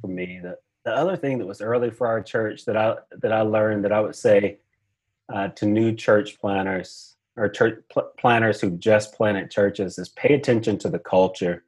for 0.00 0.08
me. 0.08 0.40
The 0.42 0.56
the 0.84 0.92
other 0.92 1.16
thing 1.16 1.38
that 1.38 1.46
was 1.46 1.60
early 1.60 1.90
for 1.90 2.06
our 2.06 2.22
church 2.22 2.64
that 2.64 2.76
I 2.76 2.96
that 3.10 3.32
I 3.32 3.42
learned 3.42 3.84
that 3.84 3.92
I 3.92 4.00
would 4.00 4.16
say 4.16 4.58
uh, 5.32 5.48
to 5.48 5.66
new 5.66 5.94
church 5.94 6.38
planners 6.40 7.16
or 7.36 7.48
church 7.48 7.80
pl- 7.90 8.10
planners 8.18 8.60
who 8.60 8.70
just 8.78 9.14
planted 9.14 9.50
churches 9.50 9.98
is 9.98 10.08
pay 10.10 10.34
attention 10.34 10.78
to 10.78 10.88
the 10.88 10.98
culture 10.98 11.64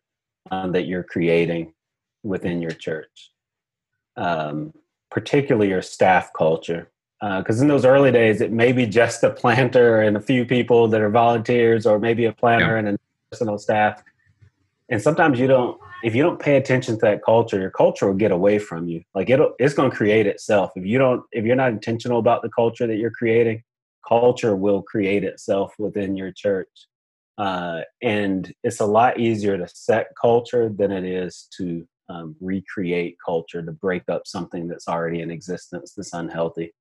um, 0.51 0.73
that 0.73 0.87
you're 0.87 1.05
creating 1.05 1.75
within 2.23 2.61
your 2.62 2.73
church 2.73 3.31
um, 4.21 4.73
particularly 5.11 5.69
your 5.69 5.83
staff 5.83 6.33
culture. 6.33 6.91
Because 7.21 7.61
uh, 7.61 7.63
in 7.63 7.69
those 7.69 7.85
early 7.85 8.13
days, 8.13 8.41
it 8.41 8.53
may 8.53 8.73
be 8.73 8.87
just 8.87 9.23
a 9.23 9.31
planter 9.31 10.01
and 10.01 10.17
a 10.17 10.21
few 10.21 10.45
people 10.45 10.89
that 10.89 11.01
are 11.01 11.11
volunteers, 11.11 11.85
or 11.87 11.99
maybe 11.99 12.25
a 12.25 12.33
planter 12.33 12.73
yeah. 12.73 12.79
and 12.79 12.89
a 12.89 12.99
personal 13.31 13.59
staff. 13.59 14.03
and 14.89 15.01
sometimes 15.01 15.39
you 15.39 15.47
don't 15.47 15.79
if 16.03 16.15
you 16.15 16.23
don't 16.23 16.41
pay 16.41 16.57
attention 16.57 16.95
to 16.95 17.01
that 17.01 17.23
culture 17.23 17.61
your 17.61 17.71
culture 17.71 18.07
will 18.07 18.15
get 18.15 18.33
away 18.33 18.59
from 18.59 18.89
you 18.89 19.03
like 19.15 19.31
it'll 19.31 19.55
it's 19.59 19.75
going 19.75 19.91
to 19.91 19.97
create 19.97 20.27
itself 20.27 20.73
if 20.75 20.85
you 20.85 20.99
don't 20.99 21.23
if 21.33 21.45
you're 21.45 21.57
not 21.57 21.71
intentional 21.71 22.19
about 22.19 22.43
the 22.43 22.49
culture 22.49 22.87
that 22.87 22.97
you're 22.97 23.11
creating 23.11 23.63
culture 24.07 24.57
will 24.57 24.83
create 24.83 25.25
itself 25.25 25.73
within 25.79 26.17
your 26.17 26.33
church 26.33 26.69
uh, 27.39 27.81
and 28.03 28.53
it's 28.65 28.81
a 28.81 28.87
lot 28.87 29.19
easier 29.19 29.57
to 29.57 29.67
set 29.69 30.09
culture 30.21 30.69
than 30.69 30.91
it 30.91 31.05
is 31.05 31.49
to 31.57 31.87
um, 32.11 32.37
recreate 32.40 33.16
culture 33.25 33.62
to 33.62 33.73
break 33.73 34.03
up 34.09 34.27
something 34.27 34.68
that's 34.68 34.88
already 34.88 35.20
in 35.20 35.31
existence 35.31 35.94
that's 35.96 36.12
unhealthy 36.12 36.75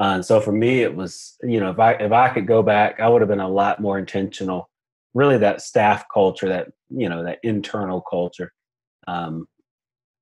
uh, 0.00 0.14
and 0.14 0.24
so 0.24 0.40
for 0.40 0.52
me 0.52 0.82
it 0.82 0.94
was 0.94 1.36
you 1.42 1.60
know 1.60 1.70
if 1.70 1.78
i 1.78 1.92
if 1.92 2.12
i 2.12 2.28
could 2.28 2.46
go 2.46 2.62
back 2.62 3.00
i 3.00 3.08
would 3.08 3.22
have 3.22 3.28
been 3.28 3.40
a 3.40 3.48
lot 3.48 3.80
more 3.80 3.98
intentional 3.98 4.70
really 5.14 5.38
that 5.38 5.62
staff 5.62 6.04
culture, 6.12 6.48
that 6.48 6.68
you 6.88 7.08
know, 7.08 7.24
that 7.24 7.40
internal 7.42 8.00
culture. 8.00 8.52
Um, 9.06 9.46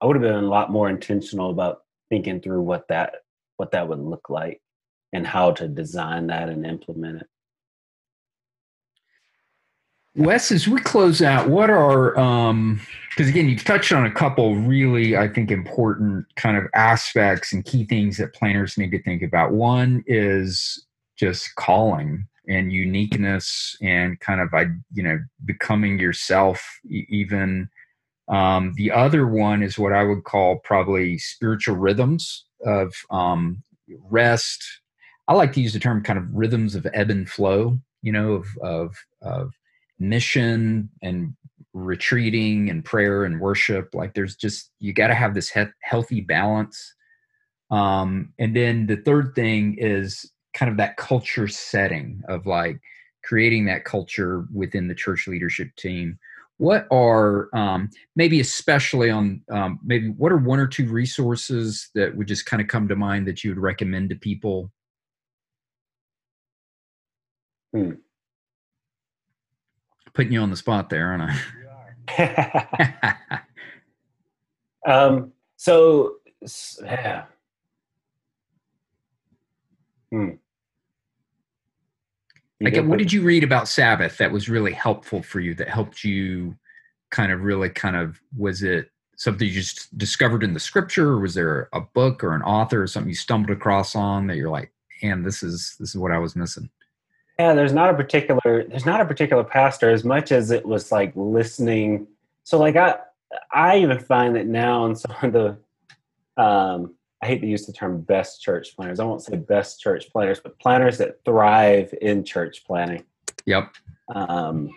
I 0.01 0.07
would 0.07 0.17
have 0.17 0.23
been 0.23 0.45
a 0.45 0.49
lot 0.49 0.71
more 0.71 0.89
intentional 0.89 1.51
about 1.51 1.81
thinking 2.09 2.41
through 2.41 2.63
what 2.63 2.87
that 2.89 3.17
what 3.57 3.73
that 3.73 3.89
would 3.89 3.99
look 3.99 4.31
like 4.31 4.61
and 5.13 5.27
how 5.27 5.51
to 5.53 5.67
design 5.67 6.29
that 6.29 6.49
and 6.49 6.65
implement 6.65 7.23
it. 7.23 7.27
Wes, 10.19 10.51
as 10.51 10.67
we 10.67 10.81
close 10.81 11.23
out, 11.23 11.49
what 11.49 11.71
are 11.71 12.19
um 12.19 12.81
because 13.11 13.31
again 13.31 13.49
you've 13.49 13.65
touched 13.65 13.93
on 13.93 14.05
a 14.05 14.11
couple 14.11 14.57
really, 14.57 15.17
I 15.17 15.29
think, 15.29 15.51
important 15.51 16.27
kind 16.37 16.57
of 16.57 16.65
aspects 16.75 17.53
and 17.53 17.65
key 17.65 17.85
things 17.85 18.17
that 18.19 18.35
planters 18.35 18.77
need 18.77 18.91
to 18.91 19.03
think 19.03 19.23
about. 19.23 19.53
One 19.53 20.03
is 20.07 20.87
just 21.17 21.55
calling 21.55 22.27
and 22.49 22.73
uniqueness 22.73 23.77
and 23.81 24.19
kind 24.21 24.41
of 24.41 24.49
you 24.93 25.03
know 25.03 25.21
becoming 25.45 25.99
yourself 26.01 26.81
even 26.89 27.69
um, 28.29 28.75
the 28.77 28.91
other 28.91 29.27
one 29.27 29.63
is 29.63 29.79
what 29.79 29.93
i 29.93 30.03
would 30.03 30.25
call 30.25 30.59
probably 30.65 31.19
spiritual 31.19 31.77
rhythms 31.77 32.47
of 32.65 32.95
um, 33.11 33.63
rest 34.09 34.65
i 35.29 35.35
like 35.35 35.53
to 35.53 35.61
use 35.61 35.75
the 35.75 35.79
term 35.79 36.03
kind 36.03 36.19
of 36.19 36.35
rhythms 36.35 36.75
of 36.75 36.87
ebb 36.95 37.11
and 37.11 37.29
flow 37.29 37.79
you 38.03 38.13
know 38.13 38.33
of 38.33 38.47
of, 38.63 38.97
of 39.21 39.53
mission 39.99 40.89
and 41.03 41.35
retreating 41.75 42.71
and 42.71 42.85
prayer 42.85 43.25
and 43.25 43.41
worship 43.41 43.95
like 43.95 44.15
there's 44.15 44.37
just 44.37 44.71
you 44.81 44.93
got 44.93 45.09
to 45.09 45.15
have 45.15 45.35
this 45.35 45.51
he- 45.51 45.65
healthy 45.81 46.21
balance. 46.21 46.95
Um, 47.71 48.33
and 48.39 48.57
then 48.57 48.87
the 48.87 48.97
third 48.97 49.35
thing 49.35 49.77
is 49.79 50.31
kind 50.55 50.71
of 50.71 50.79
that 50.79 50.97
culture 50.97 51.49
setting 51.49 52.23
of 52.29 52.47
like 52.47 52.81
creating 53.25 53.67
that 53.67 53.85
culture 53.85 54.47
within 54.53 54.89
the 54.89 54.95
church 54.95 55.27
leadership 55.29 55.69
team. 55.77 56.19
What 56.57 56.87
are 56.91 57.55
um, 57.55 57.91
maybe 58.17 58.41
especially 58.41 59.11
on 59.11 59.43
um, 59.53 59.79
maybe 59.85 60.09
what 60.09 60.33
are 60.33 60.39
one 60.39 60.59
or 60.59 60.67
two 60.67 60.89
resources 60.89 61.91
that 61.95 62.17
would 62.17 62.27
just 62.27 62.47
kind 62.47 62.61
of 62.61 62.69
come 62.69 62.89
to 62.89 62.97
mind 62.97 63.29
that 63.29 63.45
you 63.45 63.51
would 63.51 63.61
recommend 63.61 64.11
to 64.11 64.17
people? 64.17 64.73
Hmm. 67.73 67.93
Putting 70.19 70.33
you 70.33 70.41
on 70.41 70.51
the 70.51 70.57
spot 70.57 70.91
there 70.91 71.07
aren't 71.13 71.31
i 72.09 73.41
um, 74.89 75.33
so 75.57 76.15
yeah 76.83 77.25
hmm. 80.11 80.31
Like, 82.61 82.77
what 82.79 82.99
did 82.99 83.13
you 83.13 83.23
read 83.23 83.45
about 83.45 83.69
Sabbath 83.69 84.19
that 84.19 84.33
was 84.33 84.49
really 84.49 84.73
helpful 84.73 85.23
for 85.23 85.39
you? 85.39 85.55
That 85.55 85.69
helped 85.69 86.03
you 86.03 86.57
kind 87.11 87.31
of 87.31 87.43
really 87.43 87.69
kind 87.69 87.95
of 87.95 88.21
was 88.37 88.65
it 88.65 88.91
something 89.17 89.47
you 89.47 89.55
just 89.55 89.97
discovered 89.97 90.43
in 90.43 90.55
the 90.55 90.59
scripture, 90.59 91.11
or 91.11 91.21
was 91.21 91.35
there 91.35 91.69
a 91.73 91.81
book 91.81 92.25
or 92.25 92.35
an 92.35 92.43
author 92.43 92.83
or 92.83 92.89
something 92.89 93.11
you 93.11 93.15
stumbled 93.15 93.57
across 93.57 93.95
on 93.95 94.27
that 94.27 94.37
you're 94.37 94.51
like, 94.51 94.73
man, 95.05 95.23
this 95.23 95.45
is 95.45 95.77
this 95.79 95.91
is 95.91 95.99
what 95.99 96.11
I 96.11 96.19
was 96.19 96.35
missing? 96.35 96.69
Yeah, 97.39 97.55
there's 97.55 97.73
not 97.73 97.91
a 97.91 97.95
particular 97.95 98.65
there's 98.69 98.87
not 98.87 99.01
a 99.01 99.05
particular 99.05 99.45
pastor 99.45 99.91
as 99.91 100.05
much 100.05 100.33
as 100.33 100.51
it 100.51 100.67
was 100.67 100.91
like 100.91 101.13
listening. 101.15 102.07
So 102.45 102.59
like 102.59 102.77
I 102.77 102.97
I 103.53 103.79
even 103.79 103.99
find 103.99 104.35
that 104.37 104.47
now 104.47 104.87
in 104.87 104.97
some 104.97 105.15
of 105.23 105.33
the 105.33 106.43
um 106.43 106.95
I 107.23 107.27
hate 107.27 107.41
to 107.41 107.47
use 107.47 107.67
the 107.67 107.73
term 107.73 108.01
best 108.01 108.43
church 108.43 108.77
planters. 108.77 109.01
I 109.01 109.05
won't 109.05 109.23
say 109.23 109.37
best 109.37 109.81
church 109.81 110.11
planters, 110.13 110.41
but 110.41 110.59
planters 110.59 110.99
that 110.99 111.25
thrive 111.25 111.93
in 112.01 112.25
church 112.25 112.65
planting. 112.65 113.05
Yep. 113.45 113.73
Um, 114.15 114.71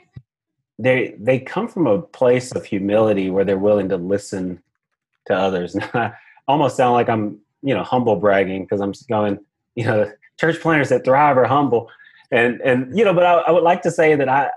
they 0.80 1.15
they 1.19 1.39
come 1.39 1.67
from 1.67 1.88
a 1.88 2.02
place 2.02 2.52
of 2.52 2.65
humility 2.65 3.30
where 3.30 3.45
they're 3.45 3.58
willing 3.58 3.89
to 3.89 3.97
listen 3.97 4.62
to 5.28 5.36
others. 5.36 5.76
And 5.82 5.89
I 5.93 6.13
almost 6.47 6.76
sound 6.76 6.93
like 6.93 7.10
I'm 7.10 7.39
you 7.62 7.74
know 7.74 7.84
humble 7.84 8.15
bragging 8.15 8.63
because 8.63 8.82
I'm 8.82 8.93
going 9.08 9.39
you 9.76 9.86
know 9.86 10.12
church 10.39 10.60
planters 10.60 10.89
that 10.89 11.06
thrive 11.06 11.38
are 11.38 11.45
humble, 11.45 11.89
and 12.31 12.61
and 12.61 12.97
you 12.97 13.03
know 13.03 13.13
but 13.13 13.25
I, 13.25 13.33
I 13.33 13.51
would 13.51 13.63
like 13.63 13.81
to 13.83 13.91
say 13.91 14.15
that 14.15 14.29
I 14.29 14.49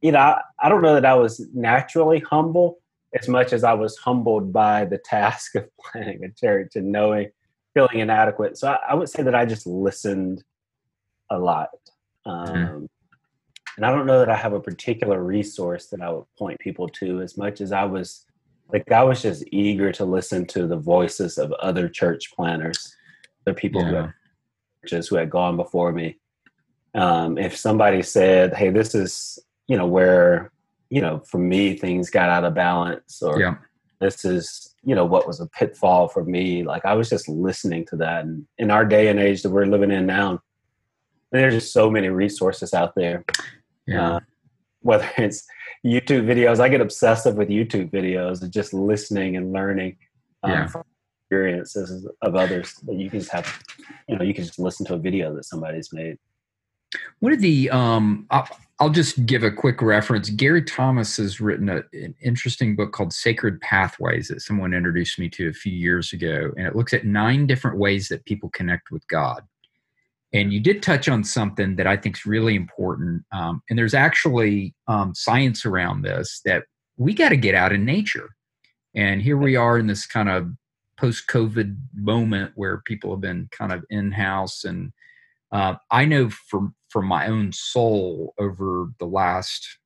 you 0.00 0.12
know 0.12 0.18
I, 0.18 0.40
I 0.58 0.68
don't 0.68 0.82
know 0.82 0.94
that 0.94 1.04
I 1.04 1.14
was 1.14 1.46
naturally 1.54 2.20
humble 2.20 2.80
as 3.18 3.28
much 3.28 3.52
as 3.52 3.64
I 3.64 3.72
was 3.72 3.96
humbled 3.98 4.52
by 4.52 4.84
the 4.84 4.98
task 4.98 5.54
of 5.56 5.68
planting 5.78 6.24
a 6.24 6.30
church 6.30 6.76
and 6.76 6.92
knowing, 6.92 7.30
feeling 7.74 7.98
inadequate. 7.98 8.58
So 8.58 8.68
I, 8.68 8.78
I 8.90 8.94
would 8.94 9.08
say 9.08 9.22
that 9.22 9.34
I 9.34 9.44
just 9.44 9.66
listened 9.66 10.44
a 11.30 11.38
lot. 11.38 11.70
Mm-hmm. 12.26 12.50
Um, 12.52 12.56
mm 12.56 12.86
And 13.76 13.86
I 13.86 13.90
don't 13.90 14.06
know 14.06 14.18
that 14.18 14.28
I 14.28 14.36
have 14.36 14.52
a 14.52 14.60
particular 14.60 15.22
resource 15.22 15.86
that 15.86 16.02
I 16.02 16.10
would 16.10 16.26
point 16.38 16.58
people 16.60 16.88
to 17.00 17.22
as 17.22 17.36
much 17.36 17.60
as 17.60 17.72
I 17.72 17.84
was 17.84 18.26
like, 18.72 18.90
I 18.92 19.02
was 19.02 19.22
just 19.22 19.42
eager 19.50 19.90
to 19.92 20.04
listen 20.04 20.46
to 20.46 20.66
the 20.66 20.76
voices 20.76 21.38
of 21.38 21.52
other 21.52 21.88
church 21.88 22.30
planters, 22.34 22.94
the 23.44 23.54
people 23.54 23.82
yeah. 23.82 23.88
who 23.88 23.94
had 23.94 24.12
churches 24.84 25.08
who 25.08 25.16
had 25.16 25.30
gone 25.30 25.56
before 25.56 25.92
me. 25.92 26.18
Um, 26.94 27.38
if 27.38 27.56
somebody 27.56 28.02
said, 28.02 28.54
Hey, 28.54 28.70
this 28.70 28.94
is, 28.94 29.38
you 29.68 29.76
know, 29.76 29.86
where 29.86 30.50
you 30.90 31.00
know, 31.00 31.20
for 31.20 31.38
me, 31.38 31.76
things 31.76 32.10
got 32.10 32.28
out 32.28 32.44
of 32.44 32.54
balance 32.54 33.22
or 33.22 33.40
yeah. 33.40 33.54
this 34.00 34.24
is, 34.24 34.74
you 34.82 34.94
know, 34.94 35.04
what 35.04 35.26
was 35.26 35.40
a 35.40 35.46
pitfall 35.46 36.08
for 36.08 36.24
me. 36.24 36.64
Like 36.64 36.84
I 36.84 36.94
was 36.94 37.08
just 37.08 37.28
listening 37.28 37.86
to 37.86 37.96
that. 37.96 38.24
And 38.24 38.44
in 38.58 38.70
our 38.70 38.84
day 38.84 39.08
and 39.08 39.20
age 39.20 39.42
that 39.42 39.50
we're 39.50 39.66
living 39.66 39.92
in 39.92 40.04
now, 40.04 40.42
there's 41.30 41.54
just 41.54 41.72
so 41.72 41.88
many 41.88 42.08
resources 42.08 42.74
out 42.74 42.94
there. 42.96 43.24
Yeah. 43.86 44.16
Uh, 44.16 44.20
whether 44.80 45.08
it's 45.16 45.46
YouTube 45.86 46.26
videos, 46.26 46.58
I 46.58 46.68
get 46.68 46.80
obsessive 46.80 47.36
with 47.36 47.48
YouTube 47.48 47.90
videos 47.92 48.42
and 48.42 48.52
just 48.52 48.74
listening 48.74 49.36
and 49.36 49.52
learning 49.52 49.96
um, 50.42 50.50
yeah. 50.50 50.66
from 50.66 50.82
experiences 51.22 52.08
of 52.22 52.34
others 52.34 52.74
that 52.82 52.96
you 52.96 53.08
can 53.08 53.20
just 53.20 53.30
have, 53.30 53.62
you 54.08 54.16
know, 54.16 54.24
you 54.24 54.34
can 54.34 54.44
just 54.44 54.58
listen 54.58 54.84
to 54.86 54.94
a 54.94 54.98
video 54.98 55.32
that 55.36 55.44
somebody's 55.44 55.92
made. 55.92 56.18
What 57.20 57.32
of 57.32 57.40
the 57.40 57.70
um 57.70 58.26
I'll, 58.30 58.48
I'll, 58.78 58.90
just 58.90 59.26
give 59.26 59.42
a 59.42 59.50
quick 59.50 59.82
reference. 59.82 60.30
Gary 60.30 60.62
Thomas 60.62 61.18
has 61.18 61.40
written 61.40 61.68
a, 61.68 61.82
an 61.92 62.14
interesting 62.22 62.74
book 62.74 62.92
called 62.92 63.12
Sacred 63.12 63.60
Pathways 63.60 64.28
that 64.28 64.40
someone 64.40 64.72
introduced 64.72 65.18
me 65.18 65.28
to 65.30 65.48
a 65.48 65.52
few 65.52 65.72
years 65.72 66.12
ago, 66.12 66.52
and 66.56 66.66
it 66.66 66.74
looks 66.74 66.94
at 66.94 67.04
nine 67.04 67.46
different 67.46 67.78
ways 67.78 68.08
that 68.08 68.24
people 68.24 68.48
connect 68.50 68.90
with 68.90 69.06
God. 69.08 69.42
And 70.32 70.52
you 70.52 70.60
did 70.60 70.82
touch 70.82 71.08
on 71.08 71.24
something 71.24 71.76
that 71.76 71.86
I 71.86 71.96
think 71.96 72.16
is 72.16 72.26
really 72.26 72.54
important. 72.54 73.24
Um, 73.32 73.62
and 73.68 73.78
there's 73.78 73.94
actually 73.94 74.74
um, 74.86 75.12
science 75.14 75.66
around 75.66 76.02
this 76.02 76.40
that 76.44 76.64
we 76.96 77.14
got 77.14 77.30
to 77.30 77.36
get 77.36 77.54
out 77.54 77.72
in 77.72 77.84
nature. 77.84 78.30
And 78.94 79.20
here 79.20 79.36
we 79.36 79.56
are 79.56 79.78
in 79.78 79.86
this 79.86 80.06
kind 80.06 80.28
of 80.28 80.50
post 80.96 81.26
COVID 81.28 81.76
moment 81.94 82.52
where 82.54 82.82
people 82.84 83.10
have 83.10 83.20
been 83.20 83.48
kind 83.50 83.72
of 83.72 83.84
in 83.90 84.12
house 84.12 84.64
and 84.64 84.92
uh, 85.52 85.74
I 85.90 86.04
know 86.04 86.30
from 86.30 86.74
from 86.90 87.06
my 87.06 87.28
own 87.28 87.52
soul 87.52 88.34
over 88.38 88.88
the 88.98 89.06
last 89.06 89.78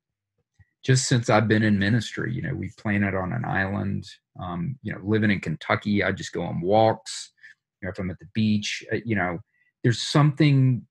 just 0.84 1.08
since 1.08 1.30
I've 1.30 1.48
been 1.48 1.62
in 1.62 1.78
ministry. 1.78 2.32
You 2.32 2.42
know, 2.42 2.54
we 2.54 2.70
planted 2.78 3.14
on 3.14 3.32
an 3.32 3.44
island. 3.44 4.06
Um, 4.40 4.78
you 4.82 4.92
know, 4.92 5.00
living 5.02 5.30
in 5.30 5.40
Kentucky, 5.40 6.04
I 6.04 6.12
just 6.12 6.32
go 6.32 6.42
on 6.42 6.60
walks. 6.60 7.32
You 7.80 7.86
know, 7.86 7.92
if 7.92 7.98
I'm 7.98 8.10
at 8.10 8.18
the 8.18 8.28
beach, 8.34 8.84
uh, 8.92 8.98
you 9.04 9.16
know, 9.16 9.38
there's 9.82 10.02
something. 10.02 10.86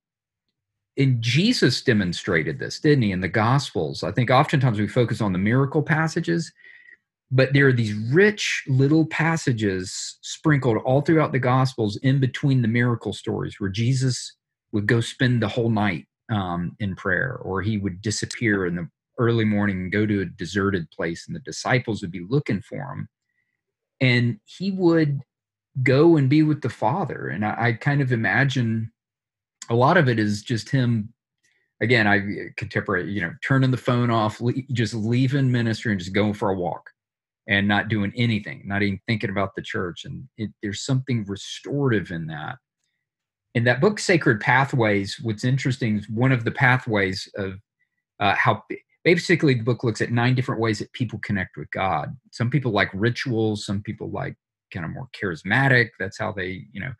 And 0.97 1.21
Jesus 1.21 1.81
demonstrated 1.81 2.59
this, 2.59 2.79
didn't 2.79 3.03
he? 3.03 3.11
In 3.11 3.21
the 3.21 3.27
Gospels, 3.27 4.03
I 4.03 4.11
think 4.11 4.29
oftentimes 4.29 4.79
we 4.79 4.87
focus 4.87 5.21
on 5.21 5.33
the 5.33 5.39
miracle 5.39 5.81
passages, 5.81 6.51
but 7.31 7.51
there 7.53 7.67
are 7.67 7.73
these 7.73 7.93
rich 8.11 8.63
little 8.67 9.07
passages 9.07 10.19
sprinkled 10.21 10.77
all 10.85 11.01
throughout 11.01 11.31
the 11.31 11.39
Gospels 11.39 11.97
in 12.03 12.19
between 12.19 12.61
the 12.61 12.67
miracle 12.67 13.11
stories 13.11 13.59
where 13.59 13.71
Jesus 13.71 14.35
would 14.73 14.87
go 14.87 14.99
spend 14.99 15.41
the 15.41 15.47
whole 15.47 15.69
night 15.69 16.05
um, 16.29 16.75
in 16.79 16.95
prayer, 16.95 17.37
or 17.37 17.61
he 17.61 17.77
would 17.77 18.01
disappear 18.01 18.65
in 18.65 18.75
the 18.75 18.89
early 19.17 19.45
morning 19.45 19.77
and 19.77 19.91
go 19.91 20.05
to 20.05 20.21
a 20.21 20.25
deserted 20.25 20.89
place, 20.91 21.27
and 21.27 21.35
the 21.35 21.41
disciples 21.41 22.01
would 22.01 22.11
be 22.11 22.25
looking 22.27 22.61
for 22.61 22.91
him. 22.91 23.07
And 24.01 24.39
he 24.45 24.71
would 24.71 25.21
go 25.81 26.17
and 26.17 26.29
be 26.29 26.43
with 26.43 26.61
the 26.61 26.69
Father. 26.69 27.29
And 27.29 27.45
I, 27.45 27.55
I 27.57 27.73
kind 27.73 28.01
of 28.01 28.11
imagine 28.11 28.91
a 29.69 29.75
lot 29.75 29.97
of 29.97 30.09
it 30.09 30.19
is 30.19 30.41
just 30.41 30.69
him 30.69 31.13
again, 31.81 32.07
I 32.07 32.21
contemporary, 32.55 33.11
you 33.11 33.21
know, 33.21 33.33
turning 33.45 33.71
the 33.71 33.77
phone 33.77 34.09
off, 34.09 34.41
just 34.71 34.93
leaving 34.93 35.51
ministry 35.51 35.91
and 35.91 35.99
just 35.99 36.13
going 36.13 36.33
for 36.33 36.49
a 36.49 36.55
walk 36.55 36.89
and 37.47 37.67
not 37.67 37.89
doing 37.89 38.13
anything, 38.15 38.63
not 38.65 38.81
even 38.81 38.99
thinking 39.05 39.29
about 39.29 39.53
the 39.55 39.61
church. 39.61 40.05
And 40.05 40.27
it, 40.37 40.49
there's 40.63 40.85
something 40.85 41.25
restorative 41.27 42.11
in 42.11 42.27
that. 42.27 42.57
In 43.55 43.63
that 43.65 43.81
book, 43.81 43.99
Sacred 43.99 44.39
Pathways, 44.39 45.19
what's 45.21 45.43
interesting 45.43 45.97
is 45.97 46.09
one 46.09 46.31
of 46.31 46.43
the 46.43 46.51
pathways 46.51 47.29
of 47.35 47.53
uh, 48.19 48.33
how 48.35 48.63
basically 49.03 49.53
the 49.53 49.63
book 49.63 49.83
looks 49.83 50.01
at 50.01 50.11
nine 50.11 50.33
different 50.33 50.61
ways 50.61 50.79
that 50.79 50.91
people 50.93 51.19
connect 51.23 51.57
with 51.57 51.69
God. 51.71 52.15
Some 52.31 52.49
people 52.49 52.71
like 52.71 52.89
rituals, 52.93 53.65
some 53.65 53.81
people 53.81 54.09
like 54.09 54.35
kind 54.73 54.85
of 54.85 54.91
more 54.91 55.07
charismatic. 55.19 55.89
That's 55.99 56.17
how 56.17 56.31
they, 56.31 56.65
you 56.71 56.81
know. 56.81 56.93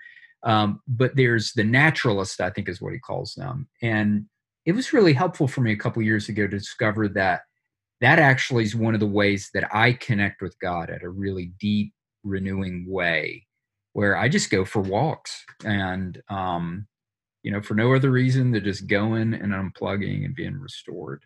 Um, 0.44 0.82
but 0.88 1.16
there's 1.16 1.54
the 1.54 1.64
naturalist, 1.64 2.42
I 2.42 2.50
think 2.50 2.68
is 2.70 2.82
what 2.82 2.94
he 2.94 3.00
calls 3.00 3.34
them. 3.34 3.68
And 3.82 4.26
it 4.66 4.74
was 4.74 4.94
really 4.94 5.14
helpful 5.14 5.48
for 5.48 5.62
me 5.62 5.72
a 5.72 5.78
couple 5.78 6.02
years 6.02 6.30
ago 6.30 6.44
to 6.44 6.58
discover 6.60 7.08
that 7.10 7.42
that 8.02 8.20
actually 8.20 8.64
is 8.64 8.76
one 8.76 8.94
of 8.94 9.00
the 9.00 9.08
ways 9.08 9.50
that 9.54 9.74
I 9.74 9.94
connect 9.94 10.42
with 10.42 10.60
God 10.60 10.90
at 10.90 11.04
a 11.04 11.10
really 11.10 11.54
deep, 11.60 11.94
renewing 12.24 12.86
way, 12.88 13.46
where 13.94 14.18
I 14.18 14.28
just 14.28 14.50
go 14.50 14.66
for 14.66 14.82
walks 14.82 15.46
and, 15.64 16.22
um, 16.30 16.88
you 17.44 17.52
know, 17.52 17.62
for 17.62 17.76
no 17.76 17.94
other 17.94 18.12
reason 18.12 18.52
than 18.52 18.64
just 18.64 18.88
going 18.88 19.34
and 19.34 19.54
unplugging 19.54 20.26
and 20.26 20.36
being 20.36 20.60
restored. 20.60 21.24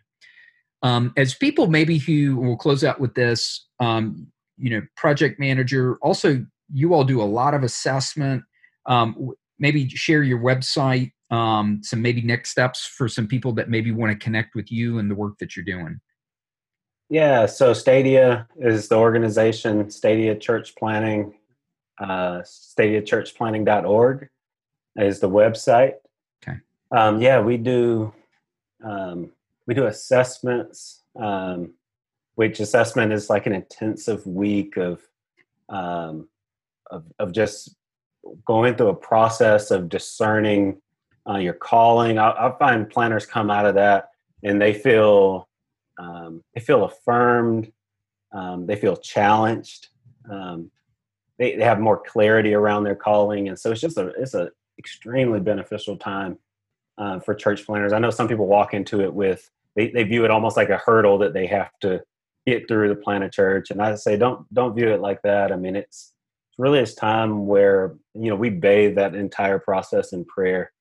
Um, 0.82 1.12
as 1.16 1.34
people 1.34 1.66
maybe 1.66 1.98
who 1.98 2.36
will 2.36 2.56
close 2.56 2.84
out 2.84 3.00
with 3.00 3.14
this, 3.14 3.66
um, 3.80 4.28
you 4.56 4.70
know, 4.70 4.82
project 4.96 5.40
manager, 5.40 5.96
also 6.02 6.44
you 6.72 6.94
all 6.94 7.04
do 7.04 7.20
a 7.20 7.24
lot 7.24 7.54
of 7.54 7.62
assessment. 7.62 8.44
Um, 8.86 9.32
maybe 9.58 9.88
share 9.88 10.22
your 10.22 10.38
website, 10.38 11.12
um, 11.30 11.80
some 11.82 12.02
maybe 12.02 12.22
next 12.22 12.50
steps 12.50 12.86
for 12.86 13.08
some 13.08 13.26
people 13.26 13.52
that 13.54 13.68
maybe 13.68 13.90
want 13.90 14.12
to 14.12 14.24
connect 14.24 14.54
with 14.54 14.70
you 14.70 14.98
and 14.98 15.10
the 15.10 15.14
work 15.14 15.38
that 15.38 15.56
you're 15.56 15.64
doing. 15.64 16.00
Yeah, 17.10 17.46
so 17.46 17.72
Stadia 17.72 18.46
is 18.60 18.88
the 18.88 18.96
organization, 18.96 19.90
Stadia 19.90 20.36
Church 20.36 20.74
Planting, 20.76 21.37
uh, 22.00 22.42
stadiachurchplanting.org 22.42 24.28
is 24.96 25.20
the 25.20 25.28
website. 25.28 25.94
Okay. 26.42 26.58
Um, 26.90 27.20
yeah, 27.20 27.40
we 27.40 27.56
do 27.56 28.12
um, 28.84 29.30
we 29.66 29.74
do 29.74 29.86
assessments, 29.86 31.02
um, 31.20 31.74
which 32.36 32.60
assessment 32.60 33.12
is 33.12 33.28
like 33.28 33.46
an 33.46 33.52
intensive 33.52 34.26
week 34.26 34.76
of 34.76 35.02
um, 35.68 36.28
of, 36.90 37.04
of 37.18 37.32
just 37.32 37.74
going 38.46 38.74
through 38.74 38.88
a 38.88 38.94
process 38.94 39.70
of 39.70 39.88
discerning 39.88 40.80
uh, 41.28 41.36
your 41.36 41.52
calling. 41.52 42.18
I, 42.18 42.30
I, 42.30 42.58
find 42.58 42.88
planters 42.88 43.26
come 43.26 43.50
out 43.50 43.66
of 43.66 43.74
that 43.74 44.10
and 44.42 44.60
they 44.60 44.72
feel 44.72 45.48
um, 45.98 46.42
they 46.54 46.60
feel 46.60 46.84
affirmed, 46.84 47.72
um, 48.32 48.66
they 48.66 48.76
feel 48.76 48.96
challenged, 48.96 49.88
um, 50.30 50.70
they, 51.38 51.56
they 51.56 51.64
have 51.64 51.80
more 51.80 52.02
clarity 52.02 52.54
around 52.54 52.84
their 52.84 52.96
calling, 52.96 53.48
and 53.48 53.58
so 53.58 53.70
it's 53.72 53.80
just 53.80 53.98
a 53.98 54.08
it's 54.18 54.34
a 54.34 54.50
extremely 54.78 55.40
beneficial 55.40 55.96
time 55.96 56.38
uh, 56.98 57.20
for 57.20 57.34
church 57.34 57.66
planters. 57.66 57.92
I 57.92 57.98
know 57.98 58.10
some 58.10 58.28
people 58.28 58.46
walk 58.46 58.74
into 58.74 59.00
it 59.02 59.12
with 59.12 59.50
they, 59.76 59.90
they 59.90 60.04
view 60.04 60.24
it 60.24 60.30
almost 60.30 60.56
like 60.56 60.70
a 60.70 60.78
hurdle 60.78 61.18
that 61.18 61.32
they 61.32 61.46
have 61.46 61.70
to 61.82 62.02
get 62.46 62.66
through 62.68 62.88
the 62.88 62.96
plan 62.96 63.22
of 63.22 63.32
church, 63.32 63.70
and 63.70 63.82
I 63.82 63.94
say 63.96 64.16
don't 64.16 64.52
don't 64.52 64.74
view 64.74 64.92
it 64.92 65.00
like 65.00 65.22
that. 65.22 65.52
I 65.52 65.56
mean 65.56 65.76
it's 65.76 66.12
it's 66.50 66.58
really 66.58 66.80
a 66.80 66.86
time 66.86 67.46
where 67.46 67.94
you 68.14 68.30
know 68.30 68.36
we 68.36 68.50
bathe 68.50 68.96
that 68.96 69.14
entire 69.14 69.58
process 69.58 70.12
in 70.12 70.24
prayer 70.24 70.72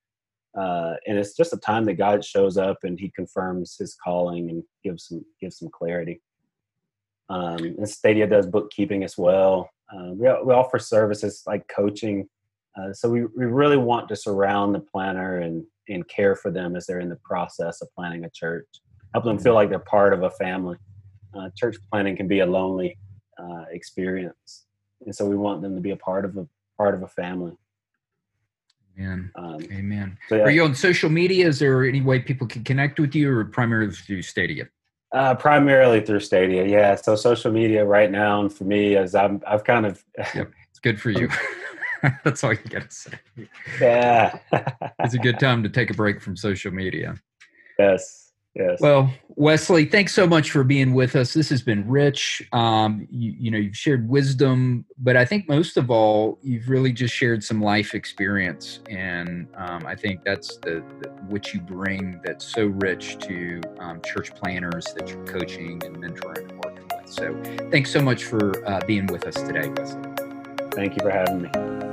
uh, 0.58 0.96
and 1.06 1.20
it's 1.20 1.36
just 1.36 1.54
a 1.54 1.58
time 1.58 1.86
that 1.86 1.94
God 1.94 2.26
shows 2.26 2.58
up 2.58 2.80
and 2.84 3.00
He 3.00 3.12
confirms 3.12 3.78
His 3.78 3.96
calling 4.04 4.50
and 4.50 4.64
gives 4.84 5.08
some 5.08 5.24
gives 5.40 5.60
some 5.60 5.70
clarity. 5.70 6.22
Um, 7.30 7.58
and 7.58 7.88
Stadia 7.88 8.26
does 8.26 8.48
bookkeeping 8.48 9.04
as 9.04 9.18
well. 9.18 9.70
Uh, 9.94 10.12
we, 10.12 10.28
we 10.46 10.54
offer 10.54 10.80
services 10.80 11.44
like 11.48 11.68
coaching. 11.68 12.28
Uh, 12.78 12.94
so 12.94 13.10
we, 13.10 13.26
we 13.36 13.46
really 13.46 13.78
want 13.78 14.08
to 14.10 14.16
surround 14.16 14.76
the 14.76 14.80
planner 14.80 15.40
and, 15.40 15.64
and 15.90 16.08
care 16.08 16.36
for 16.36 16.52
them 16.52 16.76
as 16.76 16.86
they're 16.86 17.00
in 17.00 17.10
the 17.10 17.20
process 17.24 17.82
of 17.82 17.88
planting 17.96 18.26
a 18.26 18.30
church, 18.30 18.68
help 19.14 19.26
them 19.26 19.40
feel 19.40 19.54
like 19.54 19.70
they're 19.70 19.80
part 19.80 20.14
of 20.14 20.24
a 20.24 20.30
family. 20.32 20.78
Uh, 21.34 21.50
church 21.56 21.78
planting 21.90 22.16
can 22.16 22.28
be 22.28 22.40
a 22.40 22.46
lonely 22.46 22.98
uh, 23.38 23.66
experience, 23.72 24.66
and 25.06 25.16
so 25.16 25.26
we 25.26 25.36
want 25.36 25.62
them 25.62 25.76
to 25.76 25.82
be 25.82 25.92
a 25.92 25.96
part 25.96 26.26
of 26.26 26.38
a 26.38 26.48
part 26.78 26.94
of 26.94 27.04
a 27.04 27.08
family. 27.08 27.54
Amen. 28.98 29.32
Um, 29.36 29.62
Amen. 29.72 30.18
So, 30.28 30.38
yeah. 30.38 30.44
Are 30.44 30.50
you 30.50 30.64
on 30.64 30.74
social 30.74 31.10
media? 31.10 31.48
Is 31.48 31.60
there 31.60 31.86
any 31.86 32.02
way 32.02 32.20
people 32.20 32.48
can 32.48 32.64
connect 32.64 33.00
with 33.00 33.14
you, 33.14 33.32
or 33.32 33.46
primarily 33.46 33.92
through 33.92 34.24
Stadia? 34.24 34.68
Uh, 35.18 35.34
primarily 35.34 36.00
through 36.00 36.20
Stadia, 36.20 36.64
yeah. 36.64 36.94
So 36.94 37.16
social 37.16 37.52
media 37.52 37.84
right 37.84 38.12
now, 38.12 38.48
for 38.50 38.66
me, 38.66 38.96
is 38.96 39.16
I'm, 39.16 39.42
I've 39.48 39.64
kind 39.64 39.88
of. 39.88 40.06
yep, 40.36 40.52
it's 40.70 40.78
good 40.80 41.02
for 41.02 41.10
you. 41.10 41.28
That's 42.24 42.44
all 42.44 42.52
you 42.52 42.60
got 42.70 42.92
to 42.92 42.96
say. 42.96 43.14
Yeah, 43.82 44.38
it's 45.00 45.16
a 45.16 45.18
good 45.18 45.40
time 45.40 45.64
to 45.64 45.70
take 45.70 45.90
a 45.90 45.96
break 45.96 46.22
from 46.22 46.38
social 46.38 46.72
media. 46.72 47.16
Yes. 47.80 48.27
Yes. 48.58 48.82
Well, 48.82 49.14
Wesley, 49.36 49.86
thanks 49.86 50.16
so 50.16 50.26
much 50.26 50.50
for 50.50 50.64
being 50.64 50.96
with 50.96 51.16
us. 51.16 51.32
This 51.32 51.48
has 51.50 51.62
been 51.62 51.88
rich. 51.88 52.42
Um, 52.54 53.08
you, 53.12 53.36
you, 53.38 53.52
know, 53.52 53.60
you've 53.60 53.78
shared 53.78 54.10
wisdom, 54.10 54.84
but 54.98 55.16
I 55.16 55.26
think 55.26 55.48
most 55.48 55.78
of 55.78 55.92
all, 55.92 56.40
you've 56.42 56.68
really 56.68 56.92
just 56.92 57.14
shared 57.14 57.44
some 57.44 57.62
life 57.62 57.94
experience, 57.94 58.80
and 58.90 59.48
um, 59.56 59.86
I 59.86 59.94
think 59.94 60.24
that's 60.24 60.58
the, 60.58 60.84
the, 61.02 61.10
what 61.28 61.54
you 61.54 61.62
bring 61.62 62.20
that's 62.26 62.46
so 62.46 62.66
rich 62.66 63.20
to 63.20 63.62
um, 63.78 64.02
church 64.02 64.34
planters 64.34 64.86
that 64.96 65.08
you're 65.08 65.26
coaching 65.26 65.84
and 65.86 65.98
mentoring 65.98 66.50
and 66.50 66.64
working 66.66 66.88
with. 67.00 67.08
So, 67.08 67.70
thanks 67.70 67.92
so 67.92 68.02
much 68.02 68.24
for 68.24 68.68
uh, 68.68 68.82
being 68.88 69.06
with 69.06 69.28
us 69.28 69.36
today, 69.36 69.70
Wesley. 69.70 70.02
Thank 70.72 70.96
you 70.96 71.02
for 71.02 71.12
having 71.12 71.44
me. 71.44 71.87